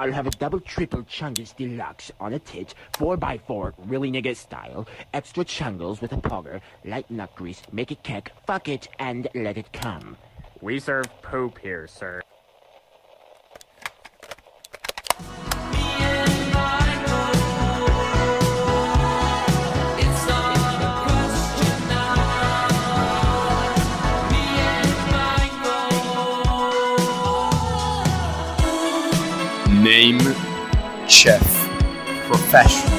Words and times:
I'll 0.00 0.12
have 0.12 0.26
a 0.26 0.30
double 0.30 0.60
triple 0.60 1.02
chungus 1.02 1.54
deluxe 1.54 2.10
on 2.18 2.32
a 2.32 2.38
tit, 2.38 2.72
4x4, 2.94 3.74
really 3.84 4.10
nigga 4.10 4.34
style, 4.34 4.88
extra 5.12 5.44
chungles 5.44 6.00
with 6.00 6.14
a 6.14 6.16
pogger, 6.16 6.62
light 6.86 7.10
nut 7.10 7.36
grease, 7.36 7.60
make 7.70 7.92
it 7.92 8.02
kick, 8.02 8.32
fuck 8.46 8.66
it, 8.70 8.88
and 8.98 9.28
let 9.34 9.58
it 9.58 9.70
come. 9.74 10.16
We 10.62 10.78
serve 10.78 11.04
poop 11.20 11.58
here, 11.58 11.86
sir. 11.86 12.22
Professional 32.50 32.98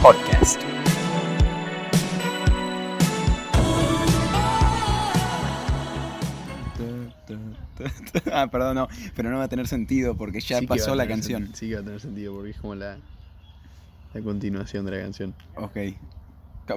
Podcast. 0.00 0.58
Ah, 8.32 8.48
perdón, 8.50 8.74
no, 8.76 8.88
pero 9.14 9.30
no 9.30 9.38
va 9.38 9.44
a 9.44 9.48
tener 9.48 9.68
sentido 9.68 10.16
porque 10.16 10.40
ya 10.40 10.58
Sí 10.58 10.66
a 10.66 10.94
la 10.94 11.06
canción. 11.06 11.48
sen- 11.48 11.54
Sí 11.54 11.68
que 11.68 11.74
va 11.76 11.80
a 11.80 11.84
tener 11.84 12.00
sentido 12.00 12.34
porque 12.34 12.50
es 12.50 12.56
como 12.60 12.74
la, 12.74 12.98
la 14.14 14.20
continuación 14.22 14.84
de 14.84 14.92
la 14.92 15.02
canción. 15.02 15.34
Ok. 15.56 15.76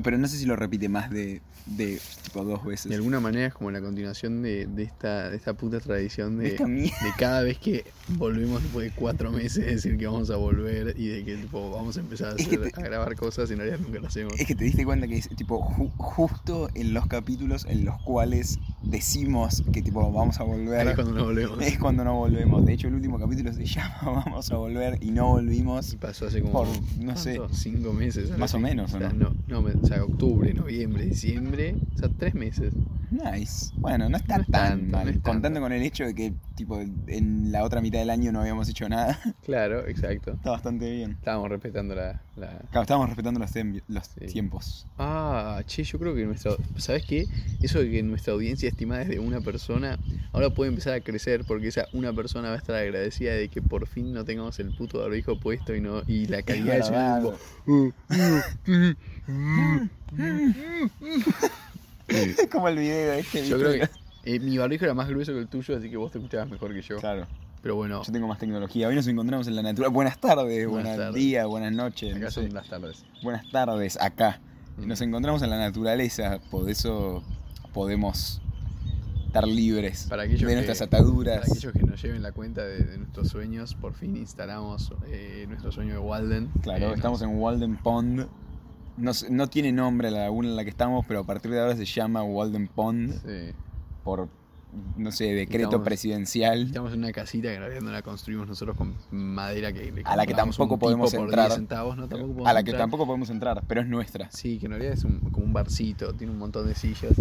Pero 0.04 0.18
no 0.18 0.28
sé 0.28 0.38
si 0.38 0.46
lo 0.46 0.56
repite 0.56 0.88
más 0.90 1.10
de, 1.10 1.42
de 1.66 2.00
tipo 2.24 2.44
dos 2.44 2.64
veces. 2.66 2.90
De 2.90 2.96
alguna 2.96 3.20
manera 3.20 3.48
es 3.48 3.54
como 3.54 3.72
la 3.72 3.82
continuación 3.82 4.42
de, 4.42 4.66
de 4.68 4.84
esta, 4.84 5.30
de 5.30 5.36
esta 5.38 5.54
puta 5.54 5.80
tradición 5.80 6.38
De 6.38 6.52
de, 6.52 6.92
cada 7.18 7.42
vez 7.44 7.58
que 7.58 7.86
volvemos 8.10 8.62
después 8.64 8.90
de 8.90 8.96
cuatro 8.96 9.32
meses 9.32 9.66
decir 9.66 9.98
que 9.98 10.08
vamos 10.08 10.30
a 10.30 10.36
volver 10.38 10.96
y 10.98 11.08
de 11.08 11.26
que 11.26 11.36
tipo, 11.38 11.72
vamos 11.72 11.98
a 11.98 12.00
empezar 12.00 12.30
a, 12.34 12.36
Es 12.36 12.48
que 12.48 12.56
hacer- 12.58 12.72
te- 12.72 12.82
a 12.82 12.84
grabar 12.84 13.16
cosas 13.16 13.50
y 13.50 13.54
en 13.54 13.60
realidad 13.60 13.80
nunca 13.80 14.00
lo 14.00 14.08
hacemos. 14.08 14.34
Es 14.40 14.48
que 14.48 14.56
te 14.56 14.64
diste 14.64 14.86
cuenta 14.86 15.08
que 15.08 15.18
es 15.18 15.28
tipo 15.36 15.60
ju- 15.62 15.92
justo 15.98 16.70
en 16.74 16.94
los 16.94 17.08
capítulos 17.08 17.66
en 17.68 17.86
los 17.86 18.02
cuales 18.04 18.60
decimos 18.84 19.64
que 19.72 19.82
tipo 19.82 20.12
vamos 20.12 20.40
a 20.40 20.44
volver. 20.44 20.88
Es 20.88 20.96
cuando 20.96 21.14
no 21.14 21.26
volvemos. 21.26 21.62
es 21.62 21.78
cuando 21.80 22.04
no 22.04 22.16
volvemos. 22.16 22.66
De 22.66 22.74
hecho, 22.74 22.88
el 22.88 22.96
último 22.96 23.20
capítulo 23.20 23.54
se 23.54 23.66
llama 23.66 24.24
Vamos 24.26 24.52
a 24.52 24.58
volver 24.58 24.98
y 25.02 25.12
no 25.12 25.28
volvimos. 25.30 25.94
Y 25.94 25.98
pasó 25.98 26.28
hace 26.28 26.42
como 26.42 26.54
Por, 26.54 26.68
no 27.00 27.16
sé, 27.16 27.40
cinco 27.52 27.94
meses. 27.94 28.38
más 28.38 28.54
o 28.54 28.60
menos, 28.60 28.94
¿o 28.94 28.98
O 28.98 29.00
sea, 29.00 29.14
no? 29.14 29.34
no, 29.48 29.62
no, 29.62 29.80
o 29.82 29.88
sea, 29.88 30.04
octubre, 30.04 30.54
noviembre, 30.54 31.06
diciembre, 31.06 31.76
o 31.96 31.98
sea, 31.98 32.10
tres 32.10 32.34
meses. 32.34 32.74
Nice. 33.12 33.72
Bueno, 33.76 34.08
no 34.10 34.16
está 34.18 34.38
No 34.38 34.46
tan 34.46 34.80
tanto, 34.80 34.98
mal. 34.98 35.06
no 35.06 35.12
es 35.12 35.18
Contando 35.18 35.42
tanto. 35.48 35.62
con 35.62 35.72
el 35.74 35.84
hecho 35.84 36.06
de 36.06 36.16
que 36.16 36.34
tipo 36.56 36.80
en 37.08 37.52
la 37.52 37.64
otra 37.64 37.82
mitad 37.82 38.00
del 38.00 38.10
año 38.10 38.32
no 38.32 38.40
habíamos 38.40 38.70
hecho 38.70 38.88
nada. 38.88 39.20
Claro, 39.46 39.86
exacto. 39.88 40.32
está 40.32 40.52
bastante 40.52 40.90
bien. 40.90 41.12
Estábamos 41.12 41.50
respetando 41.50 41.94
la, 41.94 42.22
la, 42.38 42.48
Claro, 42.70 42.82
estábamos 42.84 43.10
respetando 43.10 43.40
los, 43.40 43.54
tem- 43.54 43.82
los 43.90 44.06
Sí. 44.08 44.26
tiempos. 44.28 44.88
Ah, 44.98 45.62
che, 45.66 45.84
yo 45.84 46.00
creo 46.00 46.16
que 46.16 46.26
nuestra. 46.26 46.54
¿Sabes 46.78 47.04
qué? 47.06 47.26
Eso 47.62 47.80
de 47.80 47.92
que 47.92 48.02
nuestra 48.04 48.34
audiencia 48.34 48.70
estimada 48.70 49.02
es 49.02 49.10
de 49.10 49.20
una 49.20 49.42
persona, 49.42 49.98
ahora 50.32 50.50
puede 50.52 50.70
empezar 50.70 50.94
a 50.94 51.02
crecer 51.02 51.44
porque 51.46 51.68
esa 51.68 51.88
una 51.94 52.14
persona 52.14 52.48
va 52.50 52.56
a 52.56 52.58
estar 52.58 52.76
agradecida 52.76 53.34
de 53.34 53.50
que 53.50 53.62
por 53.62 53.88
fin 53.88 54.14
no 54.14 54.24
tengamos 54.24 54.58
el 54.60 54.74
puto 54.74 55.00
barbijo 55.00 55.38
puesto 55.40 55.76
y 55.76 55.82
no 55.82 56.04
y 56.08 56.28
la 56.28 56.44
calidad 56.44 56.86
tipo, 56.86 57.36
Es 62.12 62.48
como 62.52 62.68
el 62.68 62.78
video 62.78 63.14
este. 63.14 63.48
Yo 63.48 63.58
que 63.58 63.90
eh, 64.24 64.40
mi 64.40 64.58
barbijo 64.58 64.86
era 64.86 64.94
más 64.94 65.08
grueso 65.10 65.34
que 65.34 65.40
el 65.40 65.48
tuyo, 65.48 65.76
así 65.78 65.90
que 65.90 65.98
vos 65.98 66.12
te 66.12 66.18
escuchabas 66.20 66.50
mejor 66.50 66.74
que 66.74 66.82
yo. 66.82 66.98
Claro, 66.98 67.26
Pero 67.62 67.76
bueno, 67.76 68.04
yo 68.04 68.12
tengo 68.12 68.28
más 68.28 68.38
tecnología. 68.40 68.88
Hoy 68.88 68.96
nos 68.96 69.08
encontramos 69.08 69.48
en 69.48 69.56
la 69.56 69.64
naturaleza. 69.64 69.94
Buenas 69.94 70.20
tardes, 70.20 70.68
Buenas 70.68 71.14
días, 71.14 71.48
buenas 71.48 71.72
noches. 71.74 72.16
acá 72.16 72.26
no 72.26 72.32
sé. 72.32 72.42
son 72.44 72.54
las 72.54 72.68
tardes. 72.70 73.06
Buenas 73.24 73.50
tardes, 73.52 74.00
acá. 74.00 74.40
Mm. 74.78 74.88
Nos 74.88 75.02
encontramos 75.02 75.42
en 75.42 75.50
la 75.50 75.58
naturaleza, 75.58 76.40
por 76.52 76.70
eso 76.70 77.24
podemos 77.74 78.42
estar 79.28 79.48
libres 79.48 80.08
Para 80.10 80.24
aquellos 80.24 80.42
de 80.42 80.48
que- 80.48 80.54
nuestras 80.56 80.82
ataduras. 80.82 81.40
Para 81.40 81.52
aquellos 81.54 81.74
que 81.74 81.84
nos 81.84 82.02
lleven 82.02 82.22
la 82.22 82.32
cuenta 82.34 82.64
de, 82.66 82.80
de 82.84 82.98
nuestros 82.98 83.30
sueños, 83.30 83.74
por 83.76 83.94
fin 83.94 84.18
instalamos 84.18 84.92
eh, 85.08 85.46
nuestro 85.48 85.72
sueño 85.72 85.94
de 85.94 86.00
Walden. 86.00 86.50
Claro, 86.62 86.92
Eh, 86.92 86.94
estamos 86.96 87.22
en 87.22 87.30
Walden 87.40 87.78
Pond. 87.78 88.28
No, 89.02 89.12
no 89.30 89.48
tiene 89.48 89.72
nombre 89.72 90.12
la 90.12 90.20
laguna 90.22 90.50
en 90.50 90.56
la 90.56 90.64
que 90.64 90.70
estamos, 90.70 91.06
pero 91.08 91.22
a 91.22 91.24
partir 91.26 91.52
de 91.52 91.60
ahora 91.60 91.76
se 91.76 91.86
llama 91.86 92.24
Walden 92.24 92.68
Pond 92.68 93.14
Sí. 93.26 93.54
por, 94.04 94.30
no 94.98 95.12
sé, 95.12 95.26
decreto 95.34 95.70
Estamos- 95.70 95.86
presidencial. 95.86 96.68
Estamos 96.68 96.94
en 96.94 97.00
una 97.00 97.12
casita 97.12 97.50
que 97.50 97.56
en 97.56 97.62
realidad 97.62 97.82
no 97.82 97.92
la 97.92 98.02
construimos 98.04 98.48
nosotros 98.48 98.78
con 98.78 98.96
madera 99.12 99.74
que 99.74 99.92
A 100.06 100.16
la 100.16 100.26
que 100.26 100.34
tampoco 100.34 100.78
podemos 100.78 101.14
entrar. 101.14 101.48
10 101.48 101.56
centavos, 101.56 101.98
no, 101.98 102.08
tampoco 102.08 102.28
podemos 102.34 102.48
A 102.50 102.54
la 102.54 102.64
que 102.64 102.74
tampoco 102.74 103.06
podemos 103.06 103.30
entrar, 103.30 103.64
pero 103.68 103.82
es 103.82 103.88
nuestra. 103.88 104.30
Sí, 104.32 104.60
que 104.60 104.68
en 104.68 104.72
realidad 104.74 104.94
es 104.94 105.04
un- 105.04 105.20
como 105.32 105.46
un 105.46 105.54
barcito, 105.54 106.14
tiene 106.14 106.32
un 106.34 106.40
montón 106.40 106.68
de 106.68 106.76
sillas. 106.76 107.14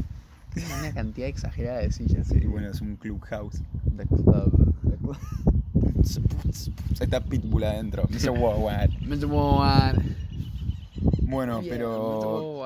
Tiene 0.55 0.69
una 0.81 0.93
cantidad 0.95 1.29
exagerada 1.29 1.79
de 1.79 1.91
sillas. 1.93 2.27
Sí, 2.29 2.41
bueno, 2.41 2.69
es 2.71 2.81
un 2.81 2.97
clubhouse. 2.97 3.63
The 3.97 4.07
club, 4.07 4.75
the 4.89 4.97
club. 4.97 5.17
Está 7.01 7.21
Pitbull 7.21 7.65
adentro. 7.65 8.05
Mr. 8.11 8.31
Worldwide. 8.31 8.99
Mr. 9.07 9.27
Moat. 9.27 9.97
Bueno, 11.31 11.61
Yeah, 11.63 11.71
pero 11.71 12.65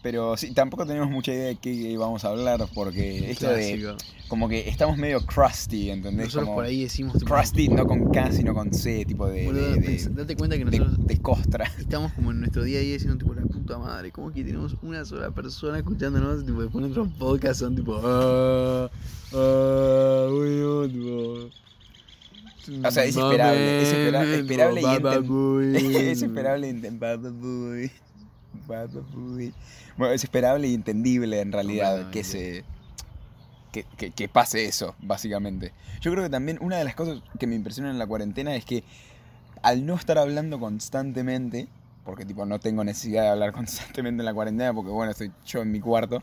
pero 0.00 0.36
sí, 0.36 0.52
tampoco 0.52 0.86
tenemos 0.86 1.10
mucha 1.10 1.32
idea 1.32 1.46
de 1.46 1.56
qué 1.56 1.96
vamos 1.98 2.24
a 2.24 2.28
hablar 2.28 2.64
porque 2.72 3.30
esto 3.30 3.48
de 3.50 3.96
como 4.28 4.48
que 4.48 4.68
estamos 4.68 4.96
medio 4.96 5.20
crusty, 5.26 5.90
¿entendés? 5.90 6.26
Nosotros 6.26 6.44
Como 6.44 6.56
por 6.56 6.64
ahí 6.66 6.82
decimos 6.82 7.14
tipo, 7.18 7.34
crusty 7.34 7.68
no 7.68 7.86
con 7.86 8.10
K 8.12 8.30
sino 8.32 8.54
con 8.54 8.72
C, 8.72 9.04
tipo 9.06 9.26
de 9.26 9.46
boludo, 9.46 9.72
de, 9.72 9.80
de- 9.80 10.08
date 10.10 10.36
cuenta 10.36 10.56
que 10.56 10.64
de- 10.66 10.78
nosotros 10.78 11.06
de 11.06 11.18
costra. 11.20 11.64
estamos 11.78 12.12
como 12.12 12.30
en 12.30 12.40
nuestro 12.40 12.62
día 12.62 12.78
a 12.78 12.82
día 12.82 12.92
diciendo 12.92 13.18
tipo 13.18 13.34
la 13.34 13.42
puta 13.42 13.78
madre, 13.78 14.12
¿cómo 14.12 14.30
que 14.32 14.44
tenemos 14.44 14.76
una 14.82 15.04
sola 15.04 15.30
persona 15.32 15.78
escuchándonos? 15.78 16.44
Tipo, 16.46 16.60
después 16.62 16.82
nuestros 16.82 17.08
podcasts 17.14 17.58
son 17.58 17.74
tipo 17.74 18.00
ah, 18.04 18.88
ah, 19.32 20.28
bueno, 20.30 20.88
tipo. 20.88 21.50
O 22.84 22.90
sea, 22.90 23.04
es 23.04 23.16
esperable, 23.16 23.82
es 23.82 23.88
espera- 23.92 24.24
esperable 24.34 24.80
y 24.80 24.84
es 26.10 26.22
esperable 26.22 26.68
y. 26.68 26.72
Bueno, 29.96 30.12
es 30.14 30.22
esperable 30.24 30.68
y 30.68 30.74
entendible 30.74 31.40
en 31.40 31.52
realidad 31.52 32.10
que 32.10 32.24
se 32.24 32.64
que, 33.72 33.84
que- 33.96 34.10
que 34.12 34.28
pase 34.28 34.64
eso, 34.66 34.94
básicamente. 35.00 35.72
Yo 36.00 36.10
creo 36.12 36.24
que 36.24 36.30
también 36.30 36.58
una 36.60 36.76
de 36.78 36.84
las 36.84 36.94
cosas 36.94 37.20
que 37.38 37.46
me 37.46 37.54
impresionan 37.54 37.92
en 37.92 37.98
la 37.98 38.06
cuarentena 38.06 38.54
es 38.54 38.64
que 38.64 38.82
al 39.62 39.84
no 39.84 39.94
estar 39.96 40.18
hablando 40.18 40.58
constantemente, 40.60 41.68
porque 42.04 42.24
tipo 42.24 42.46
no 42.46 42.58
tengo 42.60 42.84
necesidad 42.84 43.22
de 43.22 43.28
hablar 43.28 43.52
constantemente 43.60 44.20
en 44.22 44.24
la 44.26 44.34
cuarentena, 44.34 44.72
porque 44.72 44.90
bueno, 44.90 45.10
estoy 45.12 45.32
yo 45.46 45.60
en 45.62 45.72
mi 45.72 45.80
cuarto, 45.80 46.22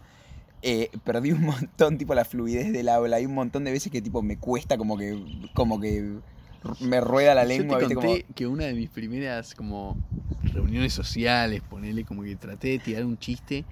eh, 0.61 0.89
perdí 1.03 1.31
un 1.31 1.41
montón 1.43 1.97
tipo 1.97 2.15
la 2.15 2.25
fluidez 2.25 2.71
del 2.73 2.89
habla. 2.89 3.17
Hay 3.17 3.25
un 3.25 3.35
montón 3.35 3.63
de 3.63 3.71
veces 3.71 3.91
que 3.91 4.01
tipo 4.01 4.21
me 4.21 4.37
cuesta 4.37 4.77
como 4.77 4.97
que 4.97 5.49
como 5.53 5.79
que 5.79 6.17
me 6.79 7.01
rueda 7.01 7.33
la 7.35 7.45
lengua, 7.45 7.79
Yo 7.79 7.87
¿viste? 7.87 7.89
te 7.89 7.95
Como- 7.95 8.07
conté 8.07 8.25
que 8.35 8.47
una 8.47 8.65
de 8.65 8.73
mis 8.73 8.89
primeras 8.89 9.53
como 9.55 9.97
reuniones 10.53 10.93
sociales, 10.93 11.61
ponele 11.69 12.03
como 12.05 12.23
que 12.23 12.35
traté 12.35 12.69
de 12.69 12.79
tirar 12.79 13.03
un 13.05 13.17
chiste 13.17 13.65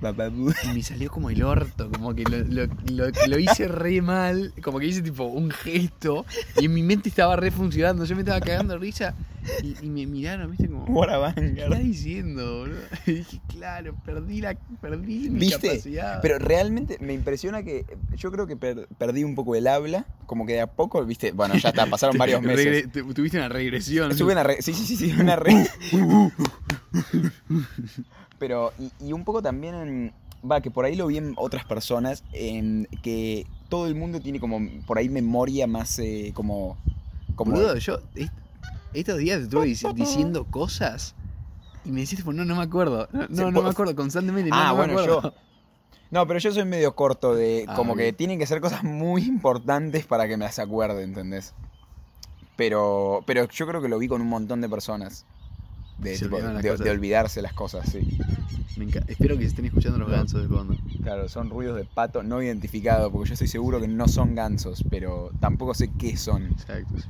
y 0.63 0.67
me 0.73 0.83
salió 0.83 1.09
como 1.09 1.29
el 1.29 1.41
orto, 1.43 1.89
como 1.91 2.13
que 2.13 2.23
lo, 2.23 2.39
lo- 2.39 2.67
lo- 2.91 3.11
lo 3.27 3.39
hice 3.39 3.67
re 3.67 4.01
mal, 4.01 4.53
como 4.61 4.79
que 4.79 4.87
hice 4.87 5.01
tipo 5.01 5.23
un 5.25 5.49
gesto 5.51 6.25
y 6.59 6.65
en 6.65 6.73
mi 6.73 6.83
mente 6.83 7.07
estaba 7.09 7.35
re 7.35 7.51
funcionando, 7.51 8.03
yo 8.05 8.15
me 8.15 8.21
estaba 8.21 8.41
cagando 8.41 8.73
de 8.73 8.79
risa 8.79 9.13
y, 9.63 9.75
y 9.85 9.89
me 9.89 10.05
miraron, 10.05 10.51
viste, 10.51 10.67
como... 10.67 10.85
¿Qué 11.35 11.55
estás 11.63 11.79
diciendo, 11.79 12.59
boludo? 12.59 12.79
Y 13.07 13.11
dije, 13.13 13.39
claro, 13.47 13.95
perdí 14.05 14.41
la 14.41 14.55
perdí 14.81 15.29
mi 15.29 15.39
¿Viste? 15.39 15.67
capacidad. 15.67 16.21
Pero 16.21 16.39
realmente 16.39 16.97
me 16.99 17.13
impresiona 17.13 17.63
que 17.63 17.85
yo 18.15 18.31
creo 18.31 18.47
que 18.47 18.55
per- 18.55 18.87
perdí 18.97 19.23
un 19.23 19.35
poco 19.35 19.55
el 19.55 19.67
habla, 19.67 20.05
como 20.25 20.45
que 20.45 20.53
de 20.53 20.61
a 20.61 20.67
poco, 20.67 21.03
viste, 21.05 21.31
bueno, 21.31 21.57
ya 21.57 21.69
está, 21.69 21.85
pasaron 21.85 22.17
varios 22.19 22.41
meses. 22.41 22.89
Tuviste 22.91 23.37
una 23.37 23.49
regresión. 23.49 24.15
Sube 24.15 24.33
una 24.33 24.43
re- 24.43 24.61
sí, 24.61 24.73
sí, 24.73 24.85
sí, 24.85 24.95
sí, 24.97 25.13
una 25.19 25.35
re... 25.35 25.67
Pero, 28.39 28.73
y, 28.77 28.91
y 29.07 29.13
un 29.13 29.23
poco 29.23 29.41
también 29.41 30.13
Va, 30.45 30.59
que 30.59 30.69
por 30.69 30.83
ahí 30.83 30.97
lo 30.97 31.07
vi 31.07 31.17
en 31.17 31.33
otras 31.37 31.63
personas, 31.63 32.21
en 32.33 32.85
que 33.01 33.47
todo 33.69 33.87
el 33.87 33.95
mundo 33.95 34.19
tiene 34.19 34.41
como, 34.41 34.59
por 34.85 34.97
ahí 34.97 35.07
memoria 35.07 35.67
más 35.67 35.97
eh, 35.99 36.31
como... 36.33 36.75
como 37.35 37.53
Boludo, 37.53 37.77
yo 37.77 37.99
estos 38.93 39.17
días 39.17 39.37
te 39.39 39.43
estuve 39.45 39.67
dic- 39.67 39.93
diciendo 39.93 40.45
cosas 40.45 41.15
y 41.83 41.91
me 41.91 42.01
decís, 42.01 42.25
no, 42.25 42.45
no 42.45 42.55
me 42.55 42.63
acuerdo. 42.63 43.07
No, 43.11 43.27
no, 43.29 43.51
no 43.51 43.61
me 43.61 43.69
acuerdo 43.69 43.95
constantemente. 43.95 44.49
No, 44.49 44.57
ah, 44.57 44.67
no 44.67 44.73
me 44.73 44.77
bueno, 44.77 44.93
acuerdo. 44.99 45.21
yo... 45.21 45.33
No, 46.11 46.27
pero 46.27 46.39
yo 46.39 46.51
soy 46.51 46.65
medio 46.65 46.95
corto 46.95 47.33
de... 47.33 47.65
Ah, 47.67 47.75
Como 47.75 47.95
que 47.95 48.13
tienen 48.13 48.37
que 48.37 48.45
ser 48.45 48.61
cosas 48.61 48.83
muy 48.83 49.23
importantes 49.23 50.05
para 50.05 50.27
que 50.27 50.37
me 50.37 50.45
las 50.45 50.59
acuerde, 50.59 51.03
¿entendés? 51.03 51.53
Pero, 52.55 53.23
pero 53.25 53.47
yo 53.47 53.67
creo 53.67 53.81
que 53.81 53.89
lo 53.89 53.97
vi 53.97 54.07
con 54.07 54.21
un 54.21 54.27
montón 54.29 54.61
de 54.61 54.69
personas. 54.69 55.25
De, 55.97 56.17
tipo, 56.17 56.39
las 56.39 56.61
de- 56.79 56.89
olvidarse 56.89 57.41
las 57.41 57.53
cosas, 57.53 57.89
sí. 57.89 58.17
Me 58.77 58.85
Espero 59.07 59.37
que 59.37 59.45
estén 59.45 59.65
escuchando 59.65 59.99
los 59.99 60.09
gansos 60.09 60.41
de 60.41 60.47
fondo. 60.47 60.75
Claro, 61.01 61.27
son 61.29 61.49
ruidos 61.49 61.77
de 61.77 61.85
pato 61.85 62.23
no 62.23 62.41
identificados, 62.41 63.11
porque 63.11 63.29
yo 63.29 63.33
estoy 63.33 63.47
seguro 63.47 63.79
que 63.79 63.87
no 63.87 64.07
son 64.07 64.35
gansos, 64.35 64.83
pero 64.89 65.31
tampoco 65.39 65.73
sé 65.73 65.89
qué 65.97 66.15
son. 66.17 66.45
Exacto, 66.47 66.99
sí. 66.99 67.07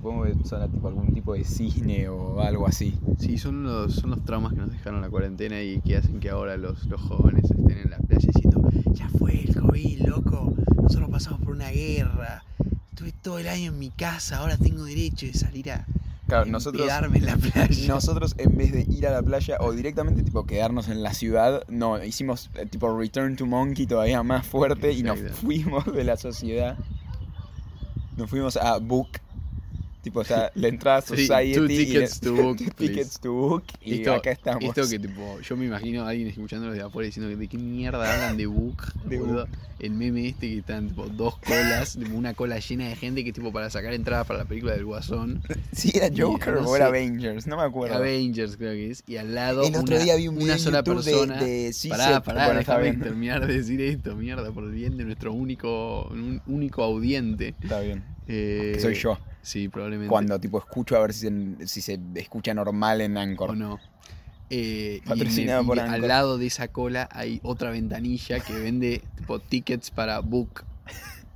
Supongo 0.00 0.24
que 0.24 0.48
son 0.48 0.72
tipo 0.72 0.88
algún 0.88 1.12
tipo 1.12 1.34
de 1.34 1.44
cine 1.44 2.08
o 2.08 2.40
algo 2.40 2.66
así. 2.66 2.98
Sí, 3.18 3.36
son 3.36 3.64
los, 3.64 3.96
son 3.96 4.08
los 4.08 4.24
traumas 4.24 4.54
que 4.54 4.60
nos 4.60 4.70
dejaron 4.72 5.02
la 5.02 5.10
cuarentena 5.10 5.60
y 5.60 5.78
que 5.82 5.98
hacen 5.98 6.20
que 6.20 6.30
ahora 6.30 6.56
los, 6.56 6.86
los 6.86 7.02
jóvenes 7.02 7.44
estén 7.44 7.70
en 7.76 7.90
la 7.90 7.98
playa 7.98 8.30
diciendo, 8.32 8.62
ya 8.94 9.10
fue 9.10 9.42
el 9.44 9.54
COVID, 9.54 10.06
loco, 10.06 10.54
nosotros 10.82 11.10
pasamos 11.10 11.42
por 11.42 11.54
una 11.54 11.68
guerra, 11.68 12.42
estuve 12.88 13.12
todo 13.12 13.40
el 13.40 13.48
año 13.48 13.72
en 13.72 13.78
mi 13.78 13.90
casa, 13.90 14.38
ahora 14.38 14.56
tengo 14.56 14.84
derecho 14.84 15.26
de 15.26 15.34
salir 15.34 15.70
a 15.70 15.84
Claro, 16.26 16.46
nosotros, 16.46 16.80
empedarme 16.80 17.18
en 17.18 17.26
la 17.26 17.36
playa. 17.36 17.88
nosotros 17.88 18.34
en 18.38 18.56
vez 18.56 18.72
de 18.72 18.86
ir 18.90 19.06
a 19.06 19.10
la 19.10 19.22
playa 19.22 19.58
o 19.60 19.72
directamente 19.72 20.22
tipo 20.22 20.46
quedarnos 20.46 20.88
en 20.88 21.02
la 21.02 21.12
ciudad, 21.12 21.62
no, 21.68 22.02
hicimos 22.02 22.48
eh, 22.54 22.64
tipo 22.64 22.98
Return 22.98 23.36
to 23.36 23.44
Monkey 23.44 23.84
todavía 23.86 24.22
más 24.22 24.46
fuerte 24.46 24.92
y 24.92 25.02
nos 25.02 25.20
fuimos 25.32 25.92
de 25.92 26.04
la 26.04 26.16
sociedad. 26.16 26.78
Nos 28.16 28.30
fuimos 28.30 28.56
a 28.56 28.78
Book. 28.78 29.08
Tipo, 30.02 30.20
o 30.20 30.24
sea, 30.24 30.50
la 30.54 30.68
entrada 30.68 30.98
a 30.98 31.02
Sí, 31.02 31.26
Society. 31.26 31.54
two 31.54 31.64
y 31.66 31.76
tickets 31.76 32.20
to 32.20 32.34
Book, 32.34 32.56
two 32.58 32.70
tickets 32.76 33.20
to 33.20 33.32
Book. 33.32 33.64
Y 33.82 33.94
Esto- 33.96 34.14
acá 34.14 34.30
estamos. 34.32 34.64
Esto 34.64 34.88
que 34.88 34.98
tipo, 34.98 35.40
yo 35.40 35.56
me 35.56 35.66
imagino 35.66 36.04
a 36.04 36.08
alguien 36.10 36.28
escuchándolo 36.28 36.72
de 36.72 36.80
afuera 36.82 37.06
diciendo 37.06 37.28
que 37.30 37.36
de 37.36 37.48
qué 37.48 37.58
mierda 37.58 38.12
hablan 38.12 38.36
de 38.36 38.46
Book, 38.46 38.82
De 39.04 39.18
boludo. 39.18 39.46
El 39.78 39.92
meme 39.92 40.28
este 40.28 40.46
que 40.50 40.58
están 40.58 40.88
tipo 40.88 41.06
dos 41.08 41.38
colas, 41.38 41.96
una 42.12 42.34
cola 42.34 42.58
llena 42.58 42.86
de 42.88 42.96
gente 42.96 43.24
que 43.24 43.32
tipo 43.32 43.50
para 43.50 43.70
sacar 43.70 43.94
entradas 43.94 44.26
para 44.26 44.40
la 44.40 44.44
película 44.44 44.74
del 44.74 44.84
Guasón. 44.84 45.42
Sí, 45.72 45.90
era 45.94 46.08
y, 46.08 46.20
Joker 46.20 46.54
no 46.54 46.68
o 46.68 46.76
era 46.76 46.86
Avengers, 46.88 47.46
no 47.46 47.56
me 47.56 47.62
acuerdo. 47.62 47.96
Avengers 47.96 48.58
creo 48.58 48.72
que 48.72 48.90
es. 48.90 49.02
Y 49.06 49.16
al 49.16 49.34
lado 49.34 49.62
El 49.62 49.74
otro 49.76 49.94
una, 49.96 50.04
día 50.04 50.16
vi 50.16 50.28
un 50.28 50.34
video 50.36 50.48
una 50.48 50.58
sola 50.58 50.78
YouTube 50.84 51.02
de- 51.02 51.10
persona. 51.12 51.42
de 51.42 51.68
Cise- 51.72 51.88
pará, 51.88 52.22
pará, 52.22 52.44
bueno, 52.44 52.58
déjame 52.60 52.92
terminar 52.92 53.46
de 53.46 53.54
decir 53.54 53.80
esto, 53.80 54.14
mierda, 54.16 54.52
por 54.52 54.64
el 54.64 54.72
bien 54.72 54.98
de 54.98 55.04
nuestro 55.04 55.32
único, 55.32 56.08
un 56.10 56.42
único 56.46 56.82
audiente. 56.82 57.54
Está 57.62 57.80
bien. 57.80 58.04
Eh, 58.30 58.72
Que 58.74 58.80
soy 58.80 58.94
yo. 58.94 59.18
Sí, 59.42 59.68
probablemente. 59.68 60.08
Cuando 60.10 60.38
tipo 60.38 60.58
escucho 60.58 60.96
a 60.96 61.00
ver 61.00 61.12
si 61.12 61.28
se, 61.28 61.66
si 61.66 61.80
se 61.80 61.98
escucha 62.14 62.54
normal 62.54 63.00
en 63.00 63.16
Anchor. 63.18 63.50
o 63.50 63.54
no. 63.56 63.78
Eh, 64.50 65.00
Patrocinado 65.06 65.62
y 65.62 65.66
por 65.66 65.78
al 65.80 65.88
Anchor. 65.94 66.08
lado 66.08 66.38
de 66.38 66.46
esa 66.46 66.68
cola 66.68 67.08
hay 67.12 67.40
otra 67.42 67.70
ventanilla 67.70 68.40
que 68.40 68.52
vende 68.52 69.02
tipo 69.16 69.38
tickets 69.38 69.90
para 69.90 70.20
book. 70.20 70.64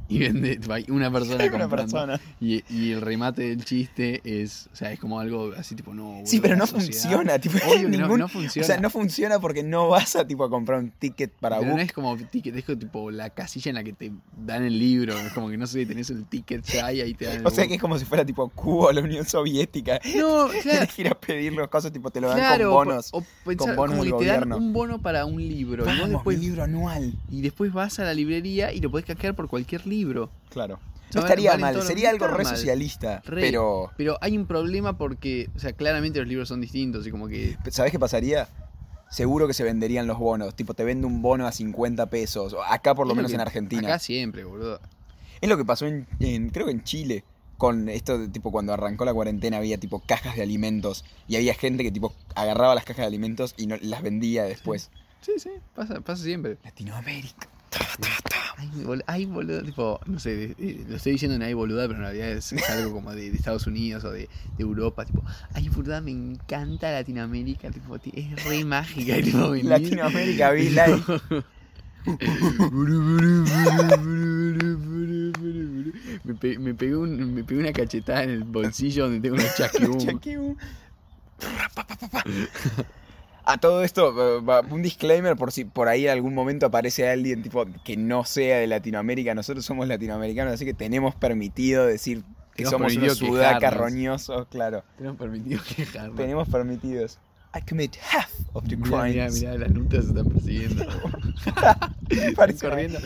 Y 0.09 0.19
vende, 0.19 0.61
una 0.89 1.11
persona 1.11 1.43
Hay 1.43 1.49
una 1.49 1.61
comprando. 1.61 1.93
persona. 1.93 2.21
Y, 2.41 2.63
y 2.69 2.93
el 2.93 3.01
remate 3.01 3.49
del 3.49 3.65
chiste 3.65 4.21
es, 4.25 4.69
o 4.73 4.77
sea, 4.77 4.93
es 4.93 4.99
como 5.01 5.19
algo 5.19 5.53
así 5.57 5.75
tipo, 5.75 5.95
no. 5.95 6.21
Sí, 6.25 6.41
pero 6.41 6.57
no 6.57 6.67
sociedad- 6.67 7.01
funciona. 7.03 7.39
Tipo, 7.39 7.57
Obvio 7.67 7.91
que 7.91 7.97
no- 7.97 8.05
ningún- 8.07 8.19
no 8.21 8.29
funciona. 8.29 8.65
O 8.65 8.67
sea, 8.67 8.81
no 8.81 8.91
funciona 8.91 9.39
porque 9.41 9.63
no 9.63 9.89
vas 9.89 10.15
a 10.17 10.27
tipo 10.27 10.45
a 10.45 10.51
comprar 10.51 10.81
un 10.81 10.91
ticket 10.91 11.31
para 11.33 11.59
Pero 11.59 11.71
Book. 11.71 11.77
no 11.79 11.83
es 11.85 11.93
como 11.93 12.17
ticket, 12.17 12.55
es 12.57 12.65
como 12.65 12.79
tipo 12.79 13.11
la 13.11 13.31
casilla 13.31 13.71
en 13.71 13.75
la 13.77 13.85
que 13.85 13.93
te 13.95 14.13
dan 14.45 14.63
el 14.65 14.79
libro. 14.79 15.19
Es 15.19 15.33
como 15.33 15.49
que 15.49 15.57
no 15.57 15.67
sé, 15.67 15.87
tenés 15.87 16.11
el 16.11 16.25
ticket 16.27 16.63
ya 16.65 16.93
y 16.93 17.01
ahí 17.01 17.15
te 17.15 17.25
dan 17.25 17.37
el 17.39 17.47
O 17.47 17.51
sea 17.51 17.65
book. 17.65 17.69
que 17.69 17.75
es 17.77 17.81
como 17.81 17.99
si 17.99 18.05
fuera 18.05 18.25
tipo 18.25 18.49
Cuba 18.51 18.89
o 18.89 18.93
la 18.93 19.01
Unión 19.01 19.25
Soviética. 19.25 20.01
No, 20.17 20.49
claro. 20.49 20.61
Tienes 20.63 20.95
que 20.95 21.03
ir 21.03 21.09
a 21.09 21.15
pedir 21.15 21.53
las 21.55 21.69
cosas, 21.69 21.93
tipo 21.93 22.11
te 22.11 22.21
lo 22.21 22.29
dan 22.29 22.39
Claro, 22.39 22.73
con 22.75 22.89
bonos. 22.89 23.09
o, 23.13 23.19
o 23.19 23.25
pensar 23.45 23.75
bonos 23.77 23.97
como 23.99 24.19
que 24.19 24.25
del 24.27 24.35
te 24.35 24.41
dan 24.41 24.53
un 24.53 24.73
bono 24.73 25.01
para 25.01 25.25
un 25.25 25.41
libro. 25.41 25.85
y, 25.85 25.87
vos 25.87 25.97
Vamos, 25.97 26.11
después, 26.11 26.39
mi 26.39 26.45
libro 26.47 26.63
anual. 26.63 27.15
y 27.31 27.41
después 27.41 27.73
vas 27.73 27.99
a 27.99 28.05
la 28.05 28.13
librería 28.15 28.73
y 28.73 28.81
lo 28.81 28.91
podés 28.91 29.07
canjear 29.07 29.35
por 29.35 29.49
cualquier 29.49 29.87
libro. 29.87 29.95
Claro. 30.51 30.79
No 31.15 31.21
estaría 31.21 31.57
mal, 31.57 31.81
sería 31.83 32.11
algo 32.11 32.27
re 32.27 32.43
mal. 32.45 32.57
socialista. 32.57 33.23
Re. 33.25 33.41
Pero, 33.41 33.91
Pero 33.97 34.19
hay 34.21 34.37
un 34.37 34.47
problema 34.47 34.99
porque, 34.99 35.49
o 35.55 35.59
sea, 35.61 35.73
claramente 35.73 36.19
los 36.19 36.27
libros 36.27 36.49
son 36.49 36.61
distintos 36.61 37.07
y 37.07 37.11
como 37.13 37.29
que... 37.29 37.57
¿sabes 37.71 37.93
qué 37.93 37.99
pasaría? 38.01 38.49
Seguro 39.11 39.47
que 39.47 39.55
se 39.55 39.63
venderían 39.63 40.09
los 40.09 40.19
bonos. 40.19 40.57
Tipo, 40.57 40.75
te 40.75 40.83
vende 40.83 41.07
un 41.07 41.23
bono 41.23 41.47
a 41.47 41.53
50 41.53 42.07
pesos. 42.07 42.57
Acá, 42.69 42.97
por 42.97 43.07
lo 43.07 43.13
es 43.13 43.17
menos 43.17 43.31
que- 43.31 43.37
en 43.37 43.41
Argentina. 43.43 43.87
Acá 43.89 43.99
siempre, 44.01 44.43
boludo. 44.45 44.81
Es 45.41 45.49
lo 45.49 45.57
que 45.57 45.65
pasó 45.65 45.87
en, 45.87 46.07
en- 46.19 46.51
creo 46.51 46.67
que 46.67 46.73
en 46.73 46.83
Chile. 46.83 47.23
Con 47.59 47.89
esto 47.89 48.19
de 48.19 48.27
tipo 48.29 48.51
cuando 48.51 48.73
arrancó 48.73 49.05
la 49.05 49.15
cuarentena 49.15 49.59
había 49.59 49.79
tipo 49.79 50.01
cajas 50.05 50.35
de 50.35 50.43
alimentos. 50.43 51.05
Y 51.29 51.37
había 51.37 51.55
gente 51.55 51.85
que 51.85 51.93
tipo 51.93 52.13
agarraba 52.35 52.75
las 52.75 52.85
cajas 52.85 53.03
de 53.03 53.07
alimentos 53.07 53.55
y 53.57 53.69
no, 53.69 53.77
las 53.81 54.03
vendía 54.03 54.43
después. 54.43 54.91
Sí, 55.21 55.33
sí, 55.39 55.51
pasa, 55.77 56.01
pasa 56.01 56.25
siempre. 56.25 56.59
Latinoamérica. 56.65 57.49
Ay, 58.57 58.71
bol- 58.85 59.05
ay, 59.07 59.27
tipo, 59.65 60.01
no 60.07 60.19
sé, 60.19 60.55
lo 60.89 60.97
estoy 60.97 61.13
diciendo 61.13 61.35
en 61.37 61.43
ahí 61.43 61.55
boluda, 61.55 61.83
pero 61.87 61.95
en 61.99 62.03
realidad 62.05 62.31
es, 62.31 62.53
algo 62.71 62.93
como 62.93 63.13
de, 63.13 63.31
de 63.31 63.37
Estados 63.37 63.67
Unidos 63.67 64.05
o 64.05 64.11
de, 64.11 64.21
de 64.21 64.29
Europa, 64.63 65.05
tipo, 65.05 65.23
ay, 65.53 65.69
boluda, 65.69 66.01
me 66.01 66.13
encanta 66.13 66.91
Latinoamérica, 66.93 67.71
tipo, 67.71 67.99
ti- 67.99 68.13
es 68.15 68.45
re 68.45 68.65
mágica, 68.65 69.19
y, 69.19 69.23
tipo, 69.25 69.51
venir- 69.51 69.65
Latinoamérica, 69.69 70.51
be 70.51 70.71
like. 70.71 71.05
me, 76.25 76.35
pe- 76.35 76.59
me 76.59 76.75
pegué 76.75 76.97
un- 76.97 77.35
me 77.35 77.45
pegué 77.45 77.61
una 77.61 77.73
cachetada 77.73 78.25
en 78.25 78.31
el 78.31 78.45
bolsillo 78.45 79.05
donde 79.05 79.21
tengo 79.21 79.37
unos 79.37 79.55
chasquibum. 79.57 80.21
A 83.47 83.59
todo 83.59 83.85
esto, 83.85 84.39
eh, 84.39 84.63
un 84.71 84.81
disclaimer 84.83 85.37
por 85.37 85.53
si 85.53 85.65
por 85.67 85.89
ahí 85.89 86.07
en 86.07 86.13
algún 86.13 86.35
momento 86.35 86.65
aparece 86.67 87.09
alguien 87.11 87.43
tipo 87.43 87.67
que 87.85 87.97
no 87.97 88.25
sea 88.25 88.59
de 88.59 88.67
Latinoamérica. 88.67 89.35
Nosotros 89.35 89.65
somos 89.67 89.87
latinoamericanos, 89.87 90.55
así 90.55 90.65
que 90.65 90.73
tenemos 90.73 91.15
permitido 91.15 91.85
decir 91.87 92.23
que 92.55 92.65
somos 92.65 92.97
unos 92.97 93.19
sudacas 93.19 93.75
roñosos, 93.75 94.47
claro. 94.49 94.83
Tenemos 94.97 95.19
permitido 95.19 95.61
quejarnos. 95.77 96.17
Tenemos 96.17 96.49
permitidos. 96.49 97.19
I 97.57 97.61
commit 97.69 97.97
half 98.13 98.31
of 98.55 98.65
the 98.67 98.77
Mirá, 98.77 99.03
mirá, 99.05 99.27
crimes. 99.27 99.41
mirá, 99.41 99.59
las 99.59 99.71
nutas 99.71 100.05
se 100.05 100.11
están 100.11 100.29
persiguiendo. 100.29 100.85
Están 102.11 102.57
corriendo. 102.57 102.99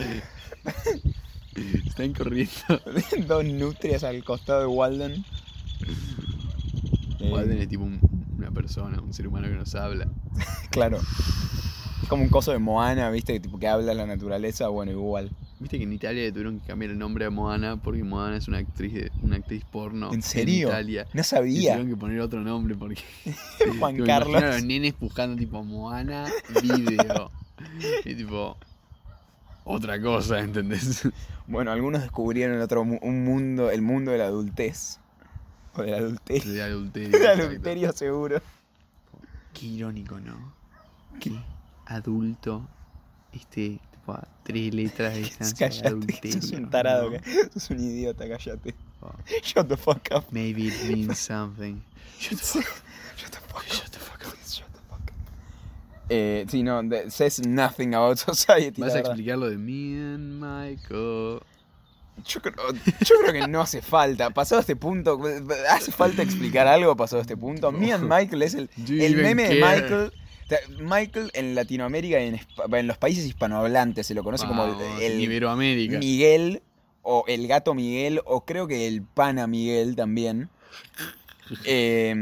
Están 1.85 2.13
corriendo. 2.13 2.53
Dos 3.27 3.45
nutrias 3.45 4.03
al 4.03 4.23
costado 4.23 4.61
de 4.61 4.67
Walden. 4.67 5.25
Eh, 7.19 7.29
Walden 7.31 7.57
es 7.59 7.67
tipo 7.69 7.83
un- 7.83 7.99
una 8.49 8.61
persona, 8.61 8.99
un 9.01 9.13
ser 9.13 9.27
humano 9.27 9.47
que 9.47 9.55
nos 9.55 9.75
habla. 9.75 10.07
Claro. 10.71 10.99
Es 12.01 12.07
como 12.07 12.23
un 12.23 12.29
coso 12.29 12.51
de 12.51 12.59
Moana, 12.59 13.09
¿viste? 13.09 13.33
Que, 13.33 13.39
tipo, 13.39 13.59
que 13.59 13.67
habla 13.67 13.93
la 13.93 14.05
naturaleza. 14.05 14.67
Bueno, 14.69 14.91
igual. 14.91 15.31
Viste 15.59 15.77
que 15.77 15.83
en 15.83 15.93
Italia 15.93 16.23
le 16.23 16.31
tuvieron 16.31 16.59
que 16.59 16.67
cambiar 16.67 16.91
el 16.91 16.97
nombre 16.99 17.25
a 17.25 17.29
Moana 17.29 17.77
porque 17.77 18.03
Moana 18.03 18.37
es 18.37 18.47
una 18.47 18.59
actriz 18.59 18.93
de, 18.93 19.11
una 19.21 19.35
actriz 19.37 19.65
porno 19.65 20.13
¿En 20.13 20.21
serio? 20.21 20.69
Italia. 20.69 21.03
No 21.05 21.09
Le 21.13 21.23
sabía. 21.23 21.73
tuvieron 21.73 21.89
que 21.89 21.99
poner 21.99 22.19
otro 22.21 22.39
nombre 22.41 22.75
porque 22.75 23.01
Juan 23.79 23.95
tipo, 23.95 24.05
Carlos. 24.05 24.41
a 24.41 24.47
los 24.53 24.63
nenes 24.63 24.93
buscando 24.99 25.35
tipo 25.35 25.63
Moana 25.63 26.27
video. 26.61 27.31
y 28.05 28.15
tipo 28.15 28.55
otra 29.65 30.01
cosa, 30.01 30.39
¿entendés? 30.39 31.07
Bueno, 31.47 31.71
algunos 31.71 32.01
descubrieron 32.01 32.61
otro 32.61 32.81
un 32.81 33.25
mundo, 33.25 33.69
el 33.69 33.81
mundo 33.81 34.11
de 34.11 34.19
la 34.19 34.25
adultez. 34.25 34.99
O 35.75 35.81
del 35.83 35.93
adulterio. 35.93 36.53
De 36.53 36.61
adulterio. 36.63 37.09
Del 37.19 37.27
adulterio 37.27 37.91
seguro. 37.93 38.41
Qué 39.53 39.65
irónico, 39.65 40.19
¿no? 40.19 40.53
Que 41.19 41.31
adulto 41.85 42.67
esté 43.33 43.79
tipo 43.91 44.13
a 44.13 44.27
tres 44.43 44.73
letras 44.73 45.13
de 45.13 45.19
distancia 45.23 45.67
Cállate, 45.69 45.87
adulterio. 45.87 46.41
sos 46.41 46.51
un 46.51 46.69
tarado, 46.69 47.09
¿no? 47.11 47.17
sos 47.53 47.69
un 47.69 47.79
idiota, 47.79 48.27
cállate. 48.27 48.73
Oh, 49.01 49.11
Shut 49.43 49.67
the 49.67 49.77
fuck 49.77 50.09
up. 50.13 50.25
Maybe 50.31 50.67
it 50.67 50.83
means 50.89 51.17
something. 51.19 51.81
Shut 52.19 52.37
the 52.39 52.45
fuck 52.45 52.65
up. 52.65 52.83
Shut 53.17 53.31
the 53.31 53.39
fuck 53.39 53.63
up. 53.63 53.67
Shut 53.71 53.91
the 53.91 53.99
fuck 53.99 54.25
up. 54.27 54.33
Shut 54.45 54.71
the 54.73 54.79
fuck 54.89 54.99
up. 55.01 55.13
Eh, 56.09 56.45
sí, 56.49 56.63
no, 56.63 56.81
says 57.09 57.39
nothing 57.45 57.93
about 57.93 58.17
society. 58.17 58.81
¿Vas 58.81 58.95
a 58.95 58.99
explicar 58.99 59.37
lo 59.37 59.49
de 59.49 59.57
me 59.57 59.95
and 60.15 60.39
Michael? 60.41 61.41
Yo 62.25 62.41
creo, 62.41 62.55
yo 62.73 63.15
creo 63.21 63.33
que 63.33 63.47
no 63.47 63.61
hace 63.61 63.81
falta. 63.81 64.29
Pasado 64.29 64.61
este 64.61 64.75
punto, 64.75 65.19
¿hace 65.69 65.91
falta 65.91 66.21
explicar 66.21 66.67
algo 66.67 66.95
pasado 66.95 67.21
este 67.21 67.37
punto? 67.37 67.71
Me 67.71 67.91
and 67.91 68.03
Michael 68.03 68.41
es 68.41 68.53
el, 68.53 68.69
el 68.89 69.15
meme 69.15 69.47
de? 69.47 69.55
Michael. 69.55 70.11
Michael 70.79 71.29
en 71.33 71.53
Latinoamérica 71.53 72.19
y 72.19 72.27
en, 72.29 72.39
en 72.71 72.87
los 72.87 72.97
países 72.97 73.23
hispanohablantes 73.25 74.07
se 74.07 74.15
lo 74.15 74.23
conoce 74.23 74.47
como 74.47 74.65
el, 74.65 75.01
el 75.01 75.21
Iberoamérica. 75.21 75.99
Miguel 75.99 76.63
o 77.03 77.23
el 77.27 77.47
gato 77.47 77.75
Miguel 77.75 78.21
o 78.25 78.45
creo 78.45 78.67
que 78.67 78.87
el 78.87 79.03
pana 79.03 79.47
Miguel 79.47 79.95
también. 79.95 80.49
Eh, 81.65 82.13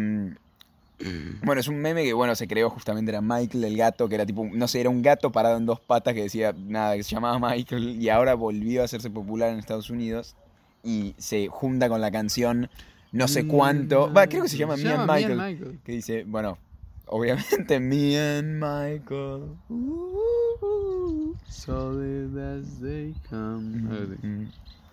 bueno, 1.44 1.62
es 1.62 1.68
un 1.68 1.78
meme 1.80 2.04
que 2.04 2.14
bueno 2.14 2.36
se 2.36 2.48
creó 2.48 2.70
justamente 2.70 3.12
era 3.12 3.22
Michael 3.22 3.64
el 3.64 3.78
gato 3.78 4.10
que 4.10 4.16
era 4.16 4.26
tipo 4.26 4.48
no 4.52 4.68
sé 4.68 4.82
era 4.82 4.90
un 4.90 5.02
gato 5.04 5.32
parado 5.32 5.58
en 5.58 5.66
dos 5.66 5.80
patas 5.80 6.16
que 6.16 6.24
decía 6.24 6.56
nada 6.58 6.96
que 6.96 7.04
se 7.04 7.12
llamaba 7.12 7.52
Michael 7.52 8.02
y 8.02 8.10
ahora 8.10 8.34
volvió 8.34 8.82
a 8.82 8.86
hacerse 8.86 9.10
popular 9.10 9.52
en 9.52 9.60
Estados 9.60 9.90
Unidos 9.92 10.36
y 10.84 11.14
se 11.18 11.48
junta 11.50 11.88
con 11.88 12.02
la 12.02 12.12
canción 12.12 12.70
no 13.12 13.28
sé 13.28 13.46
cuánto 13.46 14.12
va 14.12 14.28
creo 14.28 14.44
que 14.44 14.50
se 14.50 14.58
llama 14.58 14.76
Me 14.76 14.90
and 14.90 15.10
Michael 15.10 15.38
Michael. 15.38 15.80
que 15.84 15.92
dice 15.92 16.24
bueno 16.26 16.58
obviamente 17.06 17.80
Me 17.80 18.18
and 18.20 18.60
Michael 18.60 19.56
Solid 21.50 22.38
as 22.38 22.80
they 22.80 23.14
come. 23.30 24.18
Mm, 24.22 24.48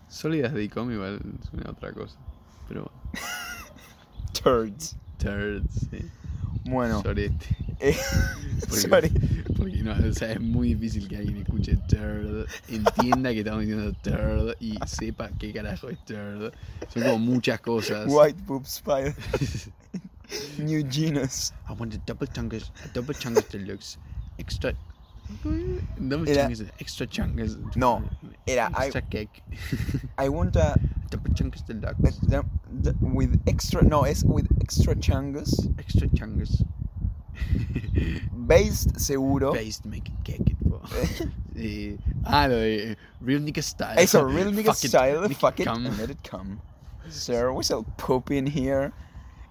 Solid 0.08 0.44
as 0.44 0.52
they 0.52 0.68
come 0.68 0.94
igual 0.94 1.20
suena 1.50 1.68
a 1.68 1.72
otra 1.72 1.92
cosa. 1.92 2.16
Pero 2.68 2.90
Turds 4.32 4.96
turds, 5.24 5.86
sí. 5.90 5.98
Bueno, 6.64 7.02
Sorete. 7.02 7.46
eh, 7.80 7.96
Porque, 8.68 8.80
sorry. 8.80 9.10
porque 9.56 9.82
no, 9.82 9.92
o 9.92 10.12
sea, 10.14 10.32
es 10.32 10.40
muy 10.40 10.74
difícil 10.74 11.06
que 11.08 11.16
alguien 11.18 11.38
escuche 11.38 11.76
turd, 11.88 12.46
entienda 12.68 13.32
que 13.32 13.40
estamos 13.40 13.60
diciendo 13.62 13.92
turd 14.02 14.54
y 14.60 14.78
sepa 14.86 15.28
qué 15.38 15.52
carajo 15.52 15.90
es 15.90 15.98
turd. 16.04 16.52
Son 16.92 17.02
como 17.02 17.18
muchas 17.18 17.60
cosas. 17.60 18.06
White 18.08 18.40
Poop 18.46 18.64
Spider. 18.64 19.14
New 20.58 20.86
genus. 20.90 21.52
I 21.68 21.72
want 21.74 21.94
a 21.94 21.98
double 22.06 22.26
chungus, 22.28 22.72
a 22.84 22.88
double 22.94 23.14
chungus 23.14 23.46
deluxe, 23.50 23.98
extra. 24.38 24.72
Double 25.42 26.28
Era- 26.28 26.48
chungus, 26.48 26.70
extra 26.80 27.06
chungus. 27.06 27.76
No, 27.76 28.02
era 28.46 28.70
I, 28.74 28.84
extra 28.86 29.02
cake, 29.02 29.42
I 30.18 30.28
want 30.28 30.56
a 30.56 30.74
double 31.10 31.30
chungus 31.34 31.64
deluxe, 31.66 32.18
the- 32.20 32.44
the- 32.82 32.94
with 33.00 33.40
extra 33.46 33.82
no 33.82 34.02
es 34.04 34.22
with 34.24 34.46
extra 34.60 34.94
chungus 34.94 35.50
extra 35.78 36.08
chungus. 36.08 36.62
based 38.46 38.98
seguro 39.00 39.52
Based, 39.52 39.84
make 39.84 40.08
it 40.08 40.24
cake 40.24 40.50
it. 40.50 40.56
po. 40.68 40.80
Eh, 41.56 41.96
ah, 42.26 42.46
lo 42.46 42.56
de 42.58 42.96
real 43.20 43.38
nigga 43.40 43.62
style. 43.62 43.96
eso 43.98 44.22
real 44.24 44.50
nigga 44.50 44.66
Fuck 44.74 44.84
it, 44.84 44.88
style 44.88 45.20
make 45.22 45.36
fuck 45.38 45.60
it 45.60 45.64
come. 45.66 45.86
and 45.86 45.96
let 45.98 46.10
it 46.10 46.18
come 46.24 46.60
sir 47.08 47.52
we 47.52 47.62
sell 47.62 47.84
poop 47.96 48.30
in 48.32 48.44
here 48.46 48.92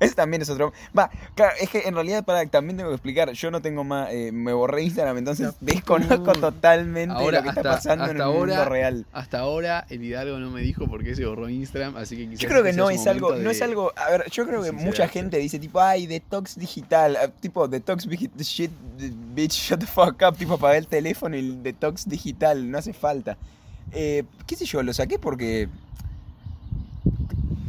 ese 0.03 0.15
también 0.15 0.41
es 0.41 0.49
otro 0.49 0.73
va 0.97 1.09
claro 1.35 1.53
es 1.59 1.69
que 1.69 1.87
en 1.87 1.95
realidad 1.95 2.23
para 2.23 2.45
también 2.45 2.77
tengo 2.77 2.89
que 2.89 2.95
explicar 2.95 3.31
yo 3.31 3.51
no 3.51 3.61
tengo 3.61 3.83
más 3.83 4.09
eh, 4.11 4.31
me 4.31 4.53
borré 4.53 4.83
Instagram 4.83 5.17
entonces 5.17 5.53
desconozco 5.61 6.33
totalmente 6.33 7.13
Ahora, 7.13 7.39
lo 7.39 7.43
que 7.43 7.49
está 7.49 7.63
pasando 7.63 8.05
en 8.05 8.19
el 8.21 8.27
mundo 8.27 8.65
real 8.65 9.05
Hasta 9.13 9.39
ahora 9.39 9.85
el 9.89 10.03
Hidalgo 10.03 10.39
no 10.39 10.49
me 10.51 10.61
dijo 10.61 10.87
por 10.87 11.03
qué 11.03 11.15
se 11.15 11.25
borró 11.25 11.49
Instagram, 11.49 11.97
así 11.97 12.17
que 12.17 12.29
quizás 12.29 12.41
Yo 12.41 12.49
creo 12.49 12.63
que 12.63 12.69
este 12.69 12.81
no 12.81 12.89
es 12.89 13.05
algo, 13.07 13.35
no 13.35 13.49
es 13.49 13.61
algo, 13.61 13.93
a 13.95 14.09
ver, 14.09 14.29
yo 14.29 14.45
creo 14.45 14.61
que 14.61 14.69
sincerarse. 14.69 14.85
mucha 14.85 15.07
gente 15.07 15.37
dice 15.37 15.59
tipo, 15.59 15.79
ay, 15.81 16.07
detox 16.07 16.57
digital, 16.57 17.15
ah, 17.17 17.27
tipo, 17.27 17.67
detox 17.67 18.07
digi- 18.07 18.31
shit, 18.39 18.71
bitch, 19.33 19.51
shut 19.53 19.79
the 19.79 19.85
fuck 19.85 20.21
up, 20.27 20.37
tipo, 20.37 20.55
apagar 20.55 20.77
el 20.77 20.87
teléfono 20.87 21.35
y 21.35 21.39
el 21.39 21.63
detox 21.63 22.07
digital, 22.07 22.69
no 22.69 22.77
hace 22.77 22.93
falta. 22.93 23.37
Eh, 23.91 24.23
qué 24.47 24.55
sé 24.55 24.65
yo, 24.65 24.81
lo 24.81 24.93
saqué 24.93 25.19
porque 25.19 25.69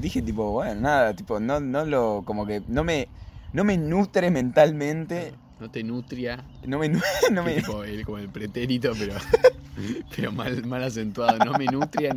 dije 0.04 0.20
tipo, 0.22 0.52
bueno, 0.52 0.82
nada, 0.82 1.14
tipo, 1.16 1.40
no, 1.40 1.60
no 1.60 1.84
lo, 1.84 2.22
como 2.24 2.46
que 2.46 2.62
no 2.68 2.84
me, 2.84 3.08
no 3.52 3.64
me 3.64 3.78
nutre 3.78 4.30
mentalmente, 4.30 5.32
No 5.58 5.70
te 5.70 5.82
nutria. 5.82 6.44
no 6.66 6.78
me, 6.78 6.88
no 7.32 7.42
me, 7.42 7.54
tipo 7.54 7.82
el, 7.84 8.04
como 8.04 8.18
el 8.18 8.28
pretérito, 8.28 8.92
pero, 8.98 9.14
pero 10.14 10.30
mal, 10.30 10.64
mal 10.66 10.82
acentuado. 10.84 11.42
No 11.44 11.58
me 11.58 11.64
nutria. 11.66 12.14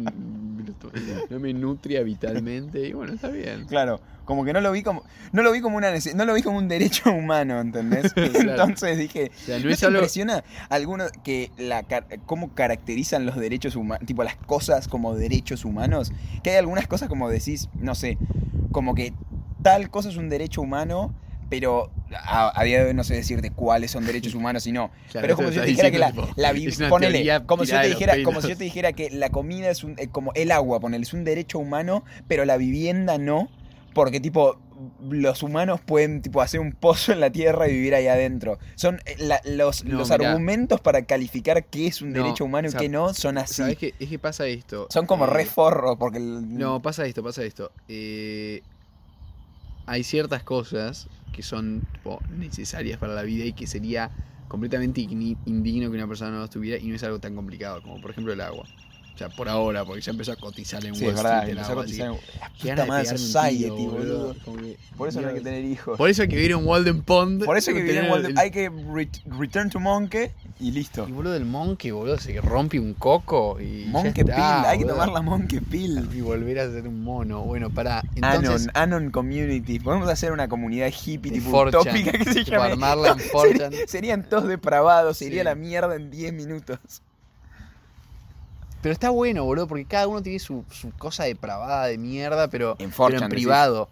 No 1.29 1.39
me 1.39 1.53
nutria 1.53 2.03
vitalmente. 2.03 2.87
Y 2.87 2.93
bueno, 2.93 3.13
está 3.13 3.29
bien. 3.29 3.65
Claro, 3.65 3.99
como 4.25 4.43
que 4.45 4.53
no 4.53 4.61
lo 4.61 4.71
vi 4.71 4.83
como, 4.83 5.03
no 5.31 5.41
lo 5.43 5.51
vi 5.51 5.61
como 5.61 5.77
una 5.77 5.91
no 6.15 6.25
lo 6.25 6.33
vi 6.33 6.41
como 6.41 6.57
un 6.57 6.67
derecho 6.67 7.11
humano, 7.13 7.59
¿entendés? 7.59 8.13
Entonces 8.15 8.97
dije, 8.97 9.31
O 9.33 9.45
sea, 9.45 9.59
no 9.59 9.65
¿no 9.65 9.71
es 9.71 9.79
te 9.79 9.85
algo. 9.85 9.97
impresiona 9.99 10.43
alguno 10.69 11.05
que 11.23 11.51
la 11.57 11.83
cómo 12.25 12.53
caracterizan 12.53 13.25
los 13.25 13.35
derechos 13.37 13.75
humanos, 13.75 14.05
tipo 14.05 14.23
las 14.23 14.35
cosas 14.35 14.87
como 14.87 15.15
derechos 15.15 15.65
humanos? 15.65 16.11
Que 16.43 16.51
hay 16.51 16.57
algunas 16.57 16.87
cosas 16.87 17.09
como 17.09 17.29
decís, 17.29 17.69
no 17.79 17.95
sé, 17.95 18.17
como 18.71 18.95
que 18.95 19.13
tal 19.61 19.89
cosa 19.89 20.09
es 20.09 20.17
un 20.17 20.29
derecho 20.29 20.61
humano, 20.61 21.13
pero 21.49 21.89
a, 22.13 22.59
a 22.59 22.63
día 22.63 22.79
de 22.83 22.89
hoy 22.89 22.93
no 22.93 23.03
sé 23.03 23.15
decirte 23.15 23.51
cuáles 23.51 23.91
son 23.91 24.05
derechos 24.05 24.33
humanos 24.35 24.65
y 24.67 24.71
no. 24.71 24.91
Claro, 25.11 25.21
pero 25.21 25.33
es 25.33 25.35
como 25.37 25.49
si 25.49 25.55
yo 25.55 25.61
te 25.63 25.69
dijera 25.69 25.91
que 25.91 25.99
la, 25.99 26.11
tipo, 26.11 26.27
la 26.35 26.89
ponele, 26.89 27.41
como 27.45 27.65
si 27.65 27.71
yo 27.71 27.81
te 27.81 27.87
dijera, 27.87 28.13
como 28.23 28.41
si 28.41 28.49
yo 28.49 28.57
te 28.57 28.63
dijera 28.63 28.93
que 28.93 29.09
la 29.11 29.29
comida 29.29 29.69
es 29.69 29.83
un, 29.83 29.95
eh, 29.97 30.07
como 30.09 30.31
el 30.33 30.51
agua, 30.51 30.79
ponele, 30.79 31.03
es 31.03 31.13
un 31.13 31.23
derecho 31.23 31.59
humano, 31.59 32.03
pero 32.27 32.45
la 32.45 32.57
vivienda 32.57 33.17
no, 33.17 33.49
porque 33.93 34.19
tipo 34.19 34.59
los 35.09 35.41
humanos 35.41 35.81
pueden 35.81 36.21
tipo 36.21 36.39
hacer 36.39 36.59
un 36.59 36.71
pozo 36.71 37.11
en 37.11 37.19
la 37.19 37.31
tierra 37.31 37.67
y 37.67 37.71
vivir 37.73 37.95
ahí 37.95 38.07
adentro. 38.07 38.59
Son 38.75 38.99
eh, 39.05 39.15
la- 39.17 39.41
los, 39.43 39.83
No, 39.83 39.97
los 39.97 40.11
argumentos 40.11 40.81
para 40.81 41.01
calificar 41.05 41.65
qué 41.65 41.87
es 41.87 42.03
un 42.03 42.11
No, 42.13 42.21
derecho 42.21 42.45
humano 42.45 42.67
o 42.67 42.71
sea, 42.71 42.79
y 42.79 42.83
qué 42.83 42.89
no 42.89 43.11
son 43.15 43.39
así. 43.39 43.55
¿Sabes 43.55 43.77
qué? 43.79 43.95
Es 43.99 44.07
que 44.09 44.19
pasa 44.19 44.45
esto. 44.45 44.85
Son 44.91 45.07
como 45.07 45.25
eh, 45.25 45.29
re 45.29 45.45
forro, 45.45 45.97
porque 45.97 46.19
el- 46.19 46.55
No, 46.57 46.79
pasa 46.81 47.07
esto, 47.07 47.23
pasa 47.23 47.43
esto. 47.43 47.71
Eh, 47.87 48.61
hay 49.87 50.03
ciertas 50.03 50.43
cosas 50.43 51.07
que 51.31 51.43
son 51.43 51.81
tipo, 51.91 52.21
necesarias 52.29 52.97
para 52.97 53.13
la 53.13 53.23
vida 53.23 53.45
y 53.45 53.53
que 53.53 53.67
sería 53.67 54.11
completamente 54.47 55.01
indigno 55.01 55.89
que 55.89 55.97
una 55.97 56.07
persona 56.07 56.31
no 56.31 56.39
los 56.39 56.49
tuviera 56.49 56.81
y 56.81 56.87
no 56.87 56.95
es 56.95 57.03
algo 57.03 57.19
tan 57.19 57.35
complicado 57.35 57.81
como 57.81 57.99
por 57.99 58.11
ejemplo 58.11 58.33
el 58.33 58.41
agua. 58.41 58.65
O 59.17 59.19
sea, 59.19 59.29
por 59.29 59.49
ahora, 59.49 59.83
porque 59.83 59.99
ya 59.99 60.11
empezó 60.11 60.31
a 60.31 60.35
cotizar 60.35 60.85
en 60.85 60.93
Sí, 60.93 61.03
Wall 61.05 61.15
es 61.15 61.23
verdad, 61.23 61.37
Street 61.39 61.51
el 61.53 61.57
empezó 61.57 61.79
a 61.79 61.83
así 61.83 61.97
cotizar 61.97 62.07
en- 62.69 62.75
puta 62.75 62.85
madre, 62.85 63.05
society, 63.17 63.69
boludo. 63.87 64.35
que, 64.45 64.77
Por 64.95 65.09
eso 65.09 65.21
no 65.21 65.29
hay 65.29 65.33
que 65.33 65.41
tener 65.41 65.65
hijos. 65.65 65.97
Por 65.97 66.07
eso 66.07 66.21
hay 66.21 66.27
que 66.27 66.35
vivir 66.35 66.51
en 66.51 66.63
Walden 66.67 67.01
Pond. 67.01 67.43
Por 67.43 67.57
eso 67.57 67.71
hay 67.71 67.77
que 67.77 67.81
vivir 67.81 67.97
en 67.97 68.11
Walden- 68.11 68.29
el- 68.29 68.37
Hay 68.37 68.51
que 68.51 68.69
re- 68.69 69.09
return 69.39 69.71
to 69.71 69.79
Monkey 69.79 70.29
y 70.59 70.69
listo. 70.69 71.07
Y 71.09 71.13
boludo, 71.13 71.35
el 71.35 71.45
monkey, 71.45 71.89
boludo, 71.89 72.19
se 72.19 72.39
rompe 72.41 72.79
un 72.79 72.93
coco 72.93 73.59
y. 73.59 73.85
Monkey 73.87 74.23
Pill, 74.23 74.33
hay 74.35 74.77
que 74.77 74.85
tomar 74.85 75.09
la 75.09 75.23
Monkey 75.23 75.61
Pill. 75.61 76.07
Y 76.13 76.21
volver 76.21 76.59
a 76.59 76.69
ser 76.71 76.87
un 76.87 77.03
mono. 77.03 77.41
Bueno, 77.41 77.71
para. 77.71 78.03
Entonces, 78.15 78.69
Anon, 78.75 78.93
Anon 79.01 79.11
Community. 79.11 79.79
Podemos 79.79 80.07
hacer 80.09 80.31
una 80.31 80.47
comunidad 80.47 80.89
hippie 80.93 81.31
tipo 81.31 81.49
4chan. 81.49 81.67
utópica 81.69 82.11
que 82.11 82.23
se 82.33 82.43
llame. 82.43 82.73
armarla 82.73 83.13
en 83.13 83.17
4chan. 83.31 83.87
serían 83.87 84.29
todos 84.29 84.47
depravados, 84.47 85.17
se 85.17 85.25
Sí. 85.25 85.31
iría 85.31 85.43
la 85.43 85.55
mierda 85.55 85.95
en 85.95 86.11
10 86.11 86.33
minutos. 86.33 86.77
Pero 88.81 88.93
está 88.93 89.09
bueno, 89.09 89.43
boludo, 89.43 89.67
porque 89.67 89.85
cada 89.85 90.07
uno 90.07 90.21
tiene 90.21 90.39
su, 90.39 90.63
su 90.71 90.91
cosa 90.91 91.23
depravada 91.23 91.87
de 91.87 91.97
mierda, 91.97 92.47
pero 92.47 92.75
En 92.79 92.91
pero 92.91 93.09
4chan, 93.09 93.23
en 93.23 93.29
privado. 93.29 93.89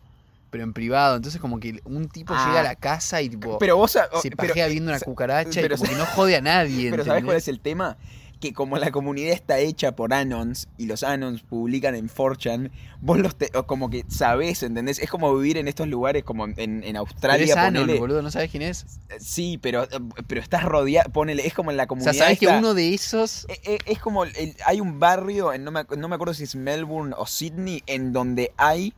Pero 0.52 0.64
en 0.64 0.74
privado. 0.74 1.16
Entonces, 1.18 1.42
como 1.42 1.60
que 1.60 1.82
un 1.86 2.08
tipo 2.08 2.34
Ah. 2.36 2.46
llega 2.48 2.60
a 2.62 2.64
la 2.64 2.76
casa 2.76 3.22
y 3.22 3.30
tipo. 3.30 3.58
Pero 3.58 3.76
vos 3.78 3.92
sa- 3.92 4.08
se 4.22 4.30
pero- 4.32 4.48
pajea 4.50 4.68
viendo 4.68 4.92
una 4.92 5.00
cucaracha 5.00 5.60
pero 5.62 5.76
y 5.76 5.78
como 5.78 5.90
que 5.90 5.96
no 5.98 6.06
jode 6.06 6.36
a 6.38 6.42
nadie. 6.42 6.90
Pero 6.92 7.04
¿sabes 7.04 7.24
cuál 7.24 7.36
¿entendés? 7.36 7.44
es 7.44 7.48
el 7.50 7.60
tema? 7.60 7.98
Que 8.40 8.52
como 8.54 8.78
la 8.78 8.92
comunidad 8.92 9.32
está 9.34 9.60
hecha 9.60 9.96
por 9.96 10.14
Anons 10.14 10.68
y 10.78 10.86
los 10.88 11.04
Anons 11.04 11.42
publican 11.44 11.96
en 11.96 12.10
4chan, 12.10 12.70
vos 13.02 13.18
los 13.20 13.36
te- 13.38 13.50
como 13.66 13.90
que 13.90 14.04
sabés, 14.10 14.62
¿entendés? 14.64 15.00
Es 15.00 15.10
como 15.10 15.36
vivir 15.36 15.58
en 15.58 15.68
estos 15.68 15.88
lugares 15.88 16.24
como 16.24 16.46
en, 16.46 16.58
en 16.58 16.82
Pero 16.84 17.00
Australia, 17.00 17.46
es 17.46 17.56
Anon, 17.56 17.84
ponele. 17.84 18.00
boludo, 18.00 18.22
¿no 18.22 18.30
sabes 18.32 18.52
quién 18.52 18.64
es? 18.64 18.86
Sí, 19.20 19.58
pero, 19.62 19.88
pero 20.28 20.42
estás 20.42 20.64
rodeado, 20.64 21.10
ponele, 21.12 21.48
es 21.48 21.54
como 21.54 21.72
en 21.72 21.78
la 21.78 21.84
O 21.84 21.86
sea, 21.86 21.88
comunidad. 21.88 22.14
sabes 22.14 22.40
que 22.40 22.48
uno 22.48 22.74
de 22.74 22.94
esos. 22.94 23.46
Eh, 23.50 23.60
eh, 23.66 23.78
Es 23.86 24.00
como, 24.00 24.26
el- 24.26 24.56
hay 24.66 24.82
un 24.82 25.00
barrio, 25.00 25.54
en- 25.54 25.64
no 25.64 25.72
me, 25.72 25.86
no 25.98 26.08
me 26.10 26.16
acuerdo 26.16 26.34
si 26.34 26.44
es 26.44 26.56
Melbourne 26.56 27.16
o 27.18 27.26
Sydney, 27.26 27.84
en 27.88 28.12
donde 28.14 28.52
hay, 28.58 28.94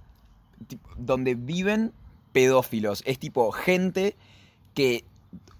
donde 0.97 1.35
viven 1.35 1.93
pedófilos. 2.31 3.03
Es 3.05 3.19
tipo 3.19 3.51
gente 3.51 4.15
que 4.73 5.03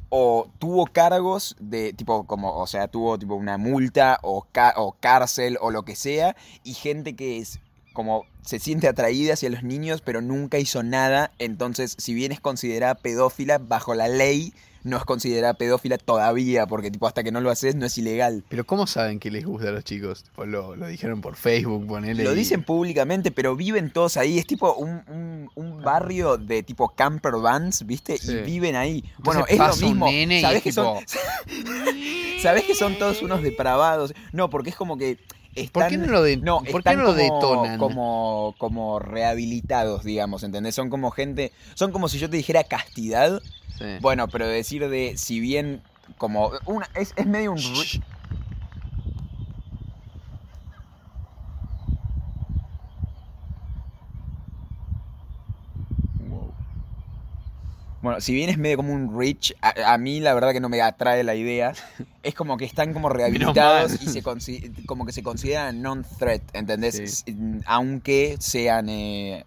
o 0.09 0.49
tuvo 0.59 0.85
cargos 0.85 1.55
de, 1.59 1.93
tipo, 1.93 2.25
como, 2.25 2.57
o 2.57 2.67
sea, 2.67 2.87
tuvo 2.87 3.17
tipo 3.17 3.35
una 3.35 3.57
multa 3.57 4.19
o, 4.23 4.45
o 4.75 4.95
cárcel 4.99 5.57
o 5.61 5.71
lo 5.71 5.83
que 5.83 5.95
sea, 5.95 6.35
y 6.63 6.73
gente 6.73 7.15
que 7.15 7.39
es 7.39 7.59
como 7.93 8.25
se 8.43 8.59
siente 8.59 8.87
atraída 8.87 9.33
hacia 9.33 9.49
los 9.49 9.63
niños, 9.63 10.01
pero 10.01 10.21
nunca 10.21 10.59
hizo 10.59 10.83
nada, 10.83 11.31
entonces 11.39 11.95
si 11.97 12.13
bien 12.13 12.31
es 12.31 12.39
considerada 12.39 12.95
pedófila, 12.95 13.57
bajo 13.57 13.95
la 13.95 14.07
ley 14.07 14.53
no 14.87 14.97
es 14.97 15.03
considerada 15.05 15.53
pedófila 15.53 15.97
todavía, 15.97 16.65
porque 16.65 16.89
tipo 16.89 17.07
hasta 17.07 17.23
que 17.23 17.31
no 17.31 17.41
lo 17.41 17.51
haces 17.51 17.75
no 17.75 17.85
es 17.85 17.97
ilegal. 17.97 18.43
Pero 18.49 18.65
¿cómo 18.65 18.87
saben 18.87 19.19
que 19.19 19.29
les 19.29 19.45
gusta 19.45 19.69
a 19.69 19.71
los 19.71 19.83
chicos? 19.83 20.25
Pues 20.35 20.49
lo, 20.49 20.75
lo 20.75 20.87
dijeron 20.87 21.21
por 21.21 21.35
Facebook, 21.35 21.85
ponele. 21.87 22.23
Lo 22.23 22.33
y- 22.33 22.35
dicen 22.35 22.63
públicamente, 22.63 23.31
pero 23.31 23.55
viven 23.55 23.91
todos 23.91 24.17
ahí. 24.17 24.39
Es 24.39 24.47
tipo 24.47 24.73
un, 24.75 25.01
un- 25.07 25.49
un 25.55 25.81
barrio 25.83 26.37
de 26.37 26.63
tipo 26.63 26.89
camper 26.89 27.33
vans, 27.35 27.85
¿viste? 27.85 28.17
Sí. 28.17 28.31
Y 28.31 28.41
viven 28.41 28.75
ahí. 28.75 29.03
bueno, 29.19 29.45
es 29.47 29.57
lo 29.59 29.75
mismo. 29.75 30.05
nene 30.07 30.39
y 30.39 30.41
¿Sabés 30.41 30.57
es 30.57 30.63
que 30.63 30.71
son, 30.71 30.97
¿Sabés 32.41 32.63
que 32.63 32.75
son 32.75 32.97
todos 32.97 33.21
unos 33.21 33.41
depravados? 33.41 34.13
No, 34.31 34.49
porque 34.49 34.69
es 34.69 34.75
como 34.75 34.97
que 34.97 35.17
están... 35.61 35.83
¿Por 35.83 35.89
qué 35.89 35.97
no 35.97 36.07
lo, 36.07 36.23
de- 36.23 36.37
No, 36.37 36.61
¿por 36.63 36.83
qué 36.83 36.95
no 36.95 37.03
lo 37.03 37.09
como, 37.09 37.17
detonan? 37.17 37.77
Como, 37.79 38.55
como 38.57 38.99
rehabilitados, 38.99 40.03
digamos, 40.03 40.43
¿entendés? 40.43 40.75
Son 40.75 40.89
como 40.89 41.11
gente... 41.11 41.51
Son 41.73 41.91
como 41.91 42.07
si 42.09 42.19
yo 42.19 42.29
te 42.29 42.37
dijera 42.37 42.63
castidad. 42.63 43.41
Sí. 43.77 43.85
Bueno, 44.01 44.27
pero 44.27 44.47
decir 44.47 44.87
de... 44.89 45.17
Si 45.17 45.39
bien 45.39 45.81
como... 46.17 46.51
Una, 46.65 46.89
es, 46.95 47.13
es 47.15 47.25
medio 47.25 47.51
un... 47.51 47.61
Bueno, 58.01 58.21
si 58.21 58.33
bien 58.33 58.49
es 58.49 58.57
medio 58.57 58.77
como 58.77 58.93
un 58.93 59.17
rich, 59.19 59.55
a, 59.61 59.93
a 59.93 59.97
mí 59.97 60.19
la 60.19 60.33
verdad 60.33 60.51
que 60.53 60.59
no 60.59 60.69
me 60.69 60.81
atrae 60.81 61.23
la 61.23 61.35
idea. 61.35 61.73
Es 62.23 62.35
como 62.35 62.57
que 62.57 62.65
están 62.65 62.91
como 62.93 63.07
rehabilitados 63.07 64.01
y 64.01 64.07
se 64.07 64.21
como 64.85 65.05
que 65.05 65.13
se 65.13 65.23
consideran 65.23 65.81
non-threat, 65.81 66.41
¿entendés? 66.53 66.95
Sí. 66.97 67.03
S- 67.03 67.23
Aunque 67.65 68.35
sean, 68.39 68.89
eh, 68.89 69.45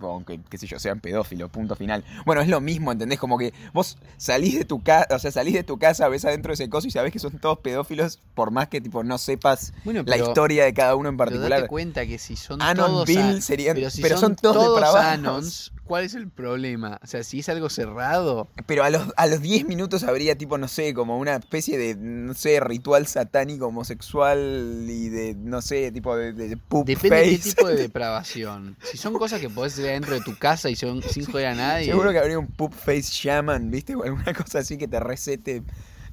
aunque, 0.00 0.40
qué 0.48 0.56
sé 0.58 0.66
yo, 0.66 0.78
sean 0.78 0.98
pedófilos, 0.98 1.50
punto 1.50 1.76
final. 1.76 2.02
Bueno, 2.24 2.40
es 2.40 2.48
lo 2.48 2.60
mismo, 2.62 2.90
¿entendés? 2.90 3.18
Como 3.18 3.36
que 3.38 3.52
vos 3.74 3.98
salís 4.16 4.58
de 4.58 4.64
tu 4.64 4.82
casa, 4.82 5.14
o 5.14 5.18
sea, 5.18 5.30
salís 5.30 5.52
de 5.54 5.62
tu 5.62 5.78
casa, 5.78 6.08
ves 6.08 6.24
adentro 6.24 6.50
de 6.50 6.54
ese 6.54 6.68
coso 6.70 6.88
y 6.88 6.90
sabés 6.90 7.12
que 7.12 7.18
son 7.18 7.38
todos 7.38 7.58
pedófilos, 7.58 8.18
por 8.34 8.50
más 8.50 8.68
que 8.68 8.80
tipo 8.80 9.04
no 9.04 9.18
sepas 9.18 9.72
Bueno, 9.84 10.02
la 10.06 10.16
pero- 10.16 10.28
historia 10.28 10.64
de 10.64 10.72
cada 10.74 10.96
uno 10.96 11.10
en 11.10 11.16
Pero 11.18 11.30
particular. 11.30 11.58
date 11.60 11.68
cuenta 11.68 12.06
que 12.06 12.18
si 12.18 12.34
son 12.36 12.62
Anon 12.62 12.86
todos 12.86 13.06
Bill 13.06 13.42
serían, 13.42 13.76
pero 13.76 13.90
si 13.90 14.00
pero 14.02 14.16
son, 14.16 14.30
son 14.30 14.36
todos 14.36 14.74
depravados. 14.74 15.06
Anons, 15.12 15.72
¿cuál 15.84 16.04
es 16.04 16.14
el 16.14 16.28
problema? 16.28 16.98
O 17.02 17.06
sea, 17.06 17.22
si 17.22 17.40
es 17.40 17.48
algo 17.48 17.68
cerrado, 17.68 18.48
Pero 18.66 18.84
a 18.84 18.90
los, 18.90 19.08
a 19.16 19.26
los 19.26 19.40
10 19.40 19.66
minutos 19.66 20.04
habría 20.04 20.36
tipo, 20.36 20.58
no 20.58 20.68
sé, 20.68 20.94
como 20.94 21.18
una 21.18 21.36
especie 21.36 21.78
de, 21.78 21.94
no 21.96 22.34
sé, 22.34 22.60
ritual 22.60 23.06
satánico 23.06 23.66
homosexual 23.66 24.86
y 24.88 25.08
de, 25.08 25.34
no 25.34 25.62
sé, 25.62 25.92
tipo 25.92 26.16
de, 26.16 26.32
de 26.32 26.56
poop 26.56 26.86
depende 26.86 27.16
de 27.16 27.30
qué 27.30 27.36
face. 27.36 27.54
tipo 27.54 27.68
de 27.68 27.76
depravación. 27.82 28.76
Si 28.82 28.96
son 28.96 29.14
cosas 29.14 29.40
que 29.40 29.50
podés 29.50 29.74
hacer 29.74 29.86
dentro 29.86 30.14
de 30.14 30.20
tu 30.20 30.36
casa 30.36 30.70
y 30.70 30.76
son 30.76 31.02
sin 31.02 31.24
joder 31.26 31.46
a 31.48 31.54
nadie. 31.54 31.86
Seguro 31.86 32.12
que 32.12 32.18
habría 32.18 32.38
un 32.38 32.48
poop 32.48 32.72
face 32.72 33.08
shaman, 33.10 33.70
¿viste? 33.70 33.94
O 33.94 34.04
alguna 34.04 34.32
cosa 34.34 34.60
así 34.60 34.78
que 34.78 34.88
te 34.88 35.00
recete, 35.00 35.62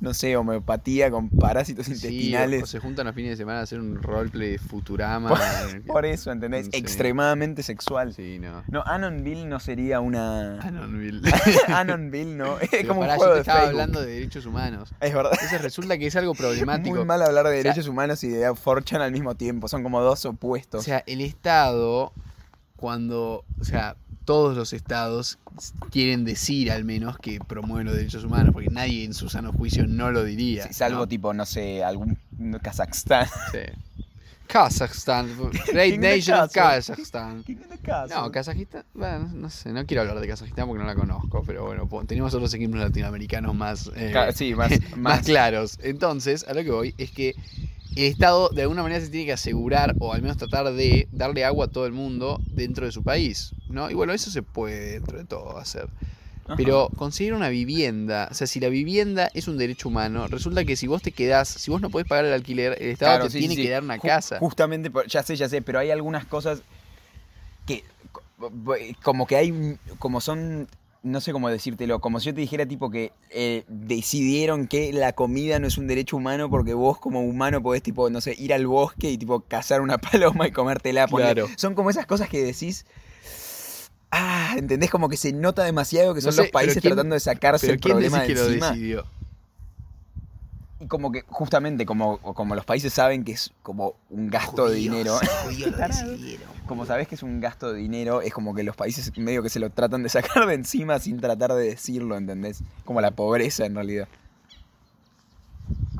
no 0.02 0.14
sé, 0.14 0.38
homeopatía 0.38 1.12
con 1.12 1.30
parásitos 1.30 1.86
Sí, 1.88 1.94
intestinales. 1.94 2.64
o 2.64 2.66
se 2.66 2.80
juntan 2.80 3.06
los 3.06 3.14
fines 3.16 3.32
de 3.32 3.38
semana 3.38 3.60
a 3.60 3.64
hacer 3.64 3.80
un 3.80 4.02
roleplay 4.02 4.52
de 4.52 4.58
Futurama. 4.60 5.38
Por- 5.88 6.06
eso, 6.06 6.32
¿entendés? 6.32 6.70
Extremadamente 6.72 7.64
sexual. 7.64 8.14
Sí, 8.14 8.40
no. 8.40 8.64
No, 8.70 8.82
Anonville 8.86 9.46
no 9.46 9.60
sería 9.60 10.00
una... 10.00 10.60
Anonville. 10.62 11.22
Anonville 11.68 12.36
no, 12.38 12.60
es 12.60 12.70
Pero 12.72 12.88
como 12.88 13.02
pará, 13.02 13.14
un 13.14 13.20
yo 13.20 13.26
juego 13.26 13.34
te 13.34 13.36
de 13.36 13.42
estaba 13.42 13.60
Facebook. 13.60 13.82
hablando 13.82 14.02
de 14.02 14.12
derechos 14.14 14.46
humanos. 14.46 14.94
Es 15.02 15.14
verdad. 15.14 15.32
Entonces 15.34 15.62
resulta 15.62 15.98
que 15.98 16.08
es 16.08 16.16
algo 16.16 16.34
problemático. 16.34 16.96
Muy 16.96 17.06
mal 17.06 17.22
hablar 17.22 17.46
de 17.48 17.52
sea- 17.52 17.64
derechos 17.64 17.88
humanos 17.88 18.24
y 18.24 18.30
de 18.30 18.50
4chan 18.50 19.02
al 19.02 19.12
mismo 19.12 19.36
tiempo. 19.36 19.68
Son 19.68 19.84
como 19.84 20.02
dos 20.02 20.24
opuestos. 20.26 20.80
O 20.82 20.84
sea, 20.84 21.04
el 21.08 21.20
Estado, 21.22 22.14
cuando, 22.78 23.44
o 23.60 23.64
sea, 23.66 23.98
todos 24.30 24.56
los 24.56 24.74
estados 24.74 25.40
quieren 25.90 26.24
decir 26.24 26.72
al 26.72 26.86
menos 26.86 27.18
que 27.18 27.40
promueven 27.40 27.88
los 27.88 27.96
derechos 27.96 28.24
humanos, 28.24 28.54
porque 28.54 28.70
nadie 28.70 29.04
en 29.04 29.16
su 29.16 29.28
sano 29.28 29.52
juicio 29.52 29.88
no 29.88 30.12
lo 30.12 30.24
diría. 30.24 30.68
Sí, 30.68 30.74
salvo 30.76 31.00
¿no? 31.00 31.08
tipo, 31.08 31.34
no 31.34 31.48
sé, 31.48 31.84
algún 31.84 32.16
Kazajstán. 32.62 33.26
Sí. 33.52 33.58
Kazajstán, 34.50 35.30
Great 35.72 35.92
de 35.92 35.98
Nation 36.00 36.40
of 36.40 36.52
Kaza. 36.52 36.94
Kazajstán. 36.96 37.44
¿Quién 37.44 37.60
tiene 37.60 37.78
caso? 37.78 38.16
No, 38.20 38.32
Kazajistán, 38.32 38.84
bueno, 38.96 39.30
no 39.34 39.50
sé, 39.52 39.72
no 39.72 39.86
quiero 39.86 40.02
hablar 40.02 40.20
de 40.20 40.28
Kazajistán 40.28 40.68
porque 40.68 40.82
no 40.82 40.88
la 40.88 40.96
conozco, 40.96 41.44
pero 41.46 41.66
bueno, 41.66 41.88
tenemos 42.08 42.34
otros 42.34 42.52
ejemplos 42.56 42.84
latinoamericanos 42.84 43.54
más, 43.54 43.92
eh, 43.96 44.10
Ca- 44.12 44.32
sí, 44.32 44.56
más, 44.56 44.72
más 44.72 44.98
más 44.98 45.22
claros. 45.22 45.78
Entonces, 45.84 46.46
a 46.48 46.54
lo 46.56 46.64
que 46.64 46.72
voy 46.72 46.96
es 46.98 47.12
que 47.12 47.36
el 47.96 48.06
Estado 48.06 48.50
de 48.50 48.64
alguna 48.64 48.82
manera 48.82 49.02
se 49.02 49.10
tiene 49.12 49.28
que 49.28 49.34
asegurar, 49.34 49.96
o 50.00 50.14
al 50.14 50.22
menos 50.24 50.38
tratar 50.38 50.74
de 50.74 51.08
darle 51.12 51.46
agua 51.46 51.66
a 51.66 51.68
todo 51.68 51.86
el 51.86 51.94
mundo 51.94 52.42
dentro 52.56 52.86
de 52.88 52.92
su 52.92 53.04
país, 53.04 53.54
¿no? 53.68 53.92
Y 53.92 53.94
bueno, 53.94 54.14
eso 54.14 54.32
se 54.32 54.42
puede 54.42 54.94
dentro 54.94 55.18
de 55.18 55.26
todo 55.26 55.58
hacer. 55.60 55.90
Ajá. 56.50 56.58
Pero 56.58 56.90
conseguir 56.96 57.36
una 57.36 57.50
vivienda, 57.50 58.28
o 58.32 58.34
sea, 58.34 58.48
si 58.48 58.60
la 58.60 58.70
vivienda 58.70 59.30
es 59.36 59.48
un 59.48 59.58
derecho 59.60 59.88
humano, 59.88 60.28
resulta 60.28 60.66
que 60.66 60.76
si 60.76 60.88
vos 60.88 61.02
te 61.02 61.12
quedás, 61.12 61.48
si 61.48 61.70
vos 61.70 61.80
no 61.80 61.92
podés 61.92 62.08
pagar 62.08 62.26
el 62.26 62.34
alquiler, 62.34 62.76
el 62.82 62.90
Estado 62.90 63.12
Claro, 63.12 63.24
te 63.26 63.30
sí, 63.32 63.40
tiene 63.40 63.54
sí, 63.56 63.62
que 63.62 63.70
dar 63.70 63.84
una 63.84 63.98
Ju- 63.98 64.08
casa. 64.08 64.40
Justamente, 64.40 64.92
ya 65.08 65.22
sé, 65.22 65.36
ya 65.36 65.48
sé, 65.48 65.62
pero 65.62 65.78
hay 65.78 65.92
algunas 65.92 66.26
cosas 66.26 66.64
que 67.68 67.84
co- 68.12 68.24
como 69.04 69.28
que 69.28 69.36
hay, 69.36 69.78
como 70.00 70.22
son, 70.22 70.68
no 71.04 71.22
sé 71.22 71.32
cómo 71.34 71.50
decírtelo, 71.50 72.00
como 72.02 72.20
si 72.20 72.26
yo 72.28 72.34
te 72.34 72.42
dijera 72.42 72.66
tipo 72.66 72.90
que 72.90 73.12
eh, 73.30 73.64
decidieron 73.68 74.68
que 74.68 74.92
la 74.92 75.14
comida 75.14 75.60
no 75.60 75.68
es 75.68 75.78
un 75.78 75.86
derecho 75.88 76.18
humano 76.18 76.50
porque 76.50 76.74
vos 76.74 76.98
como 76.98 77.22
humano 77.22 77.62
podés 77.62 77.84
tipo, 77.84 78.10
no 78.10 78.22
sé, 78.22 78.36
ir 78.40 78.54
al 78.56 78.66
bosque 78.66 79.12
y 79.12 79.18
tipo 79.20 79.42
cazar 79.42 79.82
una 79.82 79.98
paloma 80.00 80.48
y 80.48 80.52
comértela. 80.52 81.08
Claro. 81.08 81.48
Son 81.58 81.76
como 81.76 81.90
esas 81.92 82.06
cosas 82.08 82.28
que 82.28 82.44
decís... 82.44 82.86
Ah, 84.12 84.56
¿entendés? 84.58 84.90
Como 84.90 85.08
que 85.10 85.18
se 85.18 85.32
nota 85.34 85.64
demasiado 85.64 86.14
que 86.14 86.20
No 86.20 86.24
son 86.26 86.34
sé, 86.34 86.42
los 86.44 86.52
países 86.52 86.76
pero 86.76 86.82
¿quién- 86.82 86.94
tratando 86.96 87.14
de 87.14 87.20
sacarse 87.20 87.70
el 87.72 87.80
¿quién 87.80 87.94
problema 87.98 88.22
de 88.22 88.28
que 88.28 88.36
lo 88.36 88.46
encima. 88.46 88.70
decidió? 88.72 89.06
Y 90.82 90.88
como 90.88 91.12
que, 91.12 91.24
justamente, 91.28 91.86
como, 91.86 92.20
como 92.20 92.56
los 92.56 92.64
países 92.66 92.94
saben 92.94 93.26
que 93.26 93.34
es 93.34 93.52
como 93.62 93.96
un 94.10 94.30
gasto 94.30 94.70
de 94.70 94.76
dinero, 94.78 95.20
lo 95.60 95.78
como 96.68 96.86
sabes 96.86 97.08
que 97.08 97.16
es 97.16 97.24
un 97.24 97.42
gasto 97.42 97.74
de 97.74 97.80
dinero, 97.80 98.22
es 98.22 98.34
como 98.34 98.56
que 98.56 98.64
los 98.64 98.76
países 98.76 99.12
medio 99.18 99.44
que 99.44 99.50
se 99.50 99.60
lo 99.60 99.70
tratan 99.72 100.04
de 100.04 100.10
sacar 100.10 100.46
de 100.48 100.54
encima 100.54 100.98
sin 101.00 101.20
tratar 101.20 101.54
de 101.54 101.66
decirlo, 101.66 102.16
¿entendés? 102.16 102.62
Como 102.86 103.02
la 103.02 103.12
pobreza 103.12 103.66
en 103.66 103.76
realidad. 103.76 104.08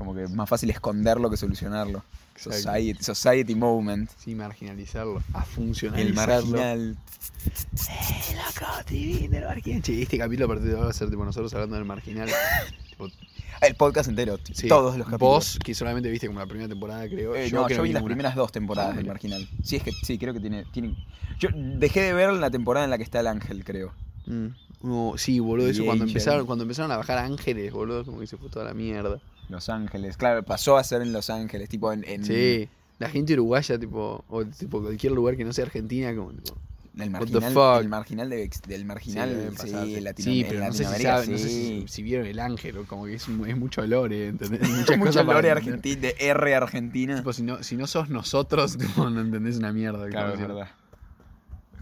Como 0.10 0.18
que 0.18 0.24
es 0.26 0.32
más 0.32 0.50
fácil 0.50 0.72
esconderlo 0.72 1.30
que 1.30 1.38
solucionarlo. 1.38 2.04
Society, 2.36 3.04
society 3.04 3.54
moment. 3.54 4.10
Sí, 4.18 4.34
marginalizarlo. 4.34 5.22
A 5.34 5.40
El 5.42 5.46
funcionalizarlo. 5.46 6.46
marginal. 6.46 6.98
Eh, 7.46 8.36
loco, 8.36 8.66
divino, 8.90 9.38
el 9.38 9.46
marginal. 9.46 9.82
Che, 9.84 10.02
este 10.02 10.18
capítulo 10.18 10.46
a 10.46 10.48
partir 10.48 10.66
de 10.70 10.74
ahora 10.74 10.86
va 10.86 10.90
a 10.90 10.94
ser 10.94 11.12
tipo 11.12 11.24
nosotros 11.24 11.54
hablando 11.54 11.76
del 11.76 11.86
marginal. 11.86 12.28
Tipo, 12.90 13.08
El 13.62 13.76
podcast 13.76 14.10
entero. 14.10 14.40
sí, 14.52 14.68
Todos 14.68 14.98
los 14.98 15.06
capítulos. 15.06 15.20
Vos, 15.20 15.60
que 15.64 15.76
solamente 15.76 16.10
viste 16.10 16.26
como 16.26 16.40
la 16.40 16.48
primera 16.48 16.68
temporada, 16.68 17.08
creo. 17.08 17.36
Eh, 17.36 17.50
yo 17.52 17.62
no, 17.62 17.68
que 17.68 17.76
yo 17.76 17.84
vi 17.84 17.94
las 17.94 18.02
primeras 18.04 18.34
dos 18.34 18.52
temporadas 18.52 18.94
Ah, 18.94 18.96
del 18.96 19.04
mira. 19.04 19.14
Marginal. 19.14 19.48
Sí, 19.64 19.76
es 19.76 19.84
que 19.84 19.92
sí, 19.92 20.18
creo 20.18 20.34
que 20.34 20.40
tiene, 20.40 20.66
tiene. 20.72 20.96
Yo 21.40 21.50
dejé 21.54 22.02
de 22.02 22.14
ver 22.14 22.34
la 22.34 22.50
temporada 22.50 22.84
en 22.86 22.90
la 22.90 22.98
que 22.98 23.04
está 23.04 23.20
el 23.20 23.28
ángel, 23.28 23.64
creo. 23.64 23.94
Mm. 24.26 24.48
No, 24.82 25.14
sí, 25.18 25.40
boludo, 25.40 25.68
eso 25.68 25.84
cuando 25.86 26.06
empezaron, 26.06 26.46
cuando 26.48 26.64
empezaron 26.64 26.92
a 26.94 26.98
bajar 26.98 27.18
ángeles, 27.20 27.72
boludo, 27.72 28.06
como 28.06 28.20
que 28.22 28.28
se 28.28 28.38
fue 28.38 28.50
toda 28.50 28.66
la 28.66 28.74
mierda. 28.74 29.20
Los 29.50 29.70
Ángeles, 29.70 30.16
claro, 30.18 30.44
pasó 30.44 30.78
a 30.78 30.84
ser 30.84 31.02
en 31.02 31.12
Los 31.12 31.30
Ángeles, 31.30 31.68
tipo 31.70 31.92
en, 31.92 32.04
en 32.08 32.24
Sí. 32.24 32.70
La 33.00 33.10
gente 33.10 33.34
uruguaya, 33.34 33.80
tipo, 33.80 34.24
o 34.28 34.46
tipo 34.46 34.82
cualquier 34.82 35.14
lugar 35.14 35.38
que 35.38 35.46
no 35.46 35.54
sea 35.54 35.66
Argentina, 35.66 36.14
como 36.16 36.32
tipo, 36.34 36.56
el 36.98 37.14
What 37.14 37.28
the 37.28 37.40
marginal, 37.40 37.54
fuck? 37.54 37.82
el 37.82 37.88
marginal 37.90 38.30
de- 38.30 38.50
del 38.68 38.84
marginal, 38.86 39.30
sí, 39.52 39.56
pasarse. 39.58 40.02
Latino- 40.02 40.32
Sí, 40.32 40.46
pero 40.50 40.60
no 40.66 40.74
sé 40.74 40.78
si 40.78 40.84
Latinoamérica, 40.84 41.12
saben, 41.16 41.32
no 41.32 41.38
sé 41.38 41.48
sí. 41.48 41.82
si, 41.82 41.88
si 41.88 42.04
vieron 42.04 42.28
el 42.28 42.40
ángel, 42.40 42.78
o 42.78 42.84
como 42.86 43.06
que 43.06 43.14
es, 43.14 43.24
es 43.28 43.58
mucho 43.58 43.86
lore, 43.88 44.28
¿entendés? 44.28 44.60
Muchas 44.70 44.98
Mucho 44.98 45.24
lore 45.24 45.50
argentina, 45.50 46.02
de 46.02 46.16
R 46.20 46.56
Argentina. 46.56 47.16
Tipo, 47.16 47.32
si 47.32 47.44
no, 47.44 47.64
si 47.64 47.78
no 47.78 47.88
sos 47.88 48.10
nosotros, 48.10 48.78
tipo, 48.78 49.10
no 49.10 49.22
entendés 49.22 49.58
una 49.58 49.72
mierda. 49.72 50.10
Claro, 50.10 50.34
es 50.34 50.40
verdad. 50.42 50.68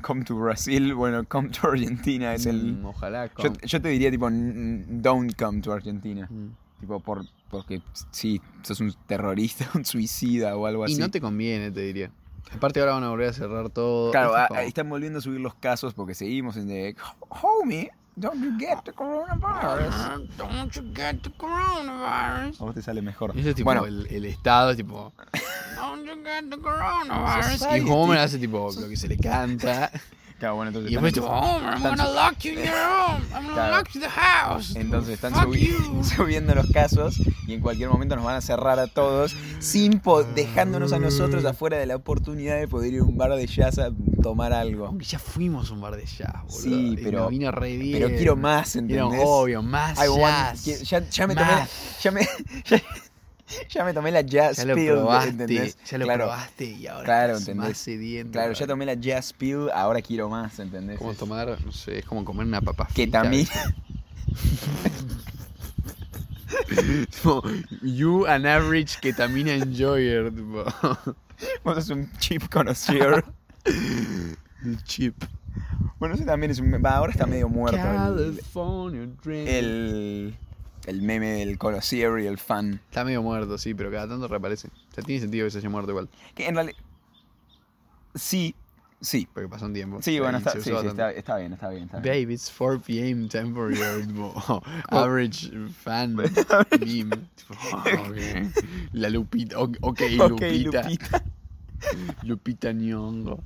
Come 0.04 0.24
to 0.24 0.36
Brasil, 0.36 0.94
bueno, 0.94 1.26
come 1.28 1.50
to 1.50 1.68
Argentina 1.68 2.36
es 2.36 2.46
el... 2.46 2.76
Mm, 2.78 2.86
ojalá. 2.86 3.32
Yo, 3.44 3.52
yo 3.64 3.82
te 3.82 3.90
diría 3.90 4.12
tipo, 4.12 4.30
don't 4.30 5.34
come 5.36 5.62
to 5.62 5.74
Argentina. 5.74 6.28
Mm. 6.30 6.50
Tipo, 6.80 7.00
por, 7.00 7.26
porque 7.50 7.82
sí, 8.12 8.42
sos 8.62 8.80
un 8.80 8.94
terrorista, 9.08 9.70
un 9.76 9.86
suicida 9.86 10.56
o 10.56 10.66
algo 10.68 10.88
Y 10.88 10.92
así. 10.94 11.02
no 11.02 11.10
te 11.10 11.20
conviene, 11.22 11.72
te 11.72 11.82
diría. 11.82 12.12
Aparte 12.54 12.80
ahora 12.80 12.94
van 12.94 13.04
a 13.04 13.10
volver 13.10 13.30
a 13.30 13.34
cerrar 13.34 13.70
todo. 13.70 14.12
Claro, 14.12 14.30
es 14.30 14.36
ah, 14.44 14.46
como- 14.48 14.60
están 14.62 14.90
volviendo 14.90 15.20
a 15.20 15.22
subir 15.22 15.40
los 15.42 15.56
casos 15.56 15.94
porque 15.94 16.14
seguimos 16.16 16.56
en 16.56 16.68
de 16.68 16.96
Homie, 17.30 17.92
don't 18.16 18.42
you 18.42 18.58
get 18.58 18.78
the 18.86 18.94
coronavirus. 18.94 19.94
Don't 20.38 20.72
you 20.74 20.84
get 20.94 21.22
the 21.24 21.32
coronavirus. 21.32 22.62
A 22.62 22.64
vos 22.64 22.74
te 22.76 22.82
sale 22.82 23.02
mejor. 23.02 23.38
Es 23.38 23.54
tipo 23.56 23.66
bueno, 23.66 23.86
el, 23.86 24.08
el 24.10 24.26
estado, 24.26 24.72
es 24.72 24.78
tipo. 24.78 25.12
Don't 25.76 26.06
you 26.08 26.24
get 26.24 26.50
the 26.50 26.58
coronavirus. 26.58 27.62
Y 27.78 27.90
Homer 27.90 28.20
hace 28.20 28.38
tipo 28.38 28.70
lo 28.80 28.88
que 28.88 28.96
se 28.96 29.08
le 29.08 29.18
canta. 29.18 29.92
claro, 30.40 30.56
bueno, 30.56 30.70
entonces 30.70 30.92
Y 30.92 30.96
después 30.96 31.14
están, 31.14 31.24
tipo, 31.24 31.36
Homer, 31.36 31.74
I'm 31.74 31.84
gonna 31.84 32.08
lock 32.10 32.38
you 32.40 32.52
in 32.52 32.58
your 32.58 32.66
room. 32.68 33.24
I'm 33.34 33.44
gonna 33.44 33.54
Claro. 33.54 33.78
lock 33.78 33.88
you 33.90 34.00
in 34.02 34.02
the 34.02 34.10
house. 34.10 34.76
entonces 34.76 35.14
están 35.16 35.34
Fuck 35.34 35.44
subi- 35.46 35.68
you. 35.68 36.04
subiendo 36.16 36.56
los 36.56 36.68
casos 36.72 37.20
y 37.48 37.54
en 37.54 37.62
cualquier 37.62 37.90
momento 37.90 38.16
nos 38.16 38.26
van 38.26 38.36
a 38.36 38.42
cerrar 38.42 38.80
a 38.80 38.88
todos, 38.88 39.36
sin 39.60 40.00
po- 40.00 40.24
dejándonos 40.24 40.94
a 40.94 41.00
nosotros 41.00 41.44
afuera 41.46 41.78
de 41.78 41.86
la 41.86 41.96
oportunidad 41.96 42.58
de 42.58 42.68
poder 42.68 42.94
ir 42.94 43.00
a 43.02 43.04
un 43.04 43.18
bar 43.18 43.32
de 43.36 43.48
jazz 43.48 43.80
a 43.80 43.90
tomar 44.22 44.52
algo. 44.54 44.88
Aunque 44.88 45.06
ya 45.06 45.20
fuimos 45.20 45.70
a 45.70 45.74
un 45.74 45.82
bar 45.82 45.96
de 45.96 46.06
jazz, 46.06 46.34
boludo. 46.44 46.60
Sí, 46.62 46.98
pero- 47.04 47.30
vino 47.30 47.52
re 47.52 47.78
bien. 47.78 48.00
Pero 48.02 48.16
quiero 48.16 48.36
más, 48.36 48.76
¿entendés? 48.76 49.22
obvio, 49.26 49.62
más 49.62 49.98
I 49.98 50.08
want- 50.10 50.54
jazz. 50.54 50.64
que- 50.64 50.86
ya, 50.86 51.00
ya 51.10 51.28
me 51.28 51.36
tomé 51.36 51.52
Más. 51.52 51.70
ya 52.02 52.12
me, 52.12 52.22
ya, 52.66 52.82
ya 53.70 53.84
me 53.86 53.94
tomé 53.94 54.12
la 54.12 54.22
jazz 54.22 54.58
Ya 54.58 54.66
lo 54.66 54.76
pill, 54.76 54.88
probaste, 54.92 55.30
¿entendés? 55.30 55.78
ya 55.86 55.98
lo 55.98 56.06
Claro. 56.06 56.26
probaste 56.26 56.66
y 56.66 56.88
ahora 56.88 57.04
Claro, 57.06 57.34
estás 57.34 57.48
¿entendés? 57.50 57.70
más 57.70 57.78
sediento. 57.78 58.32
Claro, 58.34 58.54
ya 58.54 58.68
tomé 58.68 58.86
la 58.86 58.94
jazz 58.96 59.34
pill, 59.34 59.70
ahora 59.74 60.02
quiero 60.02 60.30
más, 60.30 60.60
¿entendés? 60.60 60.98
Como 60.98 61.14
tomar, 61.14 61.58
no 61.66 61.72
sé, 61.72 62.00
es 62.00 62.06
como 62.06 62.24
comer 62.26 62.46
una 62.46 62.62
papa 62.62 62.86
que 62.88 63.04
frita, 63.04 63.22
también 63.24 63.48
Tipo, 67.12 67.44
you 67.82 68.26
an 68.26 68.46
average 68.46 69.00
ketamina 69.02 69.54
enjoyer, 69.54 70.32
tipo. 70.34 70.64
vos 71.64 71.76
sos 71.76 71.90
un 71.90 72.10
chip 72.20 72.48
conocido. 72.50 73.24
El 73.66 74.84
chip. 74.84 75.16
bueno, 76.00 76.16
ese 76.16 76.26
también 76.26 76.52
es 76.52 76.60
un... 76.60 76.72
va, 76.84 76.96
ahora 76.98 77.12
está 77.12 77.26
medio 77.26 77.48
muerto 77.50 77.78
el, 77.78 77.84
California 77.84 79.08
dream. 79.24 79.48
el, 79.48 80.36
el 80.88 81.02
meme 81.02 81.34
del 81.34 81.58
conocido 81.58 82.18
y 82.18 82.26
el 82.26 82.38
fan. 82.38 82.82
Está 82.90 83.04
medio 83.04 83.22
muerto, 83.22 83.58
sí, 83.58 83.74
pero 83.74 83.92
cada 83.92 84.08
tanto 84.08 84.28
reaparece. 84.28 84.70
O 84.70 84.96
sea, 84.96 85.04
tiene 85.04 85.22
sentido 85.22 85.46
que 85.46 85.52
se 85.52 85.58
haya 85.60 85.70
muerto 85.70 85.92
igual, 85.92 86.10
Que 86.34 86.48
en 86.48 86.56
realidad... 86.56 86.78
Sí, 88.16 88.56
sí. 89.02 89.28
porque 89.32 89.50
pasó 89.50 89.66
un 89.66 89.74
tiempo. 89.74 90.02
Sí, 90.02 90.20
bueno, 90.20 90.38
está, 90.38 90.52
sí, 90.54 90.62
sí, 90.62 90.72
está, 90.72 91.12
está 91.12 91.38
bien, 91.38 91.54
está 91.54 91.70
bien. 91.70 91.84
Está 91.84 92.00
bien. 92.00 92.24
Babe, 92.24 92.34
it's 92.34 92.50
4 92.50 92.80
p.m. 92.80 93.28
tipo, 93.28 94.64
average 94.90 95.52
fan 95.84 96.16
meme. 96.16 97.28
Oh. 97.50 97.84
La 98.94 99.10
Lupita, 99.10 99.60
ok, 99.60 99.78
okay, 99.82 100.18
Ok, 100.20 100.42
Lupita. 100.42 100.84
Lupita. 100.84 101.24
Lupita 102.24 102.74
Nyong'o. 102.74 103.40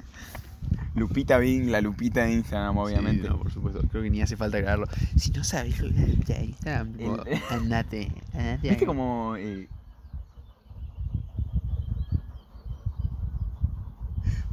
Lupita 0.95 1.37
Bing, 1.37 1.69
la 1.71 1.79
Lupita 1.81 2.23
de 2.25 2.33
Instagram, 2.33 2.77
obviamente. 2.77 3.23
Sí, 3.23 3.29
no, 3.29 3.37
por 3.39 3.51
supuesto. 3.51 3.81
Creo 3.89 4.03
que 4.03 4.09
ni 4.09 4.21
hace 4.21 4.35
falta 4.35 4.57
aclararlo. 4.57 4.87
Si 5.15 5.31
no 5.31 5.43
sabes 5.43 5.79
es 5.79 5.95
la 5.95 6.05
Lupita 6.07 6.33
de 6.33 6.45
Instagram, 6.45 6.93
El- 6.99 7.41
andate, 7.49 8.11
andate. 8.33 8.69
¿Viste 8.69 8.85
como... 8.85 9.35
eh, 9.37 9.67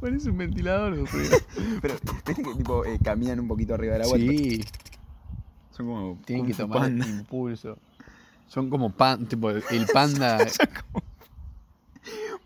Parece 0.01 0.31
un 0.31 0.39
ventilador, 0.39 0.97
no. 0.97 1.05
Pero, 1.83 1.95
¿viste 2.27 2.43
que 2.43 2.55
tipo 2.55 2.85
eh, 2.85 2.99
caminan 3.03 3.41
un 3.41 3.49
poquito 3.49 3.75
arriba 3.75 3.95
del 3.95 4.03
agua? 4.03 4.17
Sí, 4.17 4.65
Son 5.73 5.87
como. 5.87 6.19
tienen 6.25 6.47
que 6.47 6.55
tomar 6.55 6.83
Panda. 6.83 7.07
impulso. 7.07 7.79
Son 8.47 8.71
como 8.71 8.91
pan, 8.91 9.27
tipo 9.27 9.51
el 9.51 9.63
panda. 9.93 10.39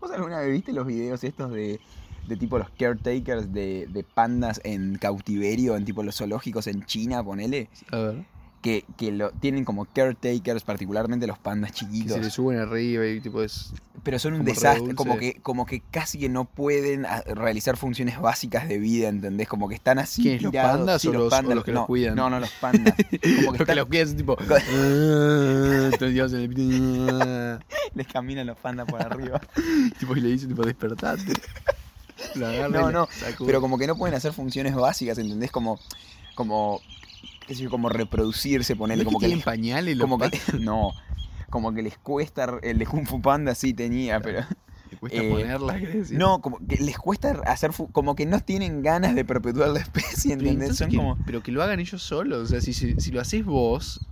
¿Vos 0.01 0.11
alguna 0.11 0.39
vez 0.39 0.51
viste 0.51 0.73
los 0.73 0.85
videos 0.87 1.23
estos 1.23 1.51
de, 1.51 1.79
de 2.27 2.35
tipo 2.37 2.57
los 2.57 2.69
caretakers 2.71 3.51
de, 3.53 3.87
de 3.91 4.03
pandas 4.03 4.61
en 4.63 4.97
cautiverio, 4.97 5.75
en 5.75 5.85
tipo 5.85 6.03
los 6.03 6.15
zoológicos 6.17 6.67
en 6.67 6.85
China, 6.85 7.23
ponele? 7.23 7.69
A 7.91 7.97
ver. 7.97 8.33
Que, 8.61 8.85
que 8.95 9.11
lo, 9.11 9.31
tienen 9.31 9.65
como 9.65 9.83
caretakers, 9.83 10.63
particularmente 10.63 11.27
los 11.27 11.37
pandas 11.37 11.73
Que 11.73 11.79
chiquitos. 11.79 12.13
se 12.13 12.21
le 12.21 12.29
suben 12.29 12.59
arriba 12.59 13.05
y 13.05 13.19
tipo 13.19 13.43
es. 13.43 13.73
Pero 14.03 14.19
son 14.19 14.35
un 14.35 14.45
desastre, 14.45 14.95
como 14.95 15.17
que, 15.17 15.33
como 15.41 15.65
que 15.65 15.81
casi 15.91 16.17
que 16.17 16.29
no 16.29 16.45
pueden 16.45 17.05
ah, 17.05 17.23
realizar 17.27 17.75
funciones 17.75 18.21
básicas 18.21 18.69
de 18.69 18.77
vida, 18.77 19.09
¿entendés? 19.09 19.49
Como 19.49 19.67
que 19.67 19.75
están 19.75 19.99
así. 19.99 20.21
¿Quiénes, 20.21 20.43
los 20.43 20.51
tirados. 20.51 20.77
pandas 20.77 21.01
Sí, 21.01 21.09
o 21.09 21.11
los- 21.13 21.33
o 21.33 21.41
los 21.41 21.63
que 21.65 21.71
los 21.73 21.81
no, 21.81 21.87
cuidan? 21.87 22.15
No, 22.15 22.29
no, 22.29 22.39
los 22.39 22.51
pandas. 22.51 22.93
Como 23.45 23.51
que 23.51 23.57
Los 23.59 23.67
que 23.67 23.75
los 23.75 23.85
cuidan 23.87 24.07
son 24.07 24.17
tipo. 24.17 24.37
"Ah", 24.49 25.99
piden, 26.55 27.59
les 27.95 28.07
caminan 28.07 28.47
los 28.47 28.57
pandas 28.57 28.85
por 28.87 29.01
arriba. 29.01 29.41
tipo 29.99 30.15
y 30.15 30.21
le 30.21 30.29
dicen 30.29 30.47
tipo 30.49 30.63
despertate. 30.63 31.33
No, 32.69 32.91
no. 32.91 33.07
Pero 33.45 33.61
como 33.61 33.77
que 33.77 33.87
no 33.87 33.95
pueden 33.97 34.15
hacer 34.15 34.33
funciones 34.33 34.75
básicas, 34.75 35.17
¿entendés? 35.17 35.51
Como, 35.51 35.79
como, 36.35 36.81
qué 37.47 37.55
sé 37.55 37.63
yo, 37.63 37.69
como 37.69 37.89
reproducirse, 37.89 38.73
¿No 38.73 38.79
ponerle 38.79 39.05
como 39.05 39.19
que 39.19 39.27
les, 39.29 39.43
pañales 39.43 39.97
como 39.97 40.17
que, 40.17 40.29
no, 40.59 40.93
como 41.49 41.73
que 41.73 41.81
les 41.83 41.97
cuesta, 41.97 42.59
el 42.63 42.79
de 42.79 42.85
Kung 42.85 43.05
Fu 43.05 43.21
Panda 43.21 43.53
sí 43.55 43.73
tenía, 43.73 44.19
pero, 44.19 44.39
¿Te 44.89 44.97
cuesta 44.97 45.21
eh, 45.21 45.87
decir? 45.93 46.17
no, 46.17 46.41
como 46.41 46.59
que 46.67 46.77
les 46.77 46.97
cuesta 46.97 47.41
hacer, 47.45 47.71
como 47.91 48.15
que 48.15 48.25
no 48.25 48.39
tienen 48.39 48.81
ganas 48.81 49.15
de 49.15 49.25
perpetuar 49.25 49.69
la 49.69 49.79
especie, 49.79 50.35
Pero, 50.37 50.49
¿entendés? 50.51 50.77
Son 50.77 50.89
que- 50.89 50.97
como, 50.97 51.17
pero 51.25 51.41
que 51.41 51.51
lo 51.51 51.61
hagan 51.63 51.79
ellos 51.79 52.01
solos. 52.01 52.39
O 52.43 52.47
sea, 52.47 52.61
si, 52.61 52.73
si, 52.73 52.95
si 52.99 53.11
lo 53.11 53.21
haces 53.21 53.45
vos, 53.45 54.07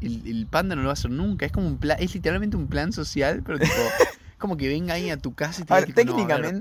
el, 0.00 0.26
el 0.26 0.46
panda 0.46 0.76
no 0.76 0.82
lo 0.82 0.88
va 0.88 0.92
a 0.92 0.94
hacer 0.94 1.10
nunca. 1.10 1.46
Es 1.46 1.52
como 1.52 1.66
un 1.66 1.78
plan, 1.78 1.96
es 2.00 2.14
literalmente 2.14 2.56
un 2.56 2.68
plan 2.68 2.92
social, 2.92 3.42
pero 3.44 3.58
tipo, 3.58 3.72
como 4.38 4.56
que 4.56 4.68
venga 4.68 4.94
ahí 4.94 5.10
a 5.10 5.16
tu 5.16 5.34
casa 5.34 5.62
y 5.62 5.64
te 5.64 5.72
A 5.74 5.76
diga, 5.76 5.86
ver, 5.86 5.94
tipo, 5.94 6.04
no, 6.04 6.18
a 6.32 6.38
ver, 6.38 6.54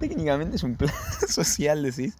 técnicamente- 0.00 0.56
es 0.56 0.62
un 0.64 0.74
plan 0.74 0.92
social, 1.28 1.82
decís. 1.84 2.16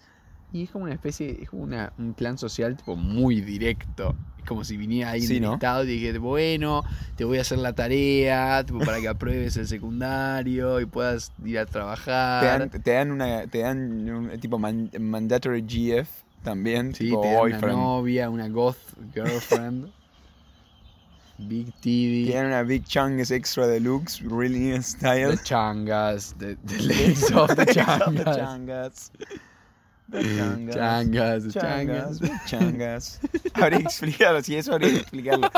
Y 0.53 0.65
es 0.65 0.71
como 0.71 0.85
una 0.85 0.95
especie, 0.95 1.43
es 1.43 1.49
como 1.51 1.63
una, 1.63 1.93
un 1.99 2.13
plan 2.15 2.37
social 2.39 2.77
tipo 2.77 2.95
muy 2.97 3.41
directo. 3.41 4.15
Es 4.39 4.45
como 4.45 4.65
si 4.65 4.77
viniera 4.77 5.11
ahí 5.13 5.23
Sí, 5.23 5.37
en 5.37 5.43
¿no? 5.45 5.55
estado 5.55 5.85
y 5.85 5.87
dijera, 5.89 6.19
bueno, 6.19 6.83
te 7.17 7.25
voy 7.25 7.39
a 7.39 7.43
hacer 7.43 7.59
la 7.59 7.73
tarea, 7.75 8.65
tipo, 8.65 8.79
para 8.81 9.01
que 9.01 9.07
apruebes 9.09 9.57
el 9.59 9.69
secundario 9.69 10.81
y 10.81 10.87
puedas 10.87 11.31
ir 11.45 11.59
a 11.59 11.67
Te 11.67 11.73
trabajar. 11.73 12.59
dan, 12.59 12.71
te 12.71 12.91
dan 12.93 13.11
una, 13.13 13.47
te 13.47 13.59
dan 13.59 14.09
un 14.11 14.41
tipo 14.41 14.59
man- 14.59 14.91
mandatory 14.99 15.63
GF 15.63 16.09
también, 16.43 16.95
Sí, 16.95 17.05
tipo 17.11 17.21
te 17.21 17.29
dan 17.33 17.47
una 17.47 17.61
novia, 17.61 18.29
una 18.31 18.49
goth 18.49 18.79
girlfriend. 19.15 19.91
Big 21.49 21.73
titty. 21.81 22.33
dan 22.33 22.47
una 22.47 22.63
big 22.63 22.85
chungus 22.85 23.31
extra 23.31 23.67
deluxe, 23.67 24.21
really 24.23 24.81
style. 24.83 25.37
The 25.37 25.43
changas, 25.45 26.35
the, 26.39 26.57
the 26.65 26.79
legs 26.83 27.31
of 27.33 27.55
the 27.57 27.65
changas. 27.67 28.37
changas. 28.37 29.11
The 30.11 30.23
changas. 30.23 30.75
Changas, 30.75 31.45
the 31.45 31.61
Changas. 31.61 32.21
changas. 32.21 32.47
Changas. 32.47 33.21
Habría 33.55 33.79
que 33.79 33.85
explicarlo, 33.85 34.43
si 34.43 34.57
eso 34.57 34.73
habría 34.75 34.91
que 34.91 34.97
explicarlo. 34.99 35.49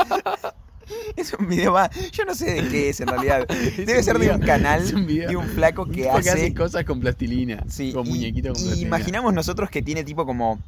Es 1.15 1.33
un 1.33 1.47
video 1.47 1.71
más. 1.73 1.89
Yo 2.11 2.25
no 2.25 2.35
sé 2.35 2.61
de 2.61 2.67
qué 2.69 2.89
es 2.89 2.99
en 2.99 3.07
realidad. 3.07 3.47
Debe 3.77 4.03
ser 4.03 4.19
de 4.19 4.29
un 4.31 4.39
canal 4.41 4.83
un 4.93 5.07
de 5.07 5.35
un 5.35 5.47
flaco 5.47 5.85
que 5.85 6.03
Porque 6.11 6.29
hace 6.29 6.43
hace. 6.45 6.53
cosas 6.53 6.83
con 6.85 6.99
plastilina. 6.99 7.63
Sí, 7.69 7.93
con 7.93 8.07
muñequitos 8.07 8.53
con 8.53 8.61
y 8.61 8.65
plastilina. 8.65 8.87
imaginamos 8.87 9.33
nosotros 9.33 9.69
que 9.69 9.81
tiene 9.81 10.03
tipo 10.03 10.25
como 10.25 10.59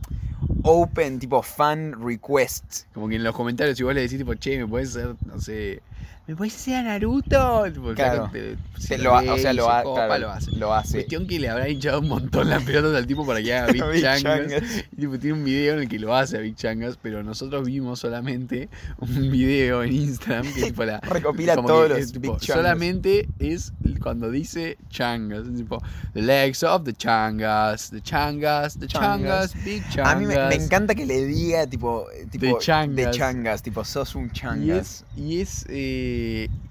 open, 0.66 1.20
tipo 1.20 1.42
fan 1.44 1.94
request. 2.04 2.86
Como 2.94 3.08
que 3.08 3.16
en 3.16 3.24
los 3.24 3.36
comentarios, 3.36 3.78
si 3.78 3.84
vos 3.84 3.94
le 3.94 4.02
decís, 4.02 4.18
tipo, 4.18 4.34
che, 4.34 4.58
me 4.58 4.68
puedes 4.68 4.90
hacer, 4.90 5.16
no 5.26 5.40
sé, 5.40 5.82
me 6.28 6.36
puedes 6.36 6.56
hacer 6.56 6.76
a 6.78 6.82
Naruto. 6.84 7.66
Claro. 7.96 8.30
te- 8.34 8.56
Se 8.80 8.98
lo 8.98 9.16
ve 9.22 9.30
o 9.30 9.38
sea, 9.38 9.54
lo, 9.54 9.66
se 9.66 9.72
ha- 9.72 9.84
copa, 9.84 10.06
claro, 10.08 10.22
lo 10.22 10.30
hace. 10.32 10.52
lo 10.56 10.74
hace. 10.74 10.94
Cuestión 10.98 11.28
que 11.28 11.40
le 11.40 11.50
habrá 11.50 11.70
hinchado 11.70 12.00
un 12.00 12.08
montón 12.08 12.50
las 12.50 12.64
pelotas 12.64 12.96
al 12.96 13.06
tipo 13.06 13.26
para 13.28 13.42
que 13.44 13.54
haga 13.54 13.68
Big 13.72 13.84
Big 13.86 14.02
Changas. 14.02 14.22
Changas. 14.24 14.64
Y, 14.92 14.96
tipo, 15.02 15.20
tiene 15.20 15.38
un 15.38 15.44
video 15.46 15.74
en 15.76 15.82
el 15.82 15.88
que 15.88 16.00
lo 16.00 16.16
hace 16.16 16.38
a 16.38 16.40
Big 16.42 16.56
Changas, 16.56 16.98
pero 17.02 17.22
nosotros 17.24 17.66
vimos 17.68 18.00
solamente 18.00 18.70
un 18.98 19.32
video 19.32 19.84
en 19.84 19.94
Instagram 19.94 20.52
que 20.54 20.64
tipo 20.64 20.84
la. 20.84 21.00
Recopila 21.02 21.56
todos 21.56 21.84
que 21.84 21.90
los 21.90 21.98
es, 22.00 22.12
tipo, 22.14 22.34
Big. 22.38 22.42
Solamente 22.44 23.28
es 23.40 23.72
cuando 24.02 24.32
dice 24.32 24.78
Changas. 24.90 25.46
Es 25.48 25.56
tipo, 25.56 25.80
the 26.14 26.22
legs 26.24 26.64
of 26.64 26.84
the 26.86 26.94
Changas, 26.94 27.92
the 27.92 28.02
Changas, 28.02 28.80
the 28.80 28.88
Changas. 28.88 29.52
Changas, 29.52 29.64
Big 29.64 29.84
Changas. 29.90 30.14
A 30.14 30.16
mí 30.20 30.26
me, 30.26 30.36
me 30.48 30.56
encanta 30.56 30.96
que 30.96 31.06
le 31.06 31.24
diga 31.26 31.68
tipo, 31.68 32.08
eh, 32.12 32.26
tipo 32.32 32.46
De 32.48 32.56
changas. 32.60 32.96
de 32.96 33.12
changas, 33.12 33.62
tipo 33.62 33.86
sos 33.86 34.16
un 34.16 34.26
Y 34.26 34.30
changas. 34.32 34.78
es, 34.78 35.06
y 35.16 35.42
es 35.42 35.66
eh, 35.70 35.95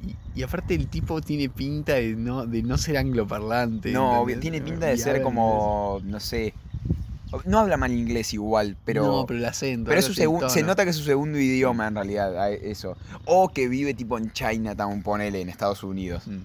y, 0.02 0.16
y 0.34 0.42
aparte 0.42 0.74
el 0.74 0.88
tipo 0.88 1.20
tiene 1.20 1.48
pinta 1.48 1.94
de 1.94 2.14
no, 2.16 2.46
de 2.46 2.62
no 2.62 2.76
ser 2.78 2.96
angloparlante. 2.98 3.92
No, 3.92 4.24
tiene 4.40 4.60
pinta 4.60 4.86
de 4.86 4.96
ser 4.98 5.22
como, 5.22 6.00
no 6.04 6.20
sé, 6.20 6.54
no 7.44 7.58
habla 7.58 7.76
mal 7.76 7.92
inglés 7.92 8.32
igual, 8.34 8.76
pero 8.84 9.04
no, 9.04 9.26
pero 9.26 9.38
el 9.40 9.44
acento. 9.44 9.88
pero 9.88 9.98
es 9.98 10.04
su 10.06 10.12
habla 10.12 10.12
así, 10.12 10.20
segun- 10.22 10.48
se 10.50 10.62
nota 10.62 10.84
que 10.84 10.90
es 10.90 10.96
su 10.96 11.04
segundo 11.04 11.38
idioma 11.38 11.88
en 11.88 11.94
realidad, 11.96 12.52
eso. 12.52 12.96
O 13.24 13.48
que 13.48 13.68
vive 13.68 13.94
tipo 13.94 14.18
en 14.18 14.32
Chinatown, 14.32 15.02
ponele, 15.02 15.40
en 15.40 15.48
Estados 15.48 15.82
Unidos. 15.82 16.26
Mm. 16.28 16.38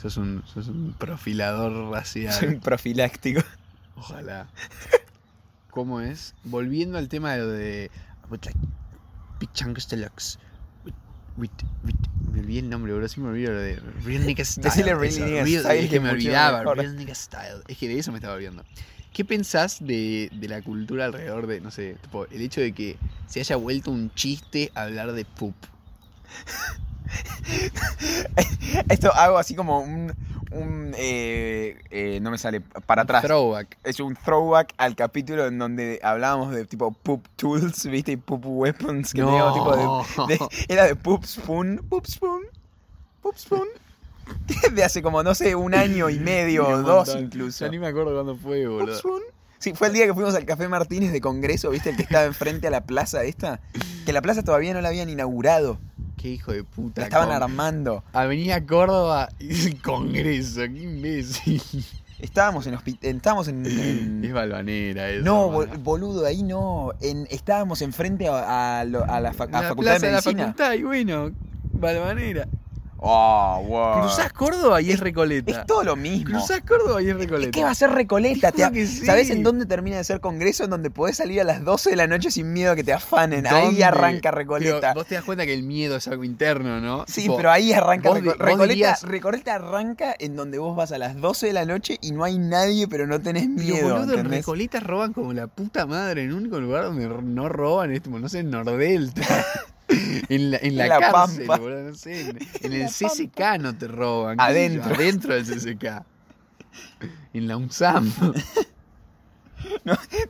Sos 0.00 0.16
un, 0.16 0.42
sos 0.52 0.68
un 0.68 0.94
profilador 0.98 1.72
Soy 1.72 1.92
racial. 2.26 2.48
un 2.54 2.60
profiláctico. 2.60 3.40
Ojalá. 3.96 4.48
¿Cómo 5.70 6.00
es? 6.00 6.34
Volviendo 6.44 6.98
al 6.98 7.08
tema 7.08 7.32
de 7.32 7.38
lo 7.38 7.48
de. 7.48 7.90
Would 8.30 8.44
like 8.44 8.58
Big 9.40 9.50
me 11.36 12.40
olvidé 12.40 12.60
el 12.60 12.70
nombre, 12.70 12.92
bro. 12.92 13.08
Sí 13.08 13.20
me 13.20 13.28
olvidé 13.28 13.48
lo 13.48 13.60
de 13.60 13.76
Real 14.04 14.26
Nigga 14.26 14.44
Style. 14.44 14.64
Decile 14.64 14.94
Real 14.94 15.14
Nigga 15.24 15.46
Style, 15.46 15.78
Es 15.78 15.84
que 15.84 15.88
que 15.90 16.00
me 16.00 16.10
olvidaba. 16.10 16.58
mejor. 16.60 16.78
Real 16.78 16.96
Nigga 16.96 17.14
Style. 17.14 17.62
Es 17.68 17.78
que 17.78 17.88
de 17.88 17.98
eso 17.98 18.12
me 18.12 18.18
estaba 18.18 18.34
olvidando. 18.34 18.64
¿Qué 19.12 19.24
pensás 19.24 19.78
de, 19.80 20.28
de 20.32 20.48
la 20.48 20.60
cultura 20.62 21.04
alrededor 21.04 21.46
de, 21.46 21.60
no 21.60 21.70
sé, 21.70 21.96
tipo, 22.02 22.26
el 22.26 22.40
hecho 22.42 22.60
de 22.60 22.72
que 22.72 22.96
se 23.28 23.40
haya 23.40 23.54
vuelto 23.56 23.90
un 23.92 24.12
chiste 24.14 24.72
hablar 24.74 25.12
de 25.12 25.24
poop? 25.24 25.54
Esto 28.88 29.14
hago 29.14 29.38
así 29.38 29.54
como 29.54 29.80
un, 29.80 30.12
un 30.54 30.92
eh, 30.96 31.78
eh, 31.90 32.18
no 32.22 32.30
me 32.30 32.38
sale, 32.38 32.60
para 32.60 33.02
atrás. 33.02 33.22
Throwback. 33.24 33.78
es 33.84 34.00
un 34.00 34.14
throwback 34.16 34.72
al 34.78 34.94
capítulo 34.96 35.46
en 35.46 35.58
donde 35.58 36.00
hablábamos 36.02 36.54
de 36.54 36.64
tipo 36.66 36.92
poop 36.92 37.26
tools, 37.36 37.84
¿viste? 37.90 38.12
Y 38.12 38.16
poop 38.16 38.42
weapons, 38.46 39.12
que 39.12 39.22
teníamos 39.22 39.54
tipo 39.54 39.76
de, 40.26 40.34
de- 40.38 40.48
Era 40.68 40.86
de 40.86 40.96
poop 40.96 41.24
spoon, 41.24 41.84
poop 41.88 42.06
spoon, 42.06 42.42
poop 43.22 43.36
spoon. 43.36 43.68
De 44.74 44.82
hace 44.82 45.02
como, 45.02 45.22
no 45.22 45.34
sé, 45.34 45.54
un 45.54 45.74
año 45.74 46.08
y 46.08 46.18
medio 46.18 46.66
o 46.66 46.78
dos 46.82 47.08
montón. 47.08 47.24
incluso. 47.24 47.64
Ya 47.66 47.70
ni 47.70 47.78
me 47.78 47.88
acuerdo 47.88 48.14
cuándo 48.14 48.34
fue, 48.36 48.64
Poop 48.64 48.72
boludo. 48.80 48.96
spoon. 48.98 49.22
Sí, 49.58 49.72
fue 49.74 49.88
el 49.88 49.92
día 49.94 50.06
que 50.06 50.14
fuimos 50.14 50.34
al 50.34 50.44
Café 50.46 50.66
Martínez 50.68 51.12
de 51.12 51.20
Congreso, 51.20 51.70
¿viste? 51.70 51.90
El 51.90 51.96
que 51.96 52.02
estaba 52.02 52.24
enfrente 52.24 52.66
a 52.66 52.70
la 52.70 52.84
plaza 52.84 53.22
esta. 53.24 53.60
Que 54.06 54.12
la 54.14 54.20
plaza 54.22 54.42
todavía 54.42 54.72
no 54.74 54.80
la 54.80 54.88
habían 54.88 55.08
inaugurado. 55.10 55.78
Qué 56.24 56.30
hijo 56.30 56.52
de 56.52 56.64
puta. 56.64 57.02
La 57.02 57.08
estaban 57.08 57.28
con- 57.28 57.36
armando. 57.36 58.02
Avenida 58.14 58.64
Córdoba 58.64 59.28
y 59.38 59.66
el 59.66 59.82
Congreso, 59.82 60.62
qué 60.62 60.82
imbécil. 60.84 61.62
Estábamos 62.18 62.66
en 62.66 62.76
hospi- 62.76 62.96
Estábamos 63.02 63.46
en. 63.48 63.66
en- 63.66 64.24
Es 64.24 64.32
balvanera 64.32 65.10
eso. 65.10 65.22
No, 65.22 65.50
bol- 65.50 65.68
boludo, 65.82 66.24
ahí 66.24 66.42
no. 66.42 66.92
En, 67.02 67.26
estábamos 67.28 67.82
enfrente 67.82 68.26
a, 68.28 68.38
a 68.38 68.80
a 68.80 68.84
la, 68.86 69.32
fa- 69.34 69.44
a 69.44 69.48
la 69.50 69.62
Facultad 69.68 69.74
plaza 69.76 69.98
de 69.98 70.06
de 70.06 70.12
la 70.12 70.12
Medicina. 70.22 70.42
facultad, 70.44 70.72
y 70.72 70.82
bueno, 70.82 71.30
balvanera. 71.74 72.48
Oh, 73.06 73.62
wow. 73.68 74.00
Cruzás 74.00 74.32
Córdoba 74.32 74.80
y 74.80 74.90
es 74.90 74.98
Recoleta. 74.98 75.50
Es 75.60 75.66
todo 75.66 75.84
lo 75.84 75.94
mismo. 75.94 76.24
Cruzás 76.30 76.62
Córdoba 76.66 77.02
y 77.02 77.10
es 77.10 77.16
Recoleta. 77.16 77.50
¿Qué 77.50 77.62
va 77.62 77.70
a 77.70 77.74
ser 77.74 77.90
Recoleta? 77.90 78.50
Te 78.50 78.86
sí. 78.86 79.04
¿Sabes 79.04 79.28
en 79.28 79.42
dónde 79.42 79.66
termina 79.66 79.98
de 79.98 80.04
ser 80.04 80.20
congreso? 80.20 80.64
En 80.64 80.70
donde 80.70 80.90
podés 80.90 81.18
salir 81.18 81.40
a 81.42 81.44
las 81.44 81.62
12 81.64 81.90
de 81.90 81.96
la 81.96 82.06
noche 82.06 82.30
sin 82.30 82.50
miedo 82.54 82.72
a 82.72 82.76
que 82.76 82.82
te 82.82 82.94
afanen. 82.94 83.46
Ahí 83.46 83.82
arranca 83.82 84.30
Pero 84.30 84.36
Recoleta. 84.38 84.94
vos 84.94 85.04
te 85.06 85.16
das 85.16 85.24
cuenta 85.24 85.44
que 85.44 85.52
el 85.52 85.64
miedo 85.64 85.96
es 85.96 86.08
algo 86.08 86.24
interno, 86.24 86.80
¿no? 86.80 87.04
Sí, 87.06 87.22
Tipo, 87.22 87.36
pero 87.36 87.50
ahí 87.50 87.74
arranca 87.74 88.08
vos 88.08 88.22
vos 88.24 88.38
Recoleta. 88.38 88.66
dirías- 88.72 89.02
Recoleta 89.02 89.54
arranca 89.56 90.14
en 90.18 90.34
donde 90.34 90.58
vos 90.58 90.74
vas 90.74 90.90
a 90.92 90.96
las 90.96 91.14
12 91.20 91.48
de 91.48 91.52
la 91.52 91.66
noche 91.66 91.98
y 92.00 92.12
no 92.12 92.24
hay 92.24 92.38
nadie, 92.38 92.88
pero 92.88 93.06
no 93.06 93.20
tenés 93.20 93.48
Pero 93.54 93.68
miedo. 93.68 93.88
boludo, 93.90 94.02
en 94.14 94.18
¿entendés? 94.20 94.38
Recoleta 94.40 94.80
roban 94.80 95.12
como 95.12 95.34
la 95.34 95.46
puta 95.46 95.84
madre. 95.84 96.22
En 96.22 96.28
el 96.30 96.34
único 96.36 96.58
lugar 96.58 96.84
donde 96.84 97.06
no 97.06 97.48
roban 97.50 97.92
es, 97.92 98.06
no 98.06 98.28
sé, 98.30 98.38
en 98.38 98.50
Nordelta. 98.50 99.22
en 100.28 100.50
la, 100.50 100.58
en 100.58 100.76
la, 100.76 100.86
la 100.86 100.98
cárcel, 100.98 101.46
Pampa. 101.46 101.62
boludo, 101.62 101.82
no 101.82 101.94
sé. 101.94 102.30
En, 102.60 102.72
el 102.72 102.86
CCK 102.88 103.58
no 103.60 103.76
te 103.76 103.88
roban. 103.88 104.40
Adentro. 104.40 104.94
Adentro 104.94 105.34
del 105.34 105.44
CCK. 105.44 106.02
En 107.32 107.48
la 107.48 107.56
UNSAM. 107.56 108.12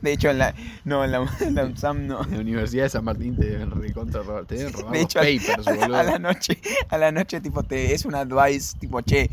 De 0.01 0.13
hecho, 0.13 0.29
en 0.29 0.37
la, 0.37 0.55
no, 0.85 1.03
en 1.03 1.11
la, 1.11 1.27
en 1.41 1.55
la 1.55 1.65
UNSAM 1.65 2.07
no. 2.07 2.23
En 2.23 2.31
la 2.31 2.39
Universidad 2.39 2.83
de 2.83 2.89
San 2.89 3.03
Martín 3.03 3.35
te 3.35 3.45
deben 3.45 3.71
recontra 3.71 4.23
robar. 4.23 4.45
Te 4.45 4.55
deben 4.55 4.73
robar 4.73 4.91
De 4.93 5.01
los 5.01 5.05
hecho, 5.05 5.19
papers, 5.19 5.67
a 5.67 5.71
la, 5.71 5.77
boludo. 5.79 5.95
a 5.97 6.03
la 6.03 6.19
noche, 6.19 6.59
a 6.89 6.97
la 6.97 7.11
noche, 7.11 7.41
tipo, 7.41 7.63
te, 7.63 7.93
es 7.93 8.05
un 8.05 8.15
advice, 8.15 8.77
tipo, 8.79 9.01
che, 9.01 9.29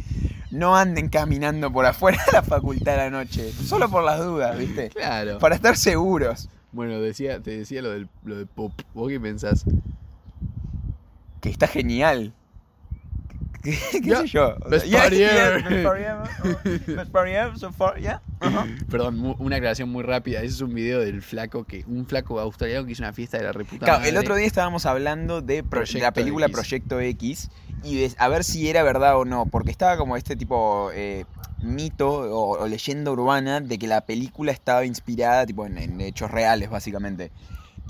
no 0.51 0.77
anden 0.77 1.09
caminando 1.09 1.73
por 1.73 1.87
afuera 1.87 2.19
de 2.27 2.33
la 2.33 2.43
facultad 2.43 2.95
a 2.95 3.05
la 3.05 3.11
noche. 3.11 3.53
Solo 3.53 3.89
por 3.89 4.05
las 4.05 4.21
dudas, 4.21 4.59
¿viste? 4.59 4.91
Claro. 4.91 5.39
Para 5.39 5.55
estar 5.55 5.77
seguros. 5.77 6.49
Bueno, 6.73 7.01
decía, 7.01 7.41
te 7.41 7.57
decía 7.59 7.83
lo 7.83 7.91
del, 7.91 8.09
lo 8.25 8.37
de 8.37 8.47
pop. 8.47 8.73
¿Vos 8.95 9.09
qué 9.09 9.21
pensás? 9.21 9.65
Que 11.43 11.51
está 11.51 11.67
genial. 11.67 12.33
¿Qué, 13.63 13.75
sé 13.75 14.27
yo? 14.27 14.57
O 14.65 14.69
Best 14.71 14.87
sea, 14.87 15.09
best 15.09 15.13
so 17.59 17.71
far, 17.73 17.97
yeah. 18.01 18.21
Ajá. 18.41 18.67
Perdón, 18.91 19.37
una 19.39 19.57
aclaración 19.57 19.89
muy 19.89 20.03
rápida. 20.03 20.39
Ese 20.39 20.55
es 20.55 20.61
un 20.63 20.75
video 20.75 20.99
del 21.01 21.23
flaco 21.23 21.65
que. 21.65 21.85
Un 21.87 22.07
flaco 22.07 22.41
australiano 22.41 22.87
que 22.87 22.93
hizo 22.93 23.03
una 23.03 23.13
fiesta 23.13 23.39
de 23.39 23.45
la 23.45 23.53
reputa. 23.53 23.85
Claro, 23.87 24.05
el 24.05 24.17
otro 24.17 24.35
día 24.35 24.47
estábamos 24.47 24.85
hablando 24.87 25.43
de, 25.43 25.63
pro- 25.63 25.81
de 25.81 25.87
Proyecto 25.87 25.99
la 26.07 26.13
película 26.13 26.47
X. 26.47 26.55
Proyecto 26.57 27.01
X 27.01 27.51
y 27.85 27.97
de 27.97 28.13
a 28.19 28.29
ver 28.29 28.43
si 28.45 28.69
era 28.69 28.83
verdad 28.83 29.17
o 29.19 29.25
no, 29.25 29.47
porque 29.47 29.71
estaba 29.71 29.97
como 29.97 30.17
este 30.17 30.35
tipo 30.37 30.91
eh, 30.95 31.25
mito 31.63 32.09
o, 32.11 32.59
o 32.63 32.67
leyenda 32.69 33.11
urbana 33.13 33.61
de 33.61 33.79
que 33.79 33.87
la 33.87 34.01
película 34.03 34.51
estaba 34.53 34.85
inspirada 34.85 35.47
tipo 35.47 35.67
en, 35.67 35.79
en 35.79 36.01
hechos 36.01 36.31
reales 36.31 36.69
básicamente. 36.71 37.31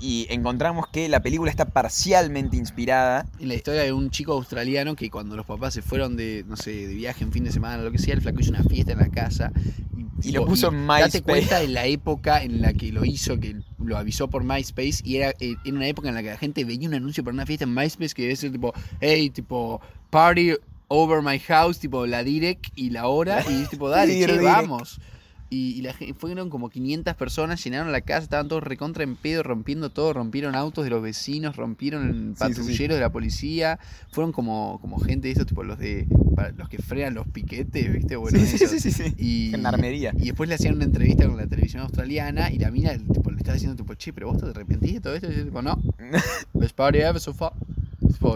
Y 0.03 0.27
encontramos 0.29 0.87
que 0.89 1.07
la 1.07 1.21
película 1.21 1.49
está 1.49 1.63
parcialmente 1.63 2.57
inspirada. 2.57 3.25
En 3.39 3.47
la 3.47 3.53
historia 3.53 3.83
de 3.83 3.93
un 3.93 4.09
chico 4.09 4.33
australiano 4.33 4.97
que 4.97 5.09
cuando 5.09 5.37
los 5.37 5.45
papás 5.45 5.73
se 5.73 5.81
fueron 5.81 6.17
de, 6.17 6.43
no 6.45 6.57
sé, 6.57 6.71
de 6.87 6.93
viaje 6.93 7.23
en 7.23 7.31
fin 7.31 7.45
de 7.45 7.53
semana 7.53 7.81
o 7.81 7.85
lo 7.85 7.91
que 7.93 7.99
sea, 7.99 8.13
el 8.13 8.21
flaco 8.21 8.41
hizo 8.41 8.49
una 8.49 8.63
fiesta 8.63 8.91
en 8.91 8.97
la 8.97 9.07
casa. 9.07 9.53
Y 10.21 10.33
lo 10.33 10.45
puso 10.45 10.73
en 10.73 10.87
Date 10.87 11.03
MySpace. 11.05 11.21
cuenta 11.21 11.59
de 11.61 11.69
la 11.69 11.85
época 11.85 12.43
en 12.43 12.61
la 12.61 12.73
que 12.73 12.91
lo 12.91 13.05
hizo, 13.05 13.39
que 13.39 13.55
lo 13.81 13.97
avisó 13.97 14.29
por 14.29 14.43
MySpace. 14.43 14.99
Y 15.05 15.15
era 15.15 15.29
eh, 15.39 15.55
en 15.63 15.77
una 15.77 15.87
época 15.87 16.09
en 16.09 16.15
la 16.15 16.21
que 16.21 16.31
la 16.31 16.37
gente 16.37 16.65
veía 16.65 16.85
un 16.89 16.95
anuncio 16.95 17.23
para 17.23 17.35
una 17.35 17.45
fiesta 17.45 17.63
en 17.63 17.73
MySpace 17.73 18.13
que 18.13 18.23
debe 18.23 18.35
ser 18.35 18.51
tipo, 18.51 18.73
hey, 18.99 19.29
tipo, 19.29 19.79
party 20.09 20.51
over 20.89 21.21
my 21.21 21.39
house, 21.39 21.79
tipo 21.79 22.05
la 22.05 22.25
direct 22.25 22.67
y 22.75 22.89
la 22.89 23.07
hora. 23.07 23.41
Y 23.49 23.61
es 23.61 23.69
tipo, 23.69 23.87
dale, 23.89 24.19
che, 24.19 24.41
vamos. 24.41 24.99
Y, 25.53 25.73
y 25.77 25.81
la 25.83 25.93
fueron 26.17 26.49
como 26.49 26.69
500 26.69 27.15
personas, 27.15 27.63
llenaron 27.63 27.91
la 27.91 28.01
casa, 28.01 28.23
estaban 28.23 28.47
todos 28.47 28.63
recontra 28.63 29.03
en 29.03 29.15
pedo, 29.15 29.43
rompiendo 29.43 29.91
todo, 29.91 30.11
rompieron 30.13 30.55
autos 30.55 30.83
de 30.83 30.89
los 30.89 31.01
vecinos, 31.03 31.55
rompieron 31.55 32.33
Sí, 32.35 32.47
sí, 32.47 32.53
sí. 32.53 32.59
patrulleros 32.59 32.95
de 32.95 33.01
la 33.01 33.11
policía, 33.11 33.79
fueron 34.11 34.31
como, 34.31 34.79
como 34.81 34.97
gente 34.99 35.27
de 35.27 35.33
estos, 35.33 35.45
tipo 35.47 35.63
los 35.63 35.77
de 35.77 36.07
los 36.57 36.67
que 36.69 36.79
frenan 36.79 37.13
los 37.13 37.27
piquetes, 37.27 37.93
¿viste? 37.93 38.15
Bueno, 38.15 38.39
sí, 38.39 38.47
sí, 38.47 38.55
esos. 38.55 38.71
sí, 38.71 38.79
sí, 38.79 38.91
sí. 38.91 39.13
Y, 39.17 39.51
y 40.17 40.25
después 40.25 40.49
le 40.49 40.55
hacían 40.55 40.75
una 40.75 40.85
entrevista 40.85 41.27
con 41.27 41.37
la 41.37 41.45
televisión 41.47 41.83
australiana 41.83 42.51
y 42.51 42.57
la 42.57 42.71
mina 42.71 42.97
tipo, 42.97 43.29
le 43.29 43.37
estaba 43.37 43.53
diciendo, 43.53 43.75
tipo, 43.77 43.93
che, 43.93 44.11
pero 44.13 44.27
vos 44.31 44.41
te 44.41 44.47
arrepentís 44.49 44.93
de 44.95 45.01
todo 45.01 45.13
esto. 45.13 45.27
Y 45.27 45.31
dice, 45.31 45.43
tipo, 45.45 45.61
no, 45.61 45.79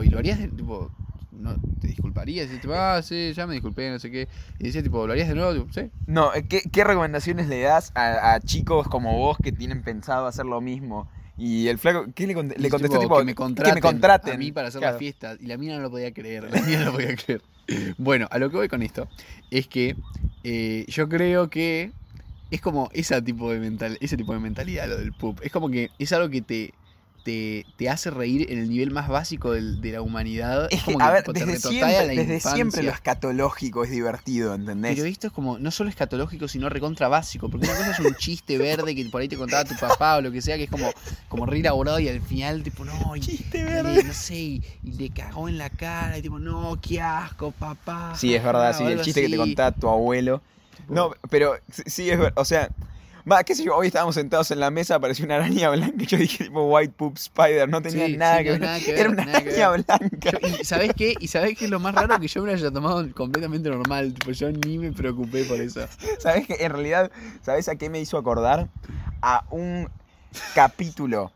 y 0.04 0.10
lo 0.10 0.20
harías, 0.20 0.40
tipo, 0.56 0.92
no, 1.39 1.56
te 1.80 1.88
disculparías. 1.88 2.50
Y 2.54 2.58
tipo, 2.60 2.73
ah, 2.73 3.02
sí, 3.02 3.34
ya 3.34 3.47
me 3.47 3.54
disculpé, 3.54 3.89
no 3.89 4.00
sé 4.00 4.12
qué. 4.12 4.28
Y 4.60 4.65
decía, 4.65 4.84
tipo, 4.84 5.06
¿lo 5.06 5.13
harías 5.13 5.28
de 5.28 5.36
nuevo? 5.36 5.54
Tipo, 5.54 5.71
sí. 5.73 5.89
No, 6.06 6.34
eh, 6.34 6.45
¿qué, 6.47 6.62
qué 6.71 6.84
recomendaciones 6.84 7.47
le 7.47 7.62
das 7.62 7.91
a, 7.95 8.34
a 8.34 8.39
chicos 8.39 8.88
como 8.88 9.17
vos 9.17 9.38
que 9.41 9.52
tienen 9.52 9.84
pensado 9.84 10.26
hacer 10.28 10.45
lo 10.45 10.62
mismo? 10.62 11.10
Y 11.38 11.67
el 11.67 11.78
flaco, 11.78 12.08
¿qué 12.15 12.26
le, 12.26 12.34
Y 12.34 12.36
contestó? 12.69 13.00
Tipo, 13.00 13.19
que 13.19 13.26
me 13.26 13.36
contraten, 13.36 13.73
que 13.73 13.78
me 13.78 13.82
contraten. 13.82 14.34
a 14.34 14.38
mí 14.38 14.52
para 14.52 14.69
hacer 14.69 14.80
Claro. 14.82 14.95
la 14.95 15.00
fiesta. 15.00 15.36
Y 15.39 15.45
la 15.45 15.58
mina 15.58 15.76
no 15.76 15.84
lo 15.84 15.91
podía 15.91 16.12
creer. 16.12 16.52
La 16.52 16.62
mina 16.62 16.80
no 16.80 16.86
lo 16.86 16.91
podía 16.93 17.15
creer. 17.15 17.41
Bueno, 17.97 18.28
a 18.32 18.39
lo 18.39 18.50
que 18.50 18.56
voy 18.56 18.69
con 18.69 18.82
esto 18.82 19.10
es 19.52 19.67
que 19.67 19.97
eh, 20.45 20.86
yo 20.88 21.10
creo 21.10 21.50
que 21.50 21.91
es 22.50 22.62
como 22.62 22.89
ese 22.93 23.21
tipo 23.21 23.52
de 23.52 23.60
mental, 23.60 23.97
ese 24.00 24.15
tipo 24.15 24.32
de 24.34 24.39
mentalidad 24.39 24.88
lo 24.88 24.97
del 24.97 25.12
pup. 25.12 25.41
Es 25.43 25.52
como 25.52 25.69
que 25.69 25.89
es 26.00 26.13
algo 26.13 26.30
que 26.30 26.41
te, 26.41 26.73
te, 27.28 27.66
te 27.76 27.90
hace 27.90 28.10
reír 28.10 28.50
en 28.50 28.58
el 28.60 28.70
nivel 28.70 28.90
más 28.92 29.10
básico 29.10 29.52
de 29.52 29.92
la 29.92 30.02
humanidad. 30.02 30.70
Es 30.72 30.82
que, 30.82 30.94
como 30.94 31.04
a 31.04 31.12
ver, 31.12 31.26
desde 31.26 31.60
siempre, 31.60 31.98
a 31.98 32.04
la 32.04 32.13
desde 32.13 32.40
siempre 32.40 32.84
lo 32.84 32.92
escatológico 32.92 33.84
es 33.84 33.92
divertido, 33.92 34.56
¿entendés? 34.56 34.96
Pero 34.96 35.06
esto 35.10 35.28
es 35.28 35.34
como, 35.34 35.60
no 35.60 35.70
solo 35.72 35.90
escatológico, 35.90 36.48
sino 36.48 36.70
recontra 36.70 37.10
básico. 37.10 37.50
Porque 37.50 37.66
una 37.66 37.76
cosa 37.76 37.92
es 37.92 38.00
un 38.00 38.16
chiste 38.16 38.58
verde 38.58 38.96
que 38.96 39.04
por 39.10 39.20
ahí 39.20 39.28
te 39.28 39.36
contaba 39.36 39.66
tu 39.66 39.76
papá 39.76 40.16
o 40.16 40.22
lo 40.22 40.32
que 40.32 40.42
sea, 40.42 40.56
que 40.56 40.63
es 40.63 40.70
como, 40.70 40.94
como 41.28 41.46
re 41.46 41.60
elaborado 41.60 42.00
y 42.00 42.08
al 42.08 42.22
final, 42.22 42.63
tipo, 42.63 42.86
no, 42.86 43.13
y, 43.18 43.20
Chiste 43.20 43.62
verde. 43.62 44.04
no 44.06 44.13
sé, 44.13 44.36
y, 44.36 44.63
y 44.86 44.92
le 44.94 45.10
cagó 45.10 45.50
en 45.50 45.58
la 45.58 45.70
cara 45.70 46.18
y 46.18 46.22
tipo, 46.22 46.40
no, 46.40 46.80
qué 46.82 47.02
asco, 47.02 47.52
papá. 47.52 48.13
Sí, 48.16 48.34
es 48.36 48.42
verdad, 48.42 48.74
sí, 48.78 48.86
o 48.86 48.88
el 48.88 49.02
chiste 49.02 49.22
que 49.24 49.30
te 49.30 49.36
contaba 49.36 49.74
tu 49.74 49.90
abuelo. 49.90 50.42
No, 50.88 51.12
pero 51.30 51.58
sí- 51.70 51.84
sí 51.88 52.10
es 52.10 52.18
verdad, 52.18 52.32
o 52.38 52.46
sea, 52.46 52.70
va, 53.30 53.44
qué 53.44 53.56
sé 53.56 53.63
yo, 53.63 53.76
hoy 53.76 53.88
estábamos 53.88 54.16
sentados 54.16 54.50
en 54.52 54.60
la 54.60 54.70
mesa, 54.72 54.96
apareció 54.96 55.26
una 55.26 55.36
araña 55.36 55.70
blanca 55.70 55.96
y 56.04 56.06
yo 56.06 56.18
dije 56.18 56.46
tipo 56.46 56.63
White 56.68 56.94
Poop 56.96 57.18
Spider, 57.18 57.68
no 57.68 57.82
tenía 57.82 58.06
Sí, 58.08 58.18
nada, 58.18 58.38
sí, 58.40 58.44
que 58.46 58.50
no, 58.52 58.54
ver, 58.54 58.62
nada 58.62 58.80
que 58.80 58.92
ver, 58.92 59.00
era 59.02 59.10
una 59.10 59.26
que 59.26 59.32
araña 59.63 59.70
blanca. 59.70 60.32
Yo- 60.32 60.48
¿Y 60.62 60.63
sabes 60.63 60.92
qué? 60.96 61.13
¿Y 61.20 61.28
sabes 61.28 61.58
qué 61.58 61.66
es 61.66 61.72
lo 61.72 61.80
más 61.80 61.94
raro? 61.96 62.20
Que 62.20 62.28
yo 62.28 62.42
me 62.42 62.48
lo 62.48 62.54
haya 62.54 62.72
tomado 62.72 63.06
completamente 63.13 63.70
normal. 63.70 64.13
Tipo, 64.13 64.32
yo 64.32 64.52
ni 64.52 64.78
me 64.78 64.92
preocupé 64.92 65.44
por 65.46 65.60
eso. 65.60 65.86
¿Sabes 66.20 66.48
qué? 66.48 66.56
En 66.60 66.72
realidad, 66.72 67.12
¿sabes 67.42 67.68
a 67.68 67.76
qué 67.76 67.90
me 67.90 68.00
hizo 68.00 68.18
acordar? 68.18 68.70
A 69.22 69.44
un 69.50 69.90
capítulo 70.56 71.32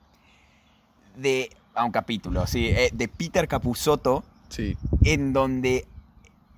de, 1.17 1.49
a 1.75 1.83
un 1.83 1.91
capítulo, 1.91 2.47
sí, 2.47 2.67
eh, 2.67 2.89
de 2.93 3.07
Peter 3.07 3.47
Capusotto 3.47 4.23
Sí. 4.49 4.77
en 5.03 5.33
donde 5.33 5.85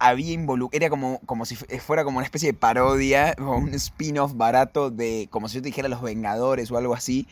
había 0.09 0.33
involucrado, 0.33 0.77
era 0.77 0.89
como, 0.89 1.19
como 1.25 1.45
si 1.45 1.55
fu- 1.55 1.65
fuera 1.79 2.03
como 2.03 2.17
una 2.17 2.25
especie 2.25 2.51
de 2.51 2.57
parodia 2.57 3.35
o 3.39 3.57
un 3.57 3.73
spin-off 3.73 4.33
barato 4.35 4.91
de, 4.91 5.27
como 5.31 5.47
si 5.49 5.55
yo 5.55 5.61
te 5.61 5.67
dijera 5.67 5.87
Los 5.89 6.01
Vengadores 6.01 6.71
o 6.71 6.77
algo 6.77 6.93
así, 6.93 7.27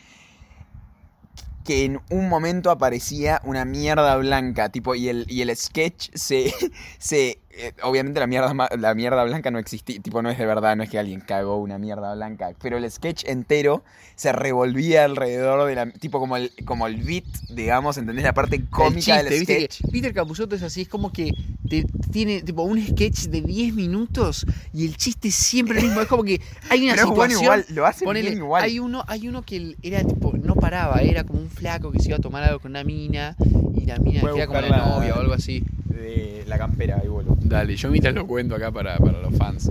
que 1.72 1.86
en 1.86 2.02
un 2.10 2.28
momento 2.28 2.70
aparecía 2.70 3.40
una 3.46 3.64
mierda 3.64 4.18
blanca, 4.18 4.68
tipo, 4.68 4.94
y 4.94 5.08
el, 5.08 5.26
y 5.30 5.42
el 5.42 5.56
sketch 5.56 6.10
se, 6.14 6.54
se 7.00 7.40
eh, 7.54 7.74
obviamente 7.84 8.20
la 8.20 8.28
mierda, 8.28 8.54
la 8.78 8.94
mierda 8.94 9.24
blanca 9.24 9.52
no 9.52 9.60
existía, 9.60 10.00
tipo, 10.02 10.22
no 10.22 10.30
es 10.30 10.38
de 10.38 10.46
verdad, 10.46 10.76
no 10.76 10.84
es 10.84 10.90
que 10.90 11.00
alguien 11.00 11.22
cagó 11.22 11.58
una 11.58 11.78
mierda 11.78 12.14
blanca, 12.14 12.52
pero 12.62 12.78
el 12.78 12.90
sketch 12.90 13.26
entero 13.26 13.84
se 14.16 14.32
revolvía 14.32 15.06
alrededor 15.06 15.68
de 15.68 15.76
la, 15.76 15.92
tipo, 15.92 16.20
como 16.20 16.38
el, 16.38 16.52
como 16.66 16.88
el 16.88 16.98
beat, 16.98 17.26
digamos, 17.50 17.98
¿entendés? 17.98 18.24
La 18.24 18.34
parte 18.34 18.64
cómica 18.70 19.22
chiste, 19.22 19.24
del 19.24 19.44
sketch. 19.44 19.82
Peter 19.92 20.14
Capusotto 20.14 20.56
es 20.56 20.64
así, 20.64 20.82
es 20.82 20.90
como 20.90 21.12
que 21.12 21.32
te, 21.68 21.86
tiene 22.12 22.42
tipo 22.42 22.64
un 22.64 22.86
sketch 22.86 23.28
de 23.28 23.42
10 23.42 23.74
minutos 23.74 24.46
y 24.74 24.86
el 24.86 24.96
chiste 24.98 25.30
es 25.30 25.36
siempre 25.36 25.80
el 25.80 25.86
mismo. 25.86 26.02
Es 26.02 26.08
como 26.08 26.24
que 26.24 26.40
hay 26.70 26.84
una 26.86 26.94
Pero 26.96 27.12
bueno 27.12 27.34
situación. 27.34 27.44
igual, 27.44 27.66
lo 27.70 27.86
hacen 27.86 28.06
ponele, 28.06 28.30
bien 28.30 28.44
igual. 28.44 28.64
Hay 28.64 28.80
uno, 28.80 29.04
hay 29.08 29.28
uno 29.28 29.42
que 29.42 29.76
era 29.82 30.04
tipo, 30.04 30.34
no 30.34 30.51
paraba, 30.62 31.02
era 31.02 31.24
como 31.24 31.40
un 31.40 31.50
flaco 31.50 31.92
que 31.92 32.00
se 32.00 32.10
iba 32.10 32.18
a 32.18 32.22
tomar 32.22 32.44
algo 32.44 32.60
con 32.60 32.72
una 32.72 32.84
mina 32.84 33.36
y 33.76 33.86
la 33.86 33.98
mina 33.98 34.22
era 34.22 34.48
como 34.48 34.62
la 34.62 34.78
novia 34.78 35.16
o 35.16 35.20
algo 35.20 35.34
así. 35.34 35.64
De 35.86 36.46
la 36.48 36.58
campera, 36.58 37.00
ahí 37.02 37.08
boludo. 37.08 37.38
Dale, 37.42 37.76
yo 37.76 37.90
mientras 37.90 38.16
lo 38.16 38.26
cuento 38.28 38.56
acá 38.56 38.72
para, 38.72 38.98
para 38.98 39.20
los 39.20 39.36
fans. 39.36 39.70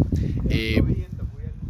Eh, 0.50 0.82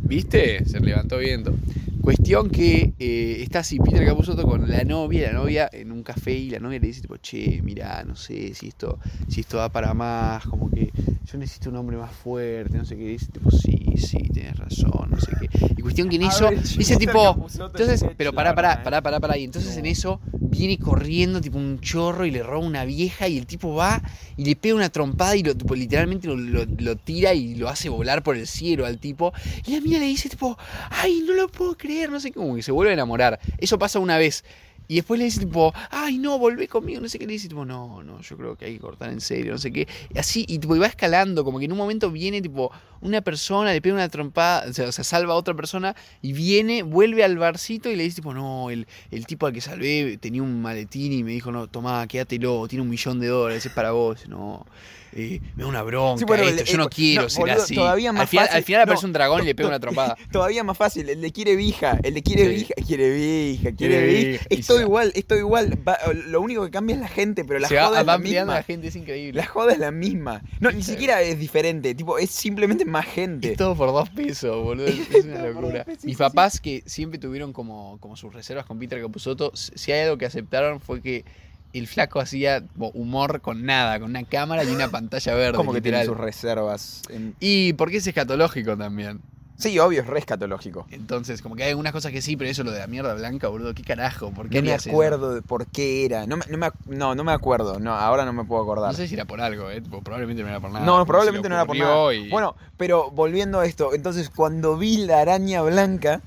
¿Viste? 0.02 0.64
Se 0.64 0.80
levantó 0.80 1.18
viendo. 1.18 1.54
Cuestión 2.02 2.48
que 2.48 2.94
eh, 2.98 3.38
está 3.42 3.60
así 3.60 3.78
Peter 3.78 4.04
Capusotto 4.06 4.44
con 4.46 4.68
la 4.70 4.84
novia, 4.84 5.32
la 5.32 5.38
novia 5.38 5.68
en 5.72 5.92
un 5.92 6.02
café 6.02 6.32
y 6.32 6.50
la 6.50 6.58
novia 6.58 6.78
le 6.78 6.86
dice 6.86 7.02
tipo, 7.02 7.16
che, 7.18 7.60
mira, 7.62 8.02
no 8.04 8.16
sé 8.16 8.54
si 8.54 8.68
esto, 8.68 8.98
si 9.28 9.40
esto 9.40 9.58
da 9.58 9.68
para 9.68 9.92
más, 9.94 10.44
como 10.46 10.70
que 10.70 10.90
yo 11.30 11.38
necesito 11.38 11.70
un 11.70 11.76
hombre 11.76 11.96
más 11.96 12.12
fuerte, 12.12 12.76
no 12.78 12.84
sé 12.84 12.96
qué, 12.96 13.04
dice 13.06 13.26
tipo, 13.26 13.50
sí, 13.50 13.94
sí, 13.96 14.16
tienes 14.32 14.56
razón, 14.56 15.10
no 15.10 15.20
sé 15.20 15.32
qué. 15.40 15.48
Y 15.76 15.82
cuestión 15.82 16.08
que 16.08 16.16
en 16.16 16.22
eso, 16.22 16.48
ver, 16.50 16.62
dice 16.78 16.96
tipo, 16.98 17.46
entonces, 17.66 18.00
pero 18.16 18.32
pará, 18.32 18.54
pará, 18.54 18.68
verdad, 18.68 18.80
¿eh? 18.80 18.84
pará, 18.84 19.02
pará, 19.02 19.20
pará, 19.20 19.38
y 19.38 19.44
entonces 19.44 19.76
en 19.76 19.86
eso 19.86 20.20
viene 20.32 20.78
corriendo 20.78 21.40
tipo 21.40 21.58
un 21.58 21.78
chorro 21.80 22.26
y 22.26 22.30
le 22.32 22.42
roba 22.42 22.66
una 22.66 22.84
vieja 22.84 23.28
y 23.28 23.38
el 23.38 23.46
tipo 23.46 23.74
va 23.74 24.02
y 24.36 24.44
le 24.44 24.56
pega 24.56 24.74
una 24.74 24.88
trompada 24.88 25.36
y 25.36 25.42
lo, 25.42 25.54
tipo, 25.54 25.74
literalmente 25.74 26.26
lo, 26.26 26.36
lo- 26.36 26.64
lo 26.64 26.96
tira 26.96 27.34
y 27.34 27.54
lo 27.54 27.68
hace 27.68 27.88
volar 27.88 28.22
por 28.22 28.36
el 28.36 28.46
cielo 28.46 28.84
al 28.86 28.98
tipo. 28.98 29.32
Y 29.66 29.72
la 29.72 29.80
mina 29.80 29.98
le 30.00 30.06
dice 30.06 30.28
tipo, 30.28 30.58
ay, 30.90 31.22
no 31.26 31.34
lo 31.34 31.46
puedo 31.48 31.76
creer, 31.76 31.89
no 32.10 32.20
sé 32.20 32.30
qué, 32.30 32.38
como 32.38 32.54
que 32.54 32.62
se 32.62 32.72
vuelve 32.72 32.90
a 32.90 32.94
enamorar. 32.94 33.40
Eso 33.58 33.78
pasa 33.78 33.98
una 33.98 34.18
vez. 34.18 34.44
Y 34.90 34.96
después 34.96 35.18
le 35.18 35.24
dice 35.26 35.38
tipo, 35.38 35.72
ay, 35.92 36.18
no, 36.18 36.36
volvé 36.36 36.66
conmigo, 36.66 37.00
no 37.00 37.08
sé 37.08 37.20
qué. 37.20 37.24
Le 37.24 37.34
dice 37.34 37.46
tipo, 37.46 37.64
no, 37.64 38.02
no, 38.02 38.20
yo 38.22 38.36
creo 38.36 38.56
que 38.56 38.64
hay 38.64 38.74
que 38.74 38.80
cortar 38.80 39.10
en 39.10 39.20
serio, 39.20 39.52
no 39.52 39.58
sé 39.58 39.70
qué. 39.70 39.86
Y 40.12 40.18
así, 40.18 40.44
y, 40.48 40.58
tipo, 40.58 40.74
y 40.74 40.80
va 40.80 40.88
escalando, 40.88 41.44
como 41.44 41.60
que 41.60 41.66
en 41.66 41.72
un 41.72 41.78
momento 41.78 42.10
viene 42.10 42.42
tipo 42.42 42.72
una 43.00 43.20
persona, 43.20 43.72
le 43.72 43.80
pega 43.80 43.94
una 43.94 44.08
trompada, 44.08 44.68
o 44.68 44.72
sea, 44.72 44.88
o 44.88 44.92
sea, 44.92 45.04
salva 45.04 45.34
a 45.34 45.36
otra 45.36 45.54
persona 45.54 45.94
y 46.22 46.32
viene, 46.32 46.82
vuelve 46.82 47.22
al 47.22 47.38
barcito 47.38 47.88
y 47.88 47.94
le 47.94 48.02
dice 48.02 48.16
tipo, 48.16 48.34
no, 48.34 48.68
el, 48.70 48.88
el 49.12 49.26
tipo 49.26 49.46
al 49.46 49.52
que 49.52 49.60
salvé 49.60 50.18
tenía 50.18 50.42
un 50.42 50.60
maletín 50.60 51.12
y 51.12 51.22
me 51.22 51.30
dijo, 51.30 51.52
no, 51.52 51.68
tomá, 51.68 52.04
quédatelo, 52.08 52.66
tiene 52.66 52.82
un 52.82 52.90
millón 52.90 53.20
de 53.20 53.28
dólares, 53.28 53.64
es 53.64 53.72
para 53.72 53.92
vos. 53.92 54.28
No, 54.28 54.66
eh, 55.12 55.40
me 55.56 55.62
da 55.64 55.68
una 55.68 55.82
bronca 55.82 56.18
Sí, 56.18 56.24
bueno, 56.24 56.44
esto, 56.44 56.60
el- 56.62 56.66
yo 56.66 56.76
no 56.78 56.84
eh, 56.84 56.88
quiero 56.94 57.22
no, 57.22 57.28
ser 57.30 57.40
boludo, 57.40 57.62
así. 57.62 57.74
todavía 57.74 58.12
más 58.12 58.20
al, 58.22 58.28
final, 58.28 58.46
fácil- 58.46 58.56
al 58.56 58.64
final 58.64 58.80
aparece 58.82 59.02
no, 59.02 59.06
un 59.08 59.12
dragón 59.12 59.42
y 59.42 59.46
le 59.46 59.54
pega 59.54 59.68
una 59.68 59.80
trompada. 59.80 60.16
Todavía 60.30 60.64
más 60.64 60.76
fácil, 60.76 61.08
el 61.08 61.20
de 61.20 61.32
quiere 61.32 61.56
vija, 61.56 61.98
el 62.02 62.14
de 62.14 62.22
quiere 62.22 62.44
Sí. 62.44 62.54
vija, 62.54 62.74
quiere 62.86 63.10
vija, 63.10 63.72
quiere 63.76 64.06
vija. 64.06 64.44
Es 64.50 64.66
todo 64.66 64.80
igual, 64.80 65.12
es 65.14 65.26
todo 65.26 65.38
igual. 65.38 65.76
Va- 65.86 65.98
lo 66.26 66.40
único 66.40 66.64
que 66.64 66.70
cambia 66.70 66.94
es 66.94 67.00
la 67.00 67.08
gente, 67.08 67.44
pero 67.44 67.58
la 67.58 67.68
Se 67.68 67.74
va, 67.76 67.86
joda 67.86 68.00
es 68.00 68.08
va 68.08 68.12
la 68.12 68.18
misma. 68.18 68.54
la 68.54 68.62
gente, 68.62 68.88
es 68.88 68.96
increíble. 68.96 69.40
La 69.40 69.46
joda 69.46 69.72
es 69.72 69.78
la 69.78 69.90
misma. 69.90 70.42
No, 70.60 70.70
ni 70.70 70.82
siquiera 70.82 71.20
es 71.22 71.38
diferente, 71.38 71.94
tipo, 71.94 72.18
es 72.18 72.30
simplemente 72.30 72.84
más 72.84 73.06
gente. 73.06 73.52
Es 73.52 73.56
todo 73.58 73.74
por 73.74 73.88
dos 73.92 74.08
pesos, 74.10 74.62
boludo. 74.62 74.86
Es, 75.20 75.24
una 75.24 75.42
locura. 75.46 75.84
Mis 76.02 76.16
papás, 76.16 76.60
que 76.60 76.82
siempre 76.86 77.18
tuvieron 77.18 77.52
como, 77.52 77.98
como 78.00 78.16
sus 78.16 78.32
reservas 78.32 78.64
con 78.66 78.78
Peter 78.78 79.00
Capusotto, 79.00 79.50
si 79.54 79.92
hay 79.92 80.02
algo 80.02 80.18
que 80.18 80.26
aceptaron 80.26 80.80
fue 80.80 81.00
que 81.00 81.24
el 81.72 81.86
flaco 81.86 82.20
hacía 82.20 82.62
humor 82.76 83.40
con 83.40 83.64
nada, 83.64 83.98
con 84.00 84.10
una 84.10 84.24
cámara 84.24 84.64
y 84.64 84.68
una 84.68 84.88
pantalla 84.90 85.34
verde. 85.34 85.56
Como 85.56 85.72
que 85.72 85.80
tiene 85.80 86.04
sus 86.04 86.16
reservas. 86.16 87.02
en- 87.10 87.34
Y 87.40 87.72
porque 87.74 87.98
es 87.98 88.06
escatológico 88.06 88.76
también. 88.76 89.20
Sí, 89.56 89.78
obvio, 89.78 90.00
es 90.00 90.06
re 90.06 90.18
escatológico. 90.18 90.86
Entonces, 90.90 91.42
como 91.42 91.54
que 91.54 91.64
hay 91.64 91.68
algunas 91.68 91.92
cosas 91.92 92.12
que 92.12 92.22
sí, 92.22 92.34
pero 92.34 92.48
eso 92.48 92.64
lo 92.64 92.70
de 92.70 92.78
la 92.78 92.86
mierda 92.86 93.12
blanca, 93.12 93.48
boludo, 93.48 93.74
¿qué 93.74 93.82
carajo? 93.82 94.30
¿Por 94.32 94.48
qué 94.48 94.62
No 94.62 94.70
me 94.70 94.74
eso? 94.74 94.88
acuerdo 94.88 95.34
de 95.34 95.42
por 95.42 95.66
qué 95.66 96.06
era. 96.06 96.26
No, 96.26 96.38
me- 96.38 96.46
no, 96.48 96.56
me, 96.56 96.66
ac- 96.68 96.74
no, 96.86 97.14
no 97.14 97.24
me 97.24 97.32
acuerdo. 97.32 97.78
No, 97.78 97.92
ahora 97.92 98.24
no 98.24 98.32
me 98.32 98.42
puedo 98.44 98.62
acordar. 98.62 98.92
No 98.92 98.96
sé 98.96 99.06
si 99.06 99.12
era 99.16 99.26
por 99.26 99.42
algo, 99.42 99.70
¿eh? 99.70 99.82
Probablemente 99.82 100.42
no 100.42 100.48
era 100.48 100.60
por 100.60 100.70
nada. 100.70 100.86
No, 100.86 101.04
probablemente 101.04 101.50
no 101.50 101.56
era 101.56 101.66
por 101.66 101.76
nada. 101.76 102.14
y- 102.14 102.30
Bueno, 102.30 102.56
pero 102.78 103.10
volviendo 103.10 103.60
a 103.60 103.66
esto, 103.66 103.92
entonces 103.92 104.30
cuando 104.30 104.78
vi 104.78 104.96
la 104.96 105.20
araña 105.20 105.60
blanca, 105.60 106.22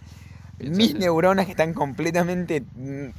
mis 0.59 0.95
neuronas 0.95 1.45
que 1.45 1.51
están 1.51 1.73
completamente 1.73 2.61
mm, 2.61 3.09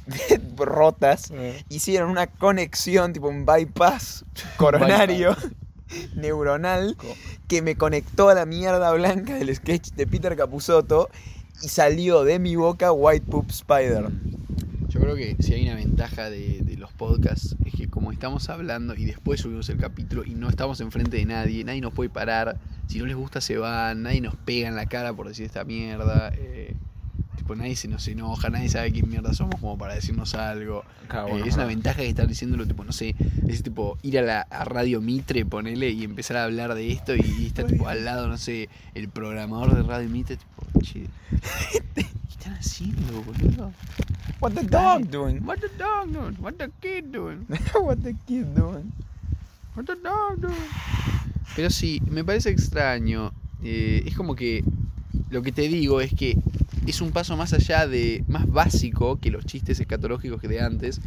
rotas 0.57 1.31
hicieron 1.69 2.09
una 2.09 2.27
conexión, 2.27 3.13
tipo 3.13 3.27
un 3.27 3.45
bypass 3.45 4.25
coronario 4.57 5.35
neuronal 6.15 6.97
que 7.47 7.61
me 7.61 7.75
conectó 7.75 8.29
a 8.29 8.33
la 8.33 8.45
mierda 8.45 8.91
blanca 8.91 9.35
del 9.35 9.55
sketch 9.55 9.91
de 9.91 10.07
Peter 10.07 10.35
Capusotto 10.35 11.09
y 11.61 11.69
salió 11.69 12.23
de 12.23 12.39
mi 12.39 12.55
boca 12.55 12.91
White 12.91 13.25
Poop 13.29 13.49
Spider. 13.49 14.09
Yo 14.89 14.99
creo 14.99 15.15
que 15.15 15.35
si 15.39 15.53
hay 15.53 15.63
una 15.63 15.75
ventaja 15.75 16.29
de, 16.29 16.61
de 16.61 16.77
los 16.77 16.91
podcasts 16.93 17.55
es 17.65 17.73
que 17.73 17.89
como 17.89 18.11
estamos 18.11 18.49
hablando 18.49 18.95
y 18.95 19.05
después 19.05 19.41
subimos 19.41 19.67
el 19.69 19.77
capítulo 19.77 20.23
y 20.23 20.35
no 20.35 20.49
estamos 20.49 20.79
enfrente 20.79 21.17
de 21.17 21.25
nadie, 21.25 21.63
nadie 21.63 21.81
nos 21.81 21.93
puede 21.93 22.09
parar, 22.09 22.57
si 22.87 22.99
no 22.99 23.05
les 23.05 23.15
gusta 23.15 23.41
se 23.41 23.57
van, 23.57 24.03
nadie 24.03 24.21
nos 24.21 24.35
pega 24.35 24.67
en 24.67 24.75
la 24.75 24.87
cara 24.87 25.13
por 25.13 25.27
decir 25.27 25.45
esta 25.45 25.65
mierda, 25.65 26.31
eh, 26.35 26.74
tipo 27.45 27.55
nadie 27.55 27.75
se 27.75 27.87
nos 27.87 28.07
enoja, 28.07 28.49
nadie 28.49 28.69
sabe 28.69 28.91
quién 28.91 29.07
mierda 29.07 29.31
somos 29.35 29.59
como 29.61 29.77
para 29.77 29.93
decirnos 29.93 30.33
algo. 30.33 30.83
Claro, 31.07 31.27
Eh, 31.27 31.41
es 31.45 31.53
una 31.53 31.65
bueno. 31.65 31.67
ventaja 31.67 31.97
que 31.97 32.09
estar 32.09 32.27
diciéndolo, 32.27 32.65
tipo, 32.65 32.83
no 32.83 32.91
sé, 32.91 33.13
es 33.47 33.61
tipo 33.61 33.99
ir 34.01 34.17
a 34.17 34.23
la 34.23 34.41
a 34.41 34.65
Radio 34.65 34.99
Mitre, 34.99 35.45
ponele, 35.45 35.91
y 35.91 36.03
empezar 36.03 36.37
a 36.37 36.45
hablar 36.45 36.73
de 36.73 36.91
esto 36.91 37.15
y, 37.15 37.21
y 37.39 37.45
está 37.45 37.63
tipo 37.67 37.87
al 37.87 38.03
lado, 38.03 38.27
no 38.27 38.39
sé, 38.39 38.67
el 38.95 39.09
programador 39.09 39.75
de 39.75 39.83
Radio 39.83 40.09
Mitre, 40.09 40.37
tipo, 40.37 40.81
che, 40.81 41.05
¿qué 41.93 42.01
están 42.31 42.53
haciendo, 42.55 43.21
boludo? 43.21 43.71
What 44.41 44.53
the 44.53 44.63
dog 44.63 45.03
doing? 45.11 45.39
What 45.45 45.59
the 45.59 45.69
dog 45.77 46.11
doing? 46.11 46.35
What 46.41 46.53
the 46.53 46.69
kid 46.81 47.11
doing? 47.11 47.45
What 47.79 47.97
the 47.97 48.15
kid 48.25 48.55
doing? 48.55 48.91
What 49.75 49.85
the 49.85 49.95
dog 49.95 50.39
doing? 50.41 50.55
Pero 51.55 51.69
sí, 51.69 52.01
me 52.09 52.23
parece 52.23 52.49
extraño. 52.49 53.31
eh, 53.63 54.03
es 54.05 54.15
como 54.15 54.35
que 54.35 54.63
lo 55.29 55.41
que 55.41 55.51
te 55.51 55.63
digo 55.67 56.01
es 56.01 56.13
que 56.13 56.37
es 56.91 57.01
un 57.01 57.11
paso 57.11 57.35
más 57.37 57.53
allá 57.53 57.87
de 57.87 58.23
más 58.27 58.47
básico 58.49 59.19
que 59.19 59.31
los 59.31 59.45
chistes 59.45 59.79
escatológicos 59.79 60.39
que 60.41 60.47
de 60.47 60.61
antes. 60.61 60.99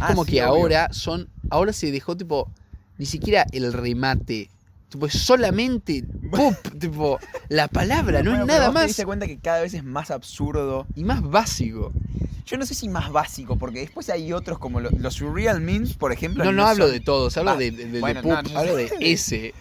Ah, 0.00 0.08
como 0.08 0.24
sí, 0.24 0.32
que 0.32 0.42
obvio. 0.42 0.48
ahora 0.62 0.88
son 0.92 1.28
ahora 1.50 1.72
se 1.72 1.90
dejó 1.90 2.16
tipo 2.16 2.50
ni 2.98 3.06
siquiera 3.06 3.46
el 3.52 3.72
remate. 3.72 4.50
Tipo, 4.88 5.06
es 5.06 5.14
solamente 5.14 6.04
pop, 6.30 6.54
tipo, 6.78 7.18
la 7.48 7.66
palabra, 7.68 8.22
no 8.22 8.30
Bueno, 8.30 8.44
es 8.44 8.48
nada 8.48 8.66
vos 8.66 8.74
te 8.74 8.74
más 8.80 8.86
diste 8.86 9.04
cuenta 9.04 9.26
que 9.26 9.38
cada 9.38 9.60
vez 9.60 9.74
es 9.74 9.82
más 9.84 10.10
absurdo. 10.10 10.86
y 10.94 11.02
más 11.04 11.22
básico. 11.22 11.92
Yo 12.46 12.56
no 12.56 12.64
sé 12.64 12.74
si 12.74 12.88
más 12.88 13.10
básico, 13.10 13.56
porque 13.56 13.80
después 13.80 14.08
hay 14.08 14.32
otros 14.32 14.60
como 14.60 14.80
lo- 14.80 14.90
los 14.90 15.14
surreal 15.14 15.60
memes, 15.60 15.94
por 15.94 16.12
ejemplo. 16.12 16.44
No, 16.44 16.52
no 16.52 16.64
hablo 16.64 16.84
son- 16.84 16.92
de 16.94 17.00
todos, 17.00 17.36
hablo 17.36 17.50
Ah, 17.50 17.56
de, 17.56 17.72
de, 17.72 17.86
de 17.86 18.00
bueno, 18.00 18.22
Pup, 18.22 18.30
no, 18.30 18.42
no 18.42 18.58
hablo 18.60 18.76
de 18.76 18.88
ese. 19.00 19.52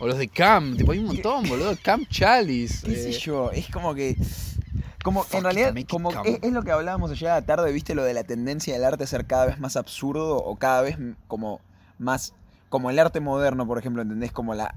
O 0.00 0.06
los 0.08 0.18
de 0.18 0.26
Cam, 0.26 0.76
tipo, 0.76 0.90
hay 0.90 0.98
un 0.98 1.04
montón, 1.14 1.48
boludo. 1.48 1.78
Cam 1.80 2.04
Chalice. 2.06 2.84
¿Qué 2.84 2.96
sé 2.96 3.10
eh, 3.10 3.18
yo? 3.20 3.52
Es 3.52 3.68
como 3.68 3.94
que. 3.94 4.16
Como, 5.08 5.26
en 5.32 5.42
realidad, 5.44 5.74
como 5.88 6.12
come. 6.12 6.30
es, 6.30 6.38
es 6.42 6.52
lo 6.52 6.62
que 6.62 6.70
hablábamos 6.70 7.10
ayer 7.10 7.28
a 7.30 7.34
la 7.40 7.42
tarde, 7.46 7.72
¿viste? 7.72 7.94
Lo 7.94 8.04
de 8.04 8.14
la 8.14 8.24
tendencia 8.24 8.74
del 8.74 8.84
arte 8.84 9.04
a 9.04 9.06
ser 9.06 9.26
cada 9.26 9.46
vez 9.46 9.58
más 9.58 9.76
absurdo 9.76 10.36
o 10.36 10.56
cada 10.56 10.82
vez 10.82 10.96
como 11.26 11.60
más. 11.98 12.34
Como 12.68 12.90
el 12.90 12.98
arte 12.98 13.20
moderno, 13.20 13.66
por 13.66 13.78
ejemplo, 13.78 14.02
¿entendés? 14.02 14.30
Como 14.32 14.54
la. 14.54 14.74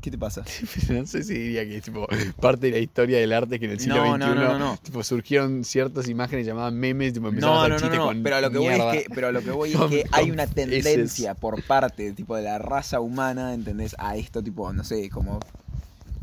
¿Qué 0.00 0.10
te 0.10 0.18
pasa? 0.18 0.42
no 0.90 1.04
sé 1.06 1.24
si 1.24 1.34
diría 1.34 1.64
que 1.64 1.78
es 1.78 1.82
tipo 1.82 2.06
parte 2.40 2.66
de 2.66 2.72
la 2.72 2.78
historia 2.78 3.18
del 3.18 3.32
arte 3.32 3.58
que 3.58 3.64
en 3.64 3.72
el 3.72 3.80
siglo 3.80 3.96
No, 3.96 4.12
XXI 4.14 4.18
no, 4.20 4.34
no, 4.34 4.44
no, 4.52 4.58
no. 4.58 4.76
tipo 4.80 5.02
surgieron 5.02 5.64
ciertas 5.64 6.08
imágenes 6.08 6.46
llamadas 6.46 6.72
memes, 6.74 7.12
tipo 7.14 7.28
empezaron 7.28 7.56
No, 7.56 7.62
a 7.62 7.76
hacer 7.76 7.90
no, 7.96 8.06
con 8.06 8.22
pero 8.22 8.36
a 8.36 8.40
lo 8.40 8.50
que 8.50 8.58
voy 8.58 8.74
es 8.74 8.82
que, 8.84 9.06
pero 9.12 9.28
a 9.28 9.32
lo 9.32 9.42
que 9.42 9.50
voy 9.50 9.72
es 9.72 9.80
que 9.90 10.04
hay 10.12 10.30
una 10.30 10.46
tendencia 10.46 11.34
por 11.34 11.60
parte 11.64 12.12
tipo 12.12 12.36
de 12.36 12.42
la 12.42 12.58
raza 12.58 13.00
humana, 13.00 13.52
¿entendés? 13.52 13.96
A 13.98 14.16
esto 14.16 14.42
tipo, 14.42 14.72
no 14.72 14.84
sé, 14.84 15.10
como 15.10 15.40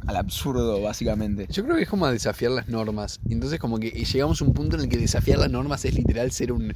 al 0.06 0.18
absurdo 0.18 0.82
básicamente. 0.82 1.48
Yo 1.50 1.64
creo 1.64 1.76
que 1.76 1.84
es 1.84 1.90
como 1.90 2.08
desafiar 2.08 2.52
las 2.52 2.68
normas. 2.68 3.20
Entonces 3.30 3.60
como 3.60 3.80
que 3.80 3.90
llegamos 3.90 4.42
a 4.42 4.46
un 4.46 4.54
punto 4.54 4.76
en 4.76 4.84
el 4.84 4.90
que 4.90 4.98
desafiar 4.98 5.40
las 5.40 5.52
normas 5.52 5.86
es 5.86 5.94
literal 5.94 6.32
ser 6.32 6.52
un, 6.52 6.74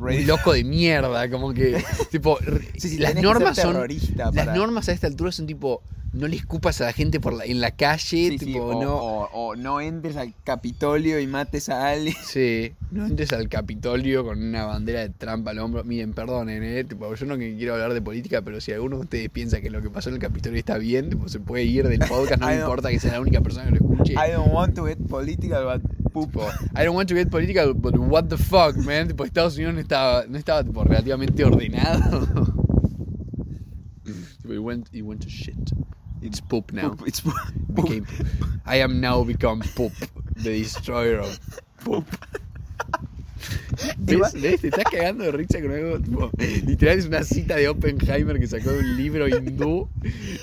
un 0.00 0.26
loco 0.26 0.52
de 0.52 0.64
mierda. 0.64 1.28
Como 1.30 1.52
que, 1.52 1.82
tipo, 2.10 2.38
re- 2.40 2.68
Sí, 2.76 2.88
sí, 2.88 2.98
las 2.98 3.14
normas 3.14 3.56
son... 3.56 3.76
Las 4.34 4.46
normas 4.56 4.88
a 4.88 4.92
esta 4.92 5.06
altura 5.06 5.32
son 5.32 5.46
tipo, 5.46 5.82
no 6.12 6.26
le 6.26 6.36
escupas 6.36 6.80
a 6.80 6.84
la 6.86 6.92
gente 6.92 7.20
por 7.20 7.32
la- 7.34 7.44
en 7.44 7.60
la 7.60 7.70
calle, 7.72 8.30
Sí, 8.30 8.38
tipo, 8.38 8.64
o, 8.64 8.82
no... 8.82 8.94
o- 8.96 9.28
o 9.32 9.56
no 9.56 9.80
entres 9.80 10.16
al 10.16 10.32
Capitolio 10.44 11.20
y 11.20 11.26
mates 11.26 11.68
a 11.68 11.90
alguien. 11.90 12.14
Sí, 12.24 12.72
no 12.90 13.06
entres 13.06 13.32
al 13.32 13.48
Capitolio 13.48 14.24
con 14.24 14.42
una 14.42 14.64
bandera 14.64 15.00
de 15.00 15.10
Trump 15.10 15.46
al 15.48 15.58
hombro. 15.58 15.84
Miren, 15.84 16.12
perdonen, 16.14 16.62
eh, 16.62 16.84
tipo, 16.84 17.14
yo 17.14 17.26
no 17.26 17.36
quiero 17.36 17.74
hablar 17.74 17.92
de 17.94 18.00
política, 18.02 18.42
pero 18.42 18.60
si 18.60 18.72
alguno 18.72 18.96
de 18.96 19.02
ustedes 19.02 19.28
piensa 19.30 19.60
que 19.60 19.70
lo 19.70 19.82
que 19.82 19.90
pasó 19.90 20.08
en 20.08 20.16
el 20.16 20.20
Capitolio 20.20 20.58
está 20.58 20.78
bien, 20.78 21.10
tipo, 21.10 21.28
se 21.28 21.40
puede 21.40 21.64
ir 21.64 21.86
del 21.88 21.98
podcast, 22.00 22.40
no 22.40 22.46
me 22.46 22.56
importa 22.56 22.90
que 22.90 22.98
sea 23.00 23.12
la 23.12 23.20
única 23.20 23.40
persona 23.40 23.66
que 23.66 23.70
lo 23.72 23.76
escuche. 23.76 24.12
I 24.14 24.32
don't 24.32 24.52
want 24.52 24.74
to 24.76 24.86
get 24.86 24.98
political, 25.08 25.64
but. 25.64 25.82
Tipo, 26.08 26.48
I 26.74 26.84
don't 26.84 26.96
want 26.96 27.08
to 27.10 27.14
get 27.14 27.28
political, 27.28 27.74
but 27.74 27.94
what 27.96 28.24
the 28.24 28.36
fuck, 28.38 28.74
man. 28.78 29.06
Tipo, 29.08 29.24
Estados 29.24 29.54
Unidos 29.56 29.74
no 29.74 29.80
estaba, 29.98 30.24
no 30.28 30.38
estaba 30.38 30.64
tipo, 30.64 30.84
relativamente 30.84 31.44
ordenado. 31.44 32.26
it 34.44 34.58
went, 34.58 34.88
it 34.92 35.02
went 35.02 35.22
to 35.22 35.28
shit. 35.28 35.72
It's 36.22 36.40
poop 36.40 36.72
now. 36.72 36.90
Poop, 36.90 37.06
it's 37.08 37.20
poop. 37.20 37.34
Became, 37.74 38.06
I 38.66 38.76
am 38.76 39.00
now 39.00 39.22
become 39.24 39.60
poop, 39.74 39.92
the 40.36 40.62
destroyer 40.62 41.20
of 41.20 41.38
poop. 41.84 42.04
¿Ves? 43.98 44.32
¿Ves? 44.32 44.60
Te 44.60 44.68
estás 44.68 44.84
cagando 44.90 45.22
de 45.22 45.30
risa 45.30 45.60
con 45.60 45.70
algo 45.70 46.00
tipo, 46.00 46.30
literal 46.66 46.98
es 46.98 47.06
una 47.06 47.22
cita 47.22 47.54
de 47.54 47.68
Oppenheimer 47.68 48.40
que 48.40 48.48
sacó 48.48 48.72
de 48.72 48.80
un 48.80 48.96
libro 48.96 49.28
hindú 49.28 49.88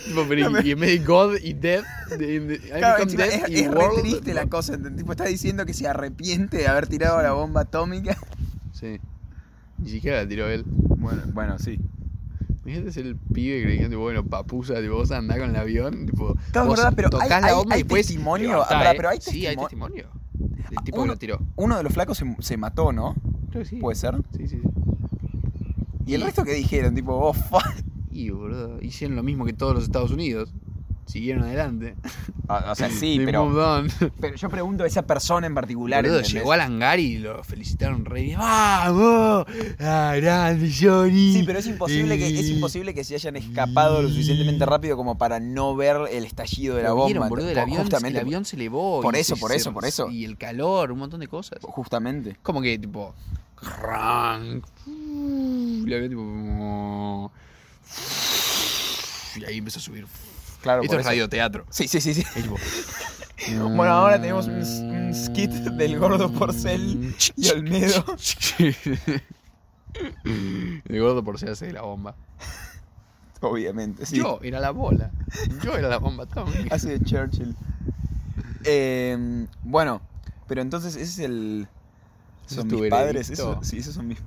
tipo, 0.06 0.26
pero 0.30 0.62
y, 0.62 0.68
y 0.68 0.72
en 0.72 0.80
vez 0.80 1.00
de 1.00 1.06
God 1.06 1.36
y 1.44 1.54
Death 1.54 1.84
de, 2.18 2.60
Claro, 2.70 3.04
encima 3.04 3.26
death 3.26 3.50
es, 3.50 3.60
es 3.60 3.68
re 3.70 3.78
world 3.78 4.02
triste 4.02 4.34
la 4.34 4.48
cosa. 4.48 4.78
Tipo, 4.78 5.12
está 5.12 5.26
diciendo 5.26 5.66
que 5.66 5.74
se 5.74 5.90
arrepiente 5.90 6.58
de 6.58 6.68
haber 6.68 6.88
tirado 6.88 7.22
la 7.22 7.34
bomba 7.34 7.62
atómica. 7.62 8.18
sí 8.72 9.00
ni 9.78 9.90
siquiera 9.90 10.22
la 10.24 10.28
tiró 10.28 10.48
él 10.50 10.64
Bueno, 10.66 11.22
bueno, 11.34 11.58
sí. 11.60 11.80
Imagínate 12.64 12.92
ser 12.94 13.06
el 13.06 13.16
pibe 13.16 13.60
que 13.60 13.66
le 13.66 13.72
dijeron, 13.74 13.92
tipo, 13.92 14.02
bueno, 14.02 14.26
papusa, 14.26 14.82
tipo, 14.82 14.96
vos 14.96 15.12
andás 15.12 15.38
con 15.38 15.52
el 15.52 15.56
avión, 15.56 16.06
tipo, 16.08 16.28
vos 16.34 16.68
verdad, 16.70 16.94
pero 16.96 17.10
tocás 17.12 17.32
hay- 17.32 17.42
la 17.42 17.48
hay 17.48 17.64
y 17.80 17.84
después 17.84 18.08
testimonio, 18.08 18.60
verdad, 18.68 18.92
¿eh? 18.92 18.94
pero 18.98 19.10
hay 19.10 19.22
Sí, 19.22 19.46
hay 19.46 19.56
testimo- 19.56 19.62
testimonio. 19.88 20.08
El 20.72 20.78
tipo 20.84 21.02
que 21.04 21.08
lo 21.08 21.16
tiró. 21.18 21.40
Uno 21.58 21.78
de 21.78 21.84
los 21.84 21.94
flacos 21.94 22.18
se, 22.18 22.36
se 22.40 22.58
mató, 22.58 22.92
¿no? 22.92 23.16
Creo 23.52 23.64
que 23.64 23.70
sí. 23.70 23.76
Puede 23.76 23.96
ser. 23.96 24.16
Sí, 24.36 24.48
sí, 24.48 24.60
sí. 24.62 24.62
¿Y 26.08 26.16
el 26.16 26.22
resto 26.22 26.44
qué 26.44 26.54
dijeron? 26.54 26.96
Tipo, 26.96 27.14
oh, 27.16 27.34
fuck. 27.34 27.64
Y, 28.12 28.32
boludo, 28.32 28.82
hicieron 28.82 29.16
lo 29.16 29.22
mismo 29.24 29.46
que 29.46 29.54
todos 29.54 29.76
los 29.76 29.84
Estados 29.84 30.10
Unidos. 30.12 30.54
Siguieron 31.06 31.44
adelante. 31.44 31.96
O, 32.48 32.54
o 32.72 32.76
sea, 32.76 32.90
sí, 32.90 33.18
They 33.18 33.26
pero, 33.26 33.84
pero 34.20 34.36
yo 34.36 34.50
pregunto 34.50 34.84
a 34.84 34.88
esa 34.88 35.04
persona 35.04 35.46
en 35.48 35.54
particular. 35.54 36.04
Boludo, 36.04 36.22
llegó 36.22 36.52
al 36.52 36.62
hangar 36.62 37.00
y 37.00 37.20
lo 37.20 37.44
felicitaron 37.44 38.06
re 38.06 38.24
bien. 38.24 38.40
¡Vamos! 38.40 39.46
¡Ah, 39.80 40.14
grande, 40.18 40.72
Johnny! 40.78 41.34
Sí, 41.34 41.44
pero 41.46 41.60
es 41.60 41.68
imposible 41.68 42.18
que 42.18 42.28
es 42.40 42.50
imposible 42.50 42.94
que 42.96 43.04
se 43.04 43.14
hayan 43.16 43.36
escapado 43.36 44.02
lo 44.02 44.10
suficientemente 44.10 44.66
rápido 44.66 44.98
como 44.98 45.18
para 45.18 45.40
no 45.40 45.76
ver 45.76 45.96
el 46.12 46.26
estallido 46.26 46.76
de 46.76 46.84
la 46.84 46.92
bomba. 46.94 47.06
vieron, 47.06 47.30
boludo, 47.30 47.50
el 47.50 47.60
avión, 47.60 47.82
justamente, 47.82 48.20
el 48.20 48.26
avión 48.26 48.44
se 48.46 48.56
elevó. 48.56 49.02
por 49.02 49.16
eso, 49.16 49.36
se- 49.36 49.42
por 49.42 49.52
se- 49.52 49.58
eso, 49.58 49.74
por 49.74 49.86
eso. 49.86 50.10
Y 50.10 50.26
el 50.26 50.38
calor, 50.38 50.92
un 50.92 51.00
montón 51.00 51.20
de 51.20 51.28
cosas. 51.28 51.60
justamente. 51.62 52.36
Como 52.42 52.62
que, 52.62 52.78
tipo. 52.80 53.14
rank, 53.62 54.66
Y 54.88 55.84
el 55.86 55.94
avión, 55.94 56.10
tipo. 56.10 57.32
Y 59.40 59.46
ahí 59.46 59.58
empezó 59.58 59.80
a 59.80 59.82
subir. 59.82 60.06
Claro, 60.66 60.82
Esto 60.82 60.98
es 60.98 61.06
radioteatro. 61.06 61.64
Sí, 61.70 61.88
sí, 61.88 62.02
sí, 62.02 62.16
sí. 62.16 62.24
Bueno, 63.60 63.92
ahora 63.92 64.20
tenemos 64.20 64.48
un, 64.48 64.56
un 64.56 65.14
skit 65.14 65.52
del 65.52 66.00
gordo 66.00 66.32
Porcel 66.32 67.14
y 67.36 67.50
Olmedo. 67.50 68.04
El 70.34 71.00
gordo 71.00 71.24
por 71.24 71.38
se 71.38 71.52
hace 71.52 71.68
de 71.68 71.74
la 71.74 71.84
bomba. 71.84 72.16
Obviamente, 73.42 74.08
sí. 74.08 74.18
Yo 74.18 74.40
era 74.42 74.60
la 74.60 74.72
bola. 74.72 75.12
Yo 75.64 75.76
era 75.76 75.88
la 75.88 76.00
bomba 76.00 76.24
atómica. 76.24 76.74
Hace 76.74 76.98
de 76.98 77.06
Churchill. 77.06 77.56
Eh, 78.64 79.46
bueno, 79.62 80.02
pero 80.48 80.62
entonces 80.62 80.96
ese 80.96 81.04
es 81.04 81.20
el. 81.20 81.68
¿Ese 82.48 82.56
Son 82.56 82.68
es 82.68 82.74
mis 82.82 82.90
padres, 82.90 83.30
eso, 83.30 83.60
sí, 83.62 83.78
esos 83.78 83.94
son 83.94 84.08
mis. 84.08 84.18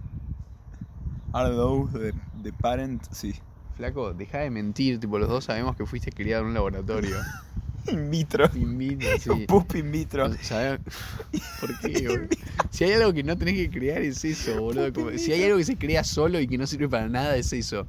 Are 1.33 1.51
those 1.51 1.99
the, 1.99 2.15
the 2.45 2.53
parent? 2.53 3.03
Sí. 3.11 3.35
Flaco, 3.79 4.13
deja 4.13 4.39
de 4.41 4.51
mentir. 4.51 5.01
Tipo, 5.01 5.19
los 5.19 5.29
dos 5.31 5.45
sabemos 5.45 5.75
que 5.77 5.87
fuiste 5.87 6.11
criado 6.13 6.43
en 6.43 6.49
un 6.49 6.55
laboratorio. 6.55 7.17
In 7.91 8.11
vitro. 8.11 8.51
In 8.55 8.77
vitro, 8.77 9.09
sí. 9.19 9.47
Pup 9.47 9.75
in 9.77 9.91
vitro. 9.91 10.31
¿Sabes? 10.43 10.79
¿Por 11.61 11.79
qué, 11.81 12.07
boludo? 12.07 12.29
Si 12.71 12.85
hay 12.85 12.93
algo 12.93 13.15
que 13.15 13.23
no 13.23 13.39
tenés 13.39 13.55
que 13.55 13.71
crear 13.71 14.03
es 14.03 14.23
eso, 14.27 14.61
boludo. 14.61 14.93
Como- 14.93 15.11
si 15.17 15.33
hay 15.33 15.45
algo 15.45 15.57
que 15.57 15.65
se 15.65 15.79
crea 15.79 16.05
solo 16.05 16.39
y 16.39 16.47
que 16.47 16.59
no 16.59 16.67
sirve 16.67 16.87
para 16.89 17.09
nada 17.09 17.35
es 17.37 17.51
eso. 17.55 17.87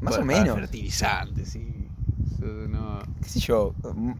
Más 0.00 0.18
o 0.18 0.24
menos. 0.24 0.54
Fertilizante, 0.54 1.44
sí. 1.44 1.88
Eso 2.36 2.46
no. 2.68 3.00
qué 3.22 3.28
sé 3.28 3.40
yo, 3.40 3.74
m- 3.84 4.14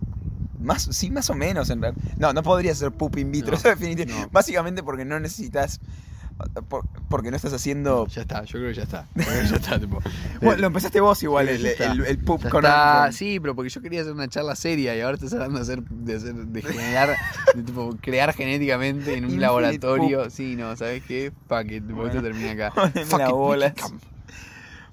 más, 0.61 0.89
sí, 0.91 1.11
más 1.11 1.31
o 1.31 1.35
menos 1.35 1.71
en 1.71 1.83
realidad. 1.83 2.03
No, 2.19 2.33
no 2.33 2.43
podría 2.43 2.75
ser 2.75 2.91
pup 2.91 3.17
in 3.19 3.31
vitro, 3.31 3.53
No, 3.53 3.59
eso 3.59 3.69
definitivamente. 3.69 4.27
no. 4.27 4.33
Básicamente 4.33 4.83
porque 4.83 5.05
no 5.05 5.21
necesitas, 5.21 5.81
por- 6.69 6.85
porque 7.09 7.31
no 7.31 7.37
estás 7.37 7.53
haciendo... 7.53 8.07
Ya 8.11 8.23
está, 8.23 8.45
yo 8.45 8.59
creo 8.59 8.69
que 8.69 8.75
ya 8.75 8.83
está. 8.83 9.07
Que 9.15 9.25
ya 9.25 9.57
está, 9.57 9.79
tipo. 9.81 10.01
Bueno, 10.41 10.61
lo 10.61 10.67
empezaste 10.69 11.01
vos 11.01 11.23
igual, 11.23 11.49
Sí, 11.49 11.55
el, 11.55 11.67
el, 11.67 12.21
Ya 12.25 12.51
con... 12.51 12.65
está. 12.65 13.11
Sí, 13.13 13.41
pero 13.41 13.55
porque 13.55 13.71
yo 13.71 13.81
quería 13.81 14.01
hacer 14.03 14.13
una 14.13 14.29
charla 14.29 14.55
seria 14.57 14.97
y 14.97 15.01
ahora 15.01 15.15
estás 15.15 15.33
hablando 15.33 15.59
de 15.59 15.63
hacer, 15.63 15.83
de, 15.83 16.17
hacer, 16.17 16.35
de 16.35 16.63
generar, 16.63 17.17
de 17.55 17.63
tipo, 17.63 17.97
crear 18.01 18.33
genéticamente 18.35 19.13
en 19.13 19.25
un 19.25 19.31
Infinite 19.31 19.41
laboratorio. 19.41 20.31
Sí, 20.31 20.57
no, 20.57 20.77
¿sabes 20.77 21.03
qué? 21.05 21.27
It, 21.27 21.87
tipo, 21.87 22.07
esto 22.07 22.23
termina 22.23 22.53
acá. 22.53 22.71
Poneme 22.75 23.05
las 23.19 23.29
it, 23.29 23.35
bolas. 23.35 23.75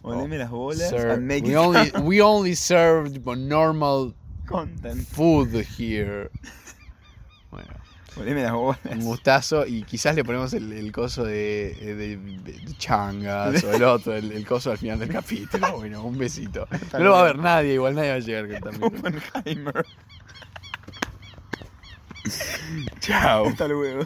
Poneme 0.02 0.38
las 0.38 0.50
bolas 0.50 0.92
and 0.94 1.26
make 1.28 1.44
we 1.44 1.52
it 1.52 1.58
only 1.58 1.92
we 2.04 2.22
only 2.22 2.56
serve 2.56 3.10
tipo, 3.12 3.36
normal 3.36 4.14
content. 4.48 5.02
food 5.08 5.54
here. 5.78 6.30
Bueno, 7.52 7.70
Las 8.16 8.52
bolas. 8.52 8.80
un 8.92 9.02
gustazo 9.04 9.66
y 9.66 9.84
quizás 9.84 10.16
le 10.16 10.24
ponemos 10.24 10.54
el, 10.54 10.72
el 10.74 10.92
coso 10.92 11.24
de, 11.24 11.76
de, 11.82 12.18
de- 12.18 12.78
changas 12.78 13.64
o 13.64 13.74
el 13.74 13.84
otro, 13.84 14.16
el, 14.16 14.32
el 14.32 14.46
coso 14.46 14.72
al 14.72 14.78
final 14.78 15.00
del 15.00 15.10
capítulo. 15.10 15.78
Bueno, 15.78 16.04
un 16.04 16.18
besito. 16.18 16.68
No 16.94 17.00
lo 17.00 17.12
va 17.12 17.22
a 17.22 17.24
ver 17.24 17.38
nadie, 17.40 17.74
igual 17.74 17.96
nadie 17.96 18.10
va 18.10 18.16
a 18.16 18.20
llegar 18.20 18.48
con 18.62 18.72
también. 18.80 19.22
Oppenheimer. 19.34 19.86
Chao. 23.00 23.48
Hasta 23.48 23.68
luego. 23.68 24.06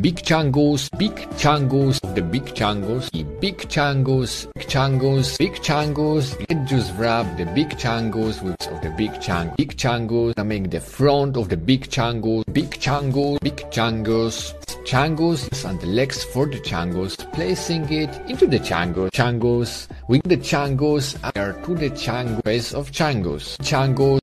Big 0.00 0.16
changos, 0.16 0.88
big 0.98 1.14
changos, 1.36 2.00
the 2.14 2.22
big 2.22 2.44
changos, 2.54 3.10
y 3.12 3.24
big 3.40 3.58
changos, 3.68 4.46
big 4.54 4.66
changos, 4.66 5.38
big 5.38 5.54
changos. 5.62 6.36
Let's 6.48 6.70
just 6.70 6.92
wrap 6.96 7.26
the 7.36 7.46
big 7.46 7.70
changos 7.76 8.42
with 8.42 8.56
of 8.68 8.80
the 8.82 8.90
big 8.90 9.20
chang, 9.20 9.52
big 9.56 9.76
changos. 9.76 10.34
I 10.38 10.42
make 10.42 10.70
the 10.70 10.80
front 10.80 11.36
of 11.36 11.48
the 11.48 11.56
big 11.56 11.88
changos, 11.88 12.44
big 12.52 12.70
changos, 12.70 13.40
big 13.40 13.56
changos, 13.70 14.54
changos, 14.84 15.64
and 15.68 15.80
the 15.80 15.86
legs 15.86 16.24
for 16.24 16.46
the 16.46 16.60
changos. 16.60 17.16
Placing 17.32 17.90
it 17.92 18.10
into 18.28 18.46
the 18.46 18.58
changos, 18.58 19.10
changos 19.10 19.88
with 20.08 20.22
the 20.24 20.36
changos 20.36 21.16
are 21.36 21.52
to 21.64 21.74
the 21.74 21.90
chango 21.90 22.42
face 22.42 22.74
of 22.74 22.90
changos, 22.90 23.56
changos. 23.58 24.18